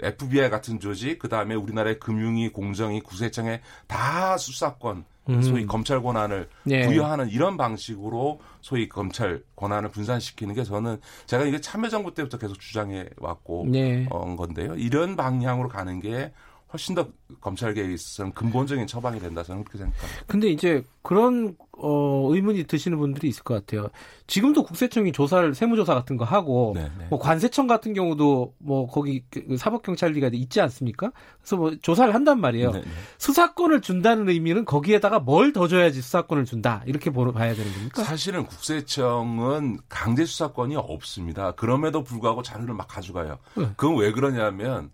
[0.01, 5.43] FBI 같은 조직, 그 다음에 우리나라의 금융위, 공정위, 구세청에 다 수사권, 음.
[5.43, 6.87] 소위 검찰 권한을 네.
[6.87, 13.09] 부여하는 이런 방식으로 소위 검찰 권한을 분산시키는 게 저는 제가 이게 참여정부 때부터 계속 주장해
[13.17, 14.07] 왔고 네.
[14.11, 14.75] 어, 건데요.
[14.75, 16.33] 이런 방향으로 가는 게
[16.75, 17.07] 훨씬 더
[17.41, 20.25] 검찰 개혁에 있어서는 근본적인 처방이 된다 저는 그렇게 생각합니다.
[20.27, 23.89] 근데 이제 그런 어, 의문이 드시는 분들이 있을 것 같아요.
[24.27, 26.91] 지금도 국세청이 조사를 세무조사 같은 거 하고 네네.
[26.99, 27.07] 네.
[27.11, 31.13] 뭐 관세청 같은 경우도 뭐 거기 그, 그 사법경찰리가 있지 않습니까?
[31.41, 32.73] 그래서 뭐 조사를 한단 말이에요.
[32.73, 32.85] 네네.
[32.85, 32.91] 네.
[33.19, 38.03] 수사권을 준다는 의미는 거기에다가 뭘 더 줘야지 수사권을 준다 이렇게 봐야 되는 겁니까?
[38.03, 41.53] 사실은 국세청은 강제 수사권이 없습니다.
[41.53, 43.39] 그럼에도 불구하고 자료를 막 가져가요.
[43.55, 43.69] 네.
[43.77, 44.91] 그건 왜 그러냐면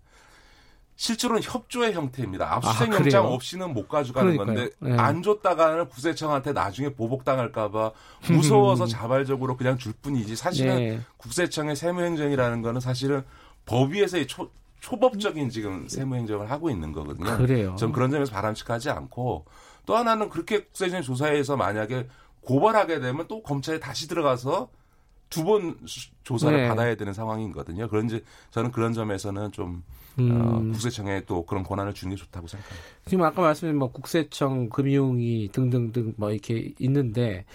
[1.05, 2.57] 실제로는 협조의 형태입니다.
[2.57, 4.55] 압수수색 아, 영장 없이는 못 가져가는 그러니까요.
[4.69, 4.95] 건데 네.
[5.01, 7.91] 안 줬다가는 구세청한테 나중에 보복당할까봐
[8.29, 11.01] 무서워서 자발적으로 그냥 줄 뿐이지 사실은 네.
[11.17, 13.23] 국세청의 세무행정이라는 거는 사실은
[13.65, 17.35] 법 위에서의 초, 초법적인 지금 세무행정을 하고 있는 거거든요.
[17.35, 17.75] 그래요.
[17.79, 19.45] 전 그런 점에서 바람직하지 않고
[19.87, 22.09] 또 하나는 그렇게 국세청 조사에서 만약에
[22.41, 24.69] 고발하게 되면 또 검찰에 다시 들어가서
[25.31, 25.79] 두 번
[26.25, 26.67] 조사를 네.
[26.67, 27.87] 받아야 되는 상황이거든요.
[27.87, 30.31] 그런지 저는 그런 점에서는 좀 어, 음.
[30.31, 32.85] 어, 국세청에 또 그런 권한을 주는 게 좋다고 생각합니다.
[33.05, 37.45] 지금 아까 말씀드린 뭐 국세청, 금융위 등등등 뭐 이렇게 있는데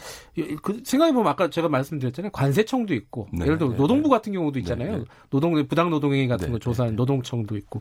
[0.62, 2.30] 그 생각해 보면 아까 제가 말씀드렸잖아요.
[2.32, 4.14] 관세청도 있고 네, 예를 들어 네, 노동부 네.
[4.14, 4.92] 같은 경우도 있잖아요.
[4.92, 5.04] 네, 네.
[5.30, 7.80] 노동 부당 노동행위 같은 네, 거 조사하는 노동청도 있고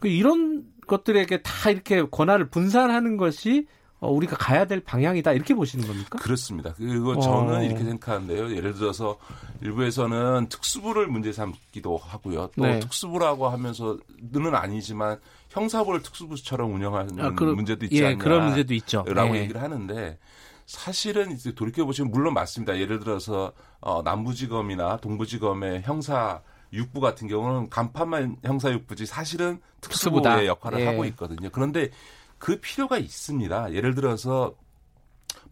[0.00, 5.86] 그 이런 것들에게 다 이렇게 권한을 분산하는 것이 어, 우리가 가야 될 방향이다 이렇게 보시는
[5.86, 6.18] 겁니까?
[6.18, 6.74] 그렇습니다.
[6.76, 7.62] 그리고 저는 어.
[7.62, 8.54] 이렇게 생각하는데요.
[8.56, 9.18] 예를 들어서
[9.62, 12.50] 일부에서는 특수부를 문제 삼기도 하고요.
[12.56, 12.80] 또 네.
[12.80, 14.00] 특수부라고 하면서는
[14.54, 15.18] 아니지만
[15.50, 18.18] 형사부를 특수부처럼 운영하는 아, 그럼, 문제도 있지 예, 않냐.
[18.18, 19.04] 그런 문제도 있죠.
[19.06, 19.42] 라고 네.
[19.42, 20.18] 얘기를 하는데
[20.66, 22.78] 사실은 이제 돌이켜 보시면 물론 맞습니다.
[22.78, 26.40] 예를 들어서 어, 남부지검이나 동부지검의 형사
[26.72, 30.46] 육부 같은 경우는 간판만 형사 육부지 사실은 특수부의.
[30.46, 30.86] 역할을 예.
[30.86, 31.48] 하고 있거든요.
[31.50, 31.90] 그런데
[32.38, 33.72] 그 필요가 있습니다.
[33.72, 34.54] 예를 들어서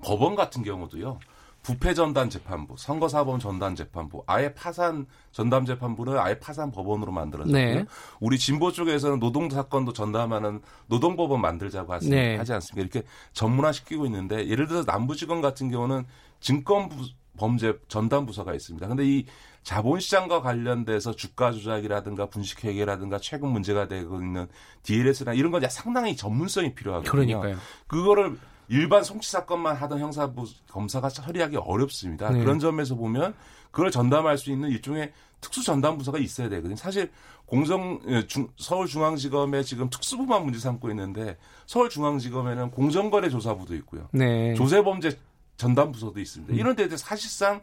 [0.02, 1.18] 법원 같은 경우도요.
[1.64, 7.74] 부패 전담 재판부, 선거 사범 전담 재판부, 아예 파산 전담 재판부를 아예 파산 법원으로 만들어졌고요.
[7.74, 7.86] 네.
[8.20, 12.36] 우리 진보 쪽에서는 노동 사건도 전담하는 노동 법원 만들자고 하지, 네.
[12.36, 12.82] 하지 않습니까?
[12.82, 16.04] 이렇게 전문화시키고 있는데 예를 들어서 남부지검 같은 경우는
[16.38, 16.90] 증권
[17.36, 18.86] 범죄 전담 부서가 있습니다.
[18.86, 19.26] 근데 이
[19.62, 24.46] 자본시장과 관련돼서 주가 조작이라든가 분식회계라든가 최근 문제가 되고 있는
[24.82, 27.10] DLS나 이런 건 상당히 전문성이 필요하거든요.
[27.10, 27.56] 그러니까요.
[27.86, 28.36] 그거를
[28.68, 32.30] 일반 송치 사건만 하던 형사부 검사가 처리하기 어렵습니다.
[32.30, 32.40] 네.
[32.40, 33.34] 그런 점에서 보면
[33.70, 36.76] 그걸 전담할 수 있는 일종의 특수 전담 부서가 있어야 되거든요.
[36.76, 37.10] 사실
[37.44, 44.08] 공정 예, 중, 서울중앙지검에 지금 특수부만 문제 삼고 있는데 서울중앙지검에는 공정거래조사부도 있고요.
[44.12, 44.54] 네.
[44.54, 45.18] 조세범죄
[45.56, 46.52] 전담 부서도 있습니다.
[46.52, 46.58] 음.
[46.58, 47.60] 이런 데들 사실상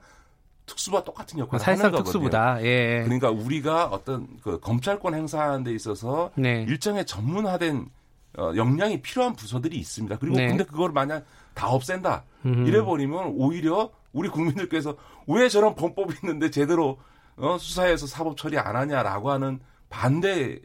[0.65, 2.11] 특수부와 똑같은 역할을 사실상 하는 거거든요.
[2.11, 2.63] 특수부다.
[2.63, 3.03] 예.
[3.03, 6.65] 그러니까 우리가 어떤 그 검찰권 행사하는 데 있어서 네.
[6.67, 7.89] 일정의 전문화된
[8.37, 10.17] 어, 역량이 필요한 부서들이 있습니다.
[10.17, 10.47] 그리고 네.
[10.47, 12.65] 근데 그걸 만약 다 없앤다 음.
[12.65, 14.95] 이래 버리면 오히려 우리 국민들께서
[15.27, 16.99] 왜 저런 범법이 있는데 제대로
[17.35, 20.61] 어, 수사해서 사법 처리 안 하냐라고 하는 반대의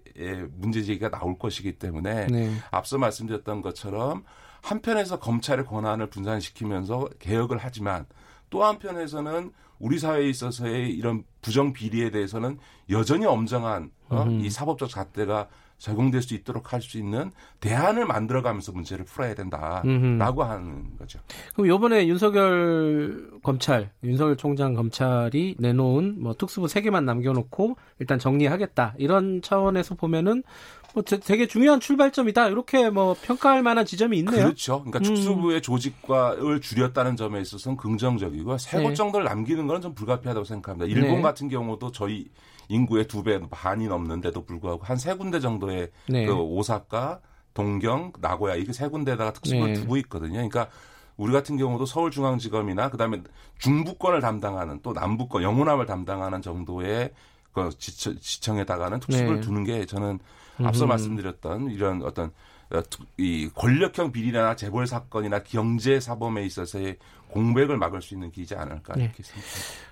[0.52, 2.52] 문제 제기가 나올 것이기 때문에 네.
[2.70, 4.24] 앞서 말씀드렸던 것처럼
[4.66, 8.04] 한편에서 검찰의 권한을 분산시키면서 개혁을 하지만
[8.50, 12.58] 또 한편에서는 우리 사회에 있어서의 이런 부정 비리에 대해서는
[12.90, 14.26] 여전히 엄정한 어?
[14.28, 15.48] 이 사법적 잣대가
[15.78, 20.42] 적용될 수 있도록 할 수 있는 대안을 만들어가면서 문제를 풀어야 된다라고 음흠.
[20.42, 21.18] 하는 거죠.
[21.54, 28.94] 그럼 이번에 윤석열 검찰, 윤석열 총장 검찰이 내놓은 뭐 특수부 세 개만 남겨놓고 일단 정리하겠다
[28.98, 30.44] 이런 차원에서 보면은
[30.96, 34.44] 뭐 되게 중요한 출발점이다 이렇게 뭐 평가할 만한 지점이 있네요.
[34.44, 34.82] 그렇죠.
[34.82, 35.02] 그러니까 음.
[35.14, 38.94] 특수부의 조직과를 줄였다는 점에 있어서는 긍정적이고 세곳 네.
[38.94, 40.86] 정도를 남기는 건 좀 불가피하다고 생각합니다.
[40.90, 41.22] 일본 네.
[41.22, 42.30] 같은 경우도 저희
[42.68, 46.24] 인구의 두 배 반이 넘는데도 불구하고 한 세 군데 정도의 네.
[46.24, 47.20] 그 오사카,
[47.52, 49.80] 동경, 나고야 이게 세 군데다가 특수부를 네.
[49.80, 50.32] 두고 있거든요.
[50.32, 50.68] 그러니까
[51.18, 53.20] 우리 같은 경우도 서울중앙지검이나 그다음에
[53.58, 57.10] 중부권을 담당하는 또 남부권 영호남을 담당하는 정도의
[57.52, 59.40] 그 지청, 에다가는 특수부를 네.
[59.42, 60.18] 두는 게 저는
[60.62, 60.88] 앞서 음.
[60.88, 62.30] 말씀드렸던 이런 어떤
[62.70, 62.82] 어,
[63.16, 66.96] 이 권력형 비리나 재벌 사건이나 경제 사범에 있어서의
[67.28, 69.04] 공백을 막을 수 있는 길이지 않을까 네.
[69.04, 69.86] 이렇게 생각합니다.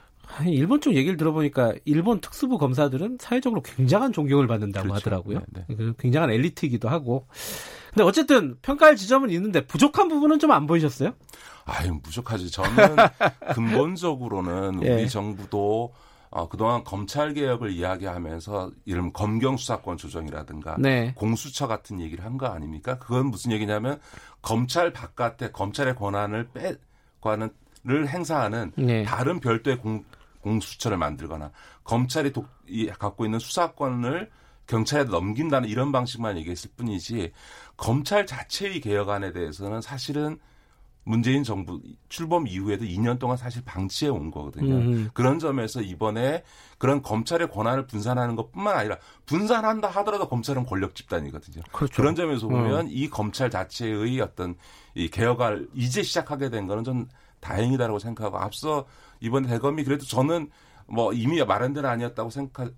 [0.46, 5.00] 일본 쪽 얘기를 들어보니까 일본 특수부 검사들은 사회적으로 굉장한 존경을 받는다고 그렇죠.
[5.00, 5.40] 하더라고요.
[5.52, 5.76] 네, 네.
[5.76, 7.26] 그 굉장한 엘리트이기도 하고.
[7.90, 11.12] 근데 어쨌든 평가할 지점은 있는데 부족한 부분은 좀 안 보이셨어요?
[11.66, 12.50] 아유, 부족하지.
[12.50, 12.70] 저는
[13.54, 14.94] 근본적으로는 예.
[14.94, 15.92] 우리 정부도
[16.34, 21.12] 어, 그동안 검찰 개혁을 이야기하면서 이런 검경 수사권 조정이라든가 네.
[21.14, 22.98] 공수처 같은 얘기를 한 거 아닙니까?
[22.98, 24.00] 그건 무슨 얘기냐면
[24.42, 26.74] 검찰 바깥에 검찰의 권한을 빼
[27.20, 27.50] 관을
[28.08, 29.04] 행사하는 네.
[29.04, 30.04] 다른 별도의 공,
[30.40, 31.52] 공수처를 만들거나
[31.84, 34.28] 검찰이 독, 이, 갖고 있는 수사권을
[34.66, 37.32] 경찰에 넘긴다는 이런 방식만 얘기했을 뿐이지
[37.76, 40.40] 검찰 자체의 개혁안에 대해서는 사실은
[41.04, 44.74] 문재인 정부 출범 이후에도 2년 동안 사실 방치해 온 거거든요.
[44.74, 45.10] 음.
[45.12, 46.42] 그런 점에서 이번에
[46.78, 51.62] 그런 검찰의 권한을 분산하는 것뿐만 아니라 분산한다 하더라도 검찰은 권력 집단이거든요.
[51.72, 51.94] 그렇죠.
[51.94, 52.90] 그런 점에서 보면 음.
[52.90, 54.56] 이 검찰 자체의 어떤
[54.94, 57.08] 이 개혁을 이제 시작하게 된 거는 좀
[57.40, 58.86] 다행이다라고 생각하고 앞서
[59.20, 60.50] 이번 대검이 그래도 저는
[60.86, 62.72] 뭐 이미 마련된 아니었다고 생각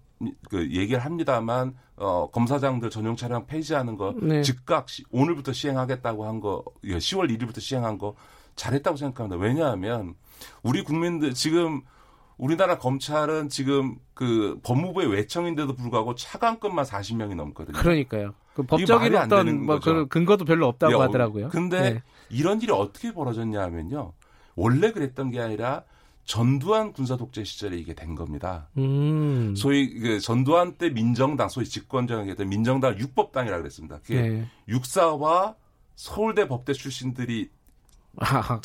[0.49, 4.43] 그 얘기를 합니다만 어 검사장들 전용 차량 폐지하는 거 네.
[4.43, 8.15] 즉각 시, 오늘부터 시행하겠다고 한 거 10월 예, 1일부터 시행한 거
[8.55, 9.43] 잘했다고 생각합니다.
[9.43, 10.15] 왜냐하면
[10.63, 11.83] 우리 국민들 지금
[12.39, 17.79] 우리나라 검찰은 지금 그 법무부의 외청인데도 불구하고 차관급만 40명이 넘거든요.
[17.79, 18.35] 그러니까요.
[18.55, 21.49] 그 법적인 어떤 뭐 그 근거도 별로 없다고 야, 하더라고요.
[21.49, 22.03] 근데 네.
[22.31, 24.13] 이런 일이 어떻게 벌어졌냐 하면요.
[24.55, 25.85] 원래 그랬던 게 아니라
[26.27, 28.69] 전두환 군사 독재 시절에 이게 된 겁니다.
[28.77, 29.55] 음.
[29.57, 34.01] 소위 그 전두환 때 민정당 소위 집권정에 했던 민정당 육법당이라고 그랬습니다.
[34.01, 34.49] 그게 네.
[34.69, 35.55] 육사와
[35.95, 37.51] 서울대 법대 출신들이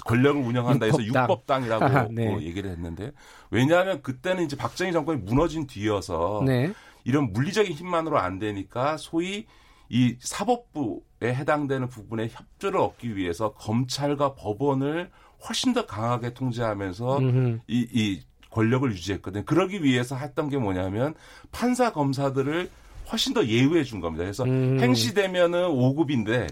[0.06, 1.24] 권력을 운영한다 해서 육법당.
[1.24, 2.30] 육법당이라고 아하, 네.
[2.30, 3.12] 뭐 얘기를 했는데
[3.52, 6.74] 왜냐하면 그때는 이제 박정희 정권이 무너진 뒤여서 네.
[7.04, 9.46] 이런 물리적인 힘만으로 안 되니까 소위
[9.88, 15.12] 이 사법부에 해당되는 부분에 협조를 얻기 위해서 검찰과 법원을
[15.48, 17.20] 훨씬 더 강하게 통제하면서
[17.68, 19.46] 이, 이 권력을 유지했거든요.
[19.46, 21.16] 그러기 위해서 했던 게 뭐냐면
[21.52, 22.70] 판사 검사들을
[23.12, 24.24] 훨씬 더 예우해 준 겁니다.
[24.24, 24.80] 그래서 음.
[24.80, 26.48] 행시되면은 5급인데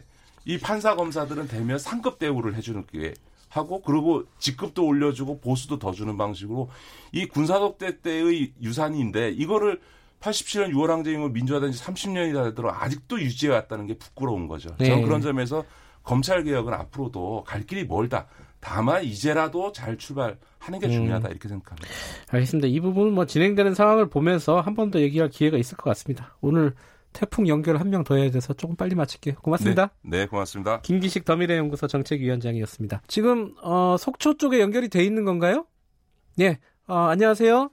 [0.46, 3.14] 이 판사 검사들은 되면 상급 대우를 해주는 게
[3.50, 6.70] 하고 그리고 직급도 올려주고 보수도 더 주는 방식으로
[7.12, 9.80] 이 군사독대 때의 유산인데 이거를
[10.22, 14.76] 87년 6월 항쟁 이후 민주화된 지 30년이 되도록 아직도 유지해 왔다는 게 부끄러운 거죠.
[14.78, 14.86] 네.
[14.86, 15.64] 저는 그런 점에서
[16.04, 18.28] 검찰 개혁은 앞으로도 갈 길이 멀다.
[18.62, 20.92] 다만 이제라도 잘 출발하는 게 음.
[20.92, 21.88] 중요하다 이렇게 생각합니다.
[22.30, 22.68] 알겠습니다.
[22.68, 26.36] 이 부분 뭐 진행되는 상황을 보면서 한 번 더 얘기할 기회가 있을 것 같습니다.
[26.42, 26.74] 오늘
[27.14, 29.36] 태풍 연결 한 명 더 해야 돼서 조금 빨리 마칠게요.
[29.42, 29.92] 고맙습니다.
[30.04, 30.82] 네, 네 고맙습니다.
[30.82, 33.02] 김기식 더미래연구소 정책위원장이었습니다.
[33.08, 35.66] 지금 어, 속초 쪽에 연결이 돼 있는 건가요?
[36.36, 37.72] 네, 어, 안녕하세요.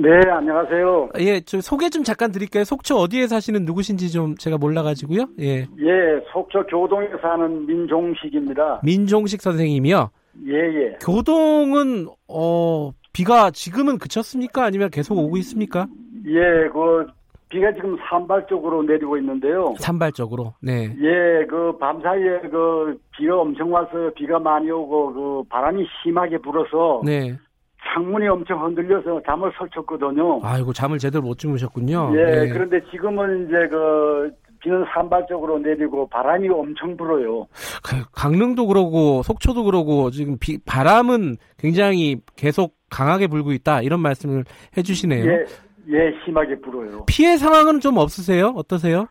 [0.00, 1.08] 네, 안녕하세요.
[1.18, 2.62] 예, 저 소개 좀 잠깐 드릴까요?
[2.62, 5.26] 속초 어디에 사시는 누구신지 좀 제가 몰라가지고요.
[5.40, 5.62] 예.
[5.62, 5.66] 예,
[6.32, 8.82] 속초 교동에 사는 민종식입니다.
[8.84, 10.10] 민종식 선생님이요?
[10.46, 10.98] 예, 예.
[11.04, 14.64] 교동은, 어, 비가 지금은 그쳤습니까?
[14.64, 15.88] 아니면 계속 오고 있습니까?
[16.26, 17.06] 예, 그,
[17.48, 19.74] 비가 지금 산발적으로 내리고 있는데요.
[19.80, 20.94] 산발적으로, 네.
[21.00, 27.02] 예, 그, 밤 사이에 그, 비가 엄청 와서 비가 많이 오고, 그, 바람이 심하게 불어서.
[27.04, 27.36] 네.
[27.86, 30.40] 창문이 엄청 흔들려서 잠을 설쳤거든요.
[30.42, 32.12] 아이고 잠을 제대로 못 주무셨군요.
[32.14, 32.48] 예, 네.
[32.48, 34.30] 그런데 지금은 이제 그
[34.60, 37.46] 비는 산발적으로 내리고 바람이 엄청 불어요.
[37.84, 44.44] 그 강릉도 그러고 속초도 그러고 지금 비, 바람은 굉장히 계속 강하게 불고 있다 이런 말씀을
[44.76, 45.24] 해주시네요.
[45.24, 45.44] 예,
[45.90, 47.04] 예, 심하게 불어요.
[47.06, 48.52] 피해 상황은 좀 없으세요?
[48.56, 49.06] 어떠세요?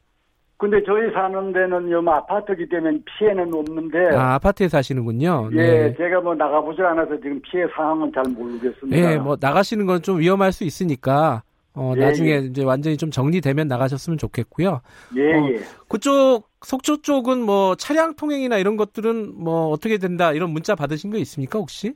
[0.60, 4.16] 근데 저희 사는 데는 요 아파트기 때문에 피해는 없는데.
[4.16, 5.50] 아, 아파트에 사시는군요.
[5.54, 5.96] 예, 네.
[5.96, 8.98] 제가 뭐 나가보지 않아서 지금 피해 상황은 잘 모르겠습니다.
[8.98, 11.44] 예, 뭐 나가시는 건 좀 위험할 수 있으니까,
[11.76, 12.38] 어, 예, 나중에 예.
[12.40, 14.82] 이제 완전히 좀 정리되면 나가셨으면 좋겠고요.
[15.16, 15.60] 예, 어, 예.
[15.90, 21.18] 그쪽, 속초 쪽은 뭐 차량 통행이나 이런 것들은 뭐 어떻게 된다 이런 문자 받으신 거
[21.20, 21.94] 있습니까, 혹시?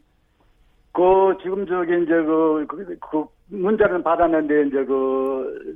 [0.92, 1.02] 그,
[1.42, 5.76] 지금 저기 이제 그, 그, 그 문자는 받았는데 이제 그,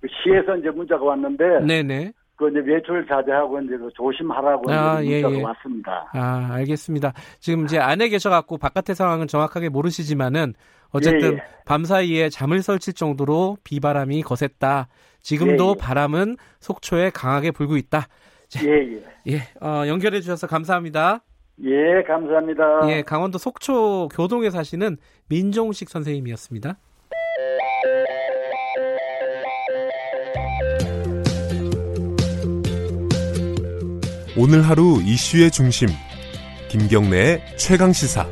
[0.00, 2.12] 그 시에서 이제 문자가 왔는데 네네.
[2.36, 5.42] 그 이제 외출 자제하고 이제 그 조심하라고 아, 예, 문자가 예.
[5.42, 6.10] 왔습니다.
[6.12, 7.12] 아 알겠습니다.
[7.40, 10.54] 지금 이제 안에 계셔갖고 바깥의 상황은 정확하게 모르시지만은
[10.90, 11.42] 어쨌든 예, 예.
[11.64, 14.88] 밤 사이에 잠을 설칠 정도로 비바람이 거셌다.
[15.20, 15.74] 지금도 예, 예.
[15.78, 18.06] 바람은 속초에 강하게 불고 있다.
[18.64, 19.02] 예예.
[19.28, 19.38] 예, 예.
[19.60, 21.24] 어, 연결해 주셔서 감사합니다.
[21.64, 22.88] 예, 감사합니다.
[22.88, 24.96] 예, 강원도 속초 교동에 사시는
[25.28, 26.76] 민종식 선생님이었습니다.
[34.40, 35.88] 오늘 하루 이슈의 중심
[36.70, 38.24] 김경래의 최강 시사.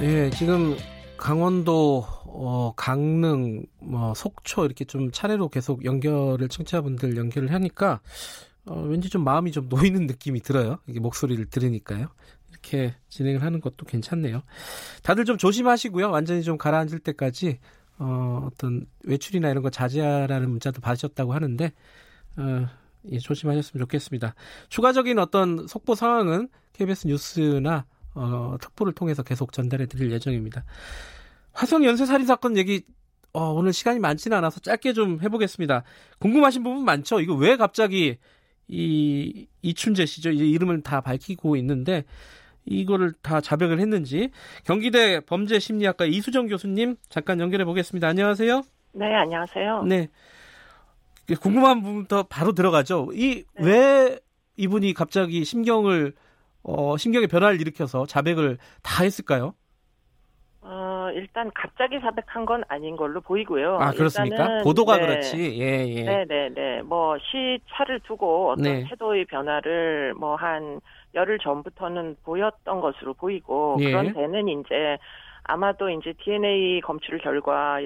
[0.00, 0.74] 예 지금
[1.18, 8.00] 강원도 어, 강릉 뭐 속초 이렇게 좀 차례로 계속 연결을 청취자분들 연결을 하니까
[8.64, 10.78] 어, 왠지 좀 마음이 좀 놓이는 느낌이 들어요.
[10.86, 12.08] 이게 목소리를 들으니까요.
[12.48, 14.42] 이렇게 진행을 하는 것도 괜찮네요.
[15.02, 16.10] 다들 좀 조심하시고요.
[16.10, 17.58] 완전히 좀 가라앉을 때까지
[17.98, 21.72] 어, 어떤 외출이나 이런 거 자제하라는 문자도 받으셨다고 하는데
[22.36, 22.66] 어,
[23.10, 24.34] 예, 조심하셨으면 좋겠습니다.
[24.68, 30.64] 추가적인 어떤 속보 상황은 KBS 뉴스나 어, 특보를 통해서 계속 전달해 드릴 예정입니다.
[31.52, 32.82] 화성 연쇄 살인 사건 얘기
[33.32, 35.82] 어, 오늘 시간이 많지는 않아서 짧게 좀 해보겠습니다.
[36.20, 37.20] 궁금하신 부분 많죠?
[37.20, 38.18] 이거 왜 갑자기
[38.68, 40.30] 이 이춘재 씨죠?
[40.30, 42.04] 이제 이름을 다 밝히고 있는데
[42.66, 44.30] 이거를 다 자백을 했는지
[44.64, 48.08] 경기대 범죄심리학과 이수정 교수님 잠깐 연결해 보겠습니다.
[48.08, 48.62] 안녕하세요.
[48.92, 49.82] 네, 안녕하세요.
[49.84, 50.08] 네.
[51.40, 53.08] 궁금한 부분부터 바로 들어가죠.
[53.12, 54.18] 이왜
[54.56, 56.12] 이분이 갑자기 심경을
[56.62, 59.54] 어, 심경의 변화를 일으켜서 자백을 다 했을까요?
[60.62, 63.76] 어, 일단 갑자기 자백한 건 아닌 걸로 보이고요.
[63.76, 64.62] 아, 그렇습니까?
[64.62, 65.06] 보도가 네.
[65.06, 65.60] 그렇지.
[65.60, 66.02] 예, 예.
[66.04, 66.82] 네, 네, 네.
[66.82, 68.86] 뭐 시차를 두고 어떤 네.
[68.88, 70.80] 태도의 변화를 뭐한
[71.14, 73.84] 열흘 전부터는 보였던 것으로 보이고 예.
[73.86, 74.98] 그런 데는 이제
[75.46, 77.80] 아마도 이제 DNA 검출 결과가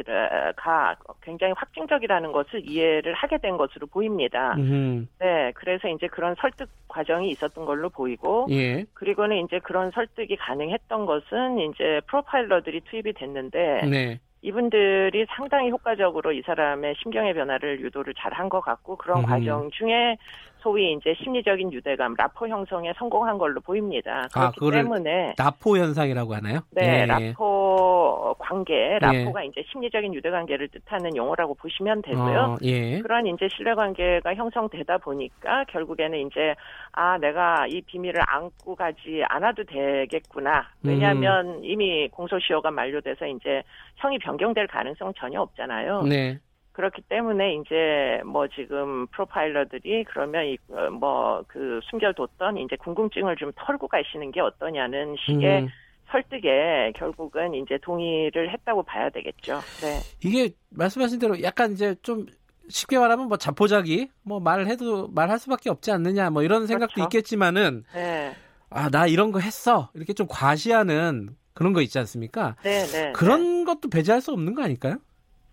[1.23, 4.55] 굉장히 확증적이라는 것을 이해를 하게 된 것으로 보입니다.
[4.59, 5.09] 음.
[5.19, 8.85] 네, 그래서 이제 그런 설득 과정이 있었던 걸로 보이고, 예.
[8.95, 14.21] 그리고는 이제 그런 설득이 가능했던 것은 이제 프로파일러들이 투입이 됐는데, 네.
[14.41, 19.27] 이분들이 상당히 효과적으로 이 사람의 심경의 변화를 유도를 잘 한 것 같고 그런 음.
[19.27, 20.17] 과정 중에
[20.61, 24.29] 소위 이제 심리적인 유대감, 라포 형성에 성공한 걸로 보입니다.
[24.35, 26.61] 아, 그렇기 아, 때문에 라포 현상이라고 하나요?
[26.71, 27.07] 네, 예.
[27.07, 29.47] 라포 관계, 라포가 예.
[29.47, 32.41] 이제 심리적인 유대 관계를 뜻하는 용어라고 보시면 되고요.
[32.41, 33.01] 어, 예.
[33.01, 36.55] 그런 이제 신뢰 관계가 형성되다 보니까 결국에는 이제
[36.93, 40.69] 아 내가 이 비밀을 안고 가지 않아도 되겠구나.
[40.83, 41.61] 왜냐하면 음.
[41.63, 43.63] 이미 공소시효가 만료돼서 이제
[43.97, 46.03] 형이 변경될 가능성 전혀 없잖아요.
[46.03, 46.39] 네.
[46.79, 54.31] 그렇기 때문에 이제 뭐 지금 프로파일러들이 그러면 어, 뭐그 숨겨뒀던 이제 궁금증을 좀 털고 가시는
[54.31, 55.69] 게 어떠냐는 식의 음.
[56.09, 59.55] 설득에 결국은 이제 동의를 했다고 봐야 되겠죠.
[59.83, 59.99] 네.
[60.23, 62.27] 이게 말씀하신 대로 약간 이제 좀
[62.69, 67.09] 쉽게 말하면 뭐 자포자기 뭐 말을 해도 말할 수밖에 없지 않느냐 뭐 이런 생각도 그렇죠.
[67.09, 68.37] 있겠지만은 네.
[68.71, 72.55] 아나 이런 거 했어 이렇게 좀 과시하는 그런 거 있지 않습니까?
[72.63, 73.13] 네, 네.
[73.17, 73.65] 그런 네.
[73.65, 74.99] 것도 배제할 수 없는 거 아닐까요?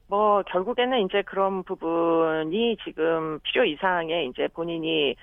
[0.07, 5.15] 뭐 결국에는 이제 그런 부분이 지금 필요 이상의 이제 본인이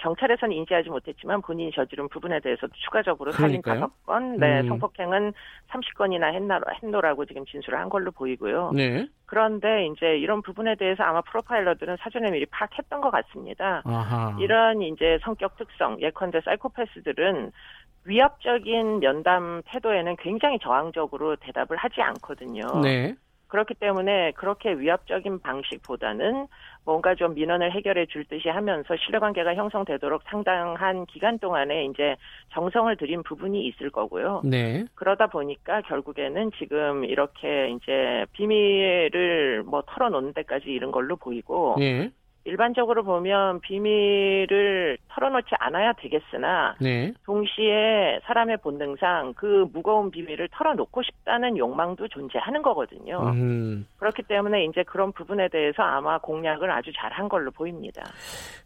[0.00, 4.68] 경찰에서는 인지하지 못했지만 본인이 저지른 부분에 대해서도 추가적으로 살인 다섯 건, 네, 음.
[4.68, 5.32] 성폭행은
[5.70, 8.72] 30건이나 했나, 했노라고 지금 진술을 한 걸로 보이고요.
[8.74, 9.08] 네.
[9.24, 13.80] 그런데 이제 이런 부분에 대해서 아마 프로파일러들은 사전에 미리 파악했던 것 같습니다.
[13.86, 14.36] 아하.
[14.38, 17.50] 이런 이제 성격 특성, 예컨대 사이코패스들은
[18.04, 22.80] 위협적인 면담 태도에는 굉장히 저항적으로 대답을 하지 않거든요.
[22.82, 23.14] 네.
[23.50, 26.46] 그렇기 때문에 그렇게 위압적인 방식보다는
[26.84, 32.16] 뭔가 좀 민원을 해결해 줄 듯이 하면서 신뢰관계가 형성되도록 상당한 기간 동안에 이제
[32.52, 34.42] 정성을 들인 부분이 있을 거고요.
[34.44, 34.84] 네.
[34.94, 42.10] 그러다 보니까 결국에는 지금 이렇게 이제 비밀을 뭐 털어놓는 데까지 이른 걸로 보이고 네.
[42.44, 47.12] 일반적으로 보면 비밀을 털어놓지 않아야 되겠으나 네.
[47.24, 53.20] 동시에 사람의 본능상 그 무거운 비밀을 털어놓고 싶다는 욕망도 존재하는 거거든요.
[53.34, 53.86] 음.
[53.98, 58.02] 그렇기 때문에 이제 그런 부분에 대해서 아마 공략을 아주 잘한 걸로 보입니다.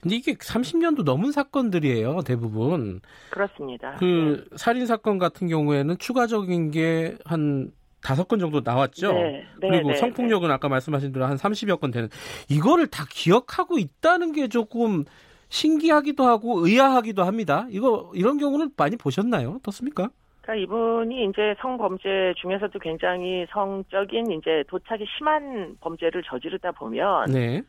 [0.01, 3.01] 근데 이게 30년도 넘은 사건들이에요, 대부분.
[3.31, 3.97] 그렇습니다.
[3.99, 4.57] 그 네.
[4.57, 7.73] 살인 사건 같은 경우에는 추가적인 게한
[8.05, 9.12] 다섯 건 정도 나왔죠.
[9.12, 10.55] 네, 네, 그리고 네, 성폭력은 네.
[10.55, 12.09] 아까 말씀하신 대로 한 30여 건 되는
[12.48, 15.05] 이거를 다 기억하고 있다는 게 조금
[15.48, 17.66] 신기하기도 하고 의아하기도 합니다.
[17.70, 19.56] 이거 이런 경우는 많이 보셨나요?
[19.59, 20.10] 어떻습니까?
[20.43, 27.62] 그러니까 이분이 이제 성범죄 중에서도 굉장히 성적인 이제 도착이 심한 범죄를 저지르다 보면 네.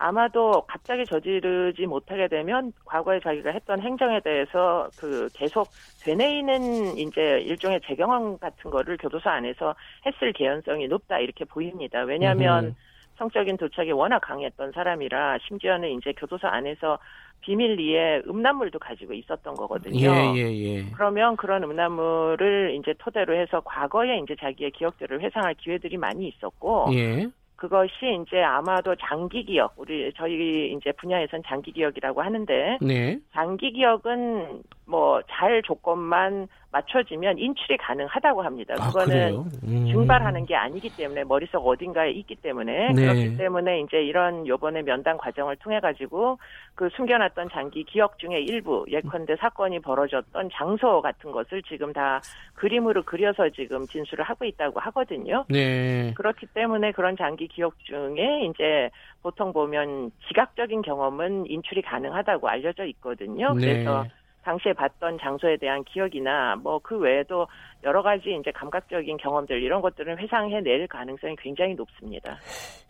[0.00, 7.82] 아마도 갑자기 저지르지 못하게 되면 과거에 자기가 했던 행정에 대해서 그 계속 되뇌이는 이제 일종의
[7.86, 9.74] 재경험 같은 거를 교도소 안에서
[10.06, 12.00] 했을 개연성이 높다 이렇게 보입니다.
[12.00, 12.74] 왜냐하면 음.
[13.18, 16.98] 성적인 도착이 워낙 강했던 사람이라 심지어는 이제 교도소 안에서
[17.42, 20.10] 비밀리에 음란물도 가지고 있었던 거거든요.
[20.10, 20.90] 예, 예, 예.
[20.92, 27.28] 그러면 그런 음란물을 이제 토대로 해서 과거에 이제 자기의 기억들을 회상할 기회들이 많이 있었고 예.
[27.60, 27.92] 그것이
[28.22, 33.18] 이제 아마도 장기 기억, 우리 저희 이제 분야에선 장기 기억이라고 하는데 네.
[33.34, 38.74] 장기 기억은 뭐 잘 조건만 맞춰지면 인출이 가능하다고 합니다.
[38.78, 39.86] 아, 그거는 아, 음.
[39.90, 43.02] 증발하는 게 아니기 때문에 머릿속 어딘가에 있기 때문에 네.
[43.02, 46.38] 그렇기 때문에 이제 이런 요번에 면담 과정을 통해 가지고
[46.74, 52.20] 그 숨겨놨던 장기 기억 중에 일부 예컨대 사건이 벌어졌던 장소 같은 것을 지금 다
[52.54, 55.44] 그림으로 그려서 지금 진술을 하고 있다고 하거든요.
[55.48, 56.14] 네.
[56.14, 58.90] 그렇기 때문에 그런 장기 기억 중에 이제
[59.22, 63.54] 보통 보면 지각적인 경험은 인출이 가능하다고 알려져 있거든요.
[63.54, 63.60] 네.
[63.60, 64.04] 그래서
[64.42, 67.46] 당시에 봤던 장소에 대한 기억이나 뭐 그 외에도
[67.84, 72.36] 여러 가지 이제 감각적인 경험들 이런 것들은 회상해 낼 가능성이 굉장히 높습니다.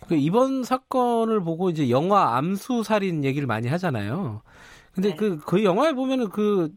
[0.08, 4.42] 그 이번 사건을 보고 이제 영화 암수 살인 얘기를 많이 하잖아요.
[4.92, 5.40] 근데 그그 네.
[5.46, 6.70] 그 영화에 보면은 그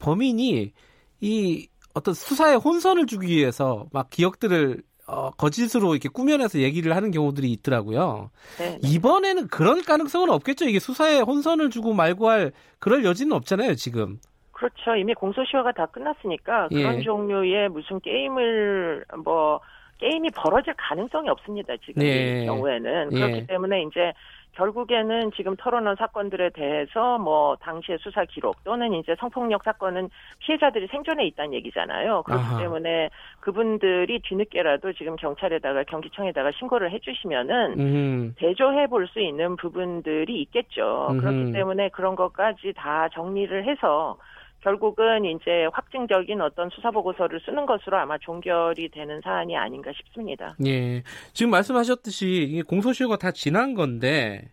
[0.00, 0.72] 범인이
[1.20, 7.50] 이 어떤 수사에 혼선을 주기 위해서 막 기억들을 어, 거짓으로 이렇게 꾸며내서 얘기를 하는 경우들이
[7.52, 8.30] 있더라고요.
[8.58, 8.78] 네, 네.
[8.82, 10.66] 이번에는 그런 가능성은 없겠죠.
[10.66, 14.18] 이게 수사에 혼선을 주고 말고 할 그럴 여지는 없잖아요, 지금.
[14.52, 14.96] 그렇죠.
[14.96, 17.02] 이미 공소시효가 다 끝났으니까 그런 예.
[17.02, 19.60] 종류의 무슨 게임을 뭐
[19.98, 21.74] 게임이 벌어질 가능성이 없습니다.
[21.84, 22.42] 지금 네.
[22.42, 23.46] 이 경우에는 그렇기 예.
[23.46, 24.12] 때문에 이제
[24.54, 30.08] 결국에는 지금 털어놓은 사건들에 대해서 뭐 당시의 수사 기록 또는 이제 성폭력 사건은
[30.38, 32.22] 피해자들이 생존해 있다는 얘기잖아요.
[32.22, 32.58] 그렇기 아하.
[32.60, 33.10] 때문에
[33.40, 38.34] 그분들이 뒤늦게라도 지금 경찰에다가 경기청에다가 신고를 해주시면은 음.
[38.38, 41.08] 대조해 볼 수 있는 부분들이 있겠죠.
[41.10, 41.18] 음.
[41.18, 44.16] 그렇기 때문에 그런 것까지 다 정리를 해서
[44.64, 50.56] 결국은 이제 확증적인 어떤 수사 보고서를 쓰는 것으로 아마 종결이 되는 사안이 아닌가 싶습니다.
[50.66, 51.02] 예.
[51.34, 54.50] 지금 말씀하셨듯이 공소시효가 다 지난 건데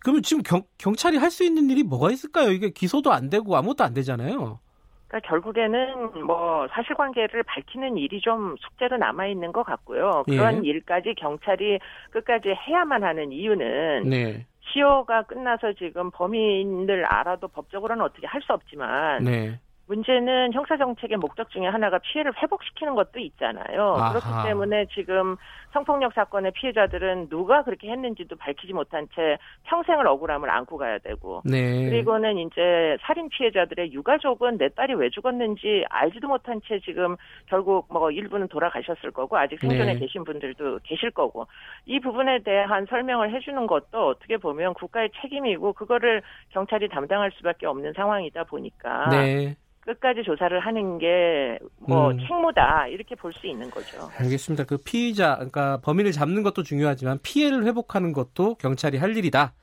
[0.00, 2.50] 그러면 지금 경, 경찰이 할 수 있는 일이 뭐가 있을까요?
[2.50, 4.60] 이게 기소도 안 되고 아무것도 안 되잖아요.
[5.08, 10.24] 그러니까 결국에는 뭐 사실관계를 밝히는 일이 좀 숙제로 남아 있는 것 같고요.
[10.26, 10.68] 그런 예.
[10.70, 11.78] 일까지 경찰이
[12.10, 14.46] 끝까지 해야만 하는 이유는 네.
[14.70, 19.60] 시효가 끝나서 지금 범인을 알아도 법적으로는 어떻게 할 수 없지만 네.
[19.86, 23.94] 문제는 형사정책의 목적 중에 하나가 피해를 회복시키는 것도 있잖아요.
[23.96, 24.08] 아하.
[24.10, 25.36] 그렇기 때문에 지금
[25.72, 31.88] 성폭력 사건의 피해자들은 누가 그렇게 했는지도 밝히지 못한 채 평생을 억울함을 안고 가야 되고 네.
[31.88, 38.10] 그리고는 이제 살인 피해자들의 유가족은 내 딸이 왜 죽었는지 알지도 못한 채 지금 결국 뭐
[38.10, 39.98] 일부는 돌아가셨을 거고 아직 생존에 네.
[39.98, 41.46] 계신 분들도 계실 거고
[41.86, 47.94] 이 부분에 대한 설명을 해주는 것도 어떻게 보면 국가의 책임이고 그거를 경찰이 담당할 수밖에 없는
[47.94, 49.56] 상황이다 보니까 네.
[49.84, 52.18] 끝까지 조사를 하는 게뭐 음.
[52.20, 54.08] 책무다 이렇게 볼 수 있는 거죠.
[54.16, 54.64] 알겠습니다.
[54.64, 59.54] 그 피의자 그러니까 범인을 잡는 것도 중요하지만 피해를 회복하는 것도 경찰이 할 일이다.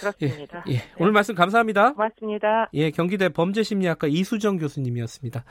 [0.00, 0.64] 그렇습니다.
[0.68, 0.76] 예, 예.
[0.76, 0.82] 네.
[0.98, 1.92] 오늘 말씀 감사합니다.
[1.92, 2.68] 고맙습니다.
[2.74, 5.44] 예, 경기대 범죄심리학과 이수정 교수님이었습니다.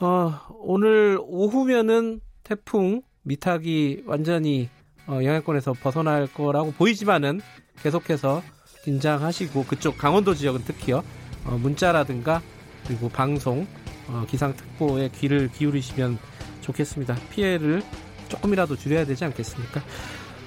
[0.00, 4.68] 어, 오늘 오후면은 태풍 미탁이 완전히
[5.06, 7.40] 어, 영향권에서 벗어날 거라고 보이지만은
[7.82, 8.42] 계속해서
[8.84, 11.02] 긴장하시고 그쪽 강원도 지역은 특히요
[11.46, 12.40] 어, 문자라든가
[12.86, 13.66] 그리고 방송
[14.08, 16.18] 어, 기상특보에 귀를 기울이시면
[16.60, 17.16] 좋겠습니다.
[17.30, 17.82] 피해를
[18.28, 19.82] 조금이라도 줄여야 되지 않겠습니까?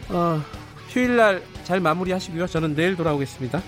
[0.09, 0.41] 어,
[0.89, 2.47] 휴일날 잘 마무리하시고요.
[2.47, 3.61] 저는 내일 돌아오겠습니다.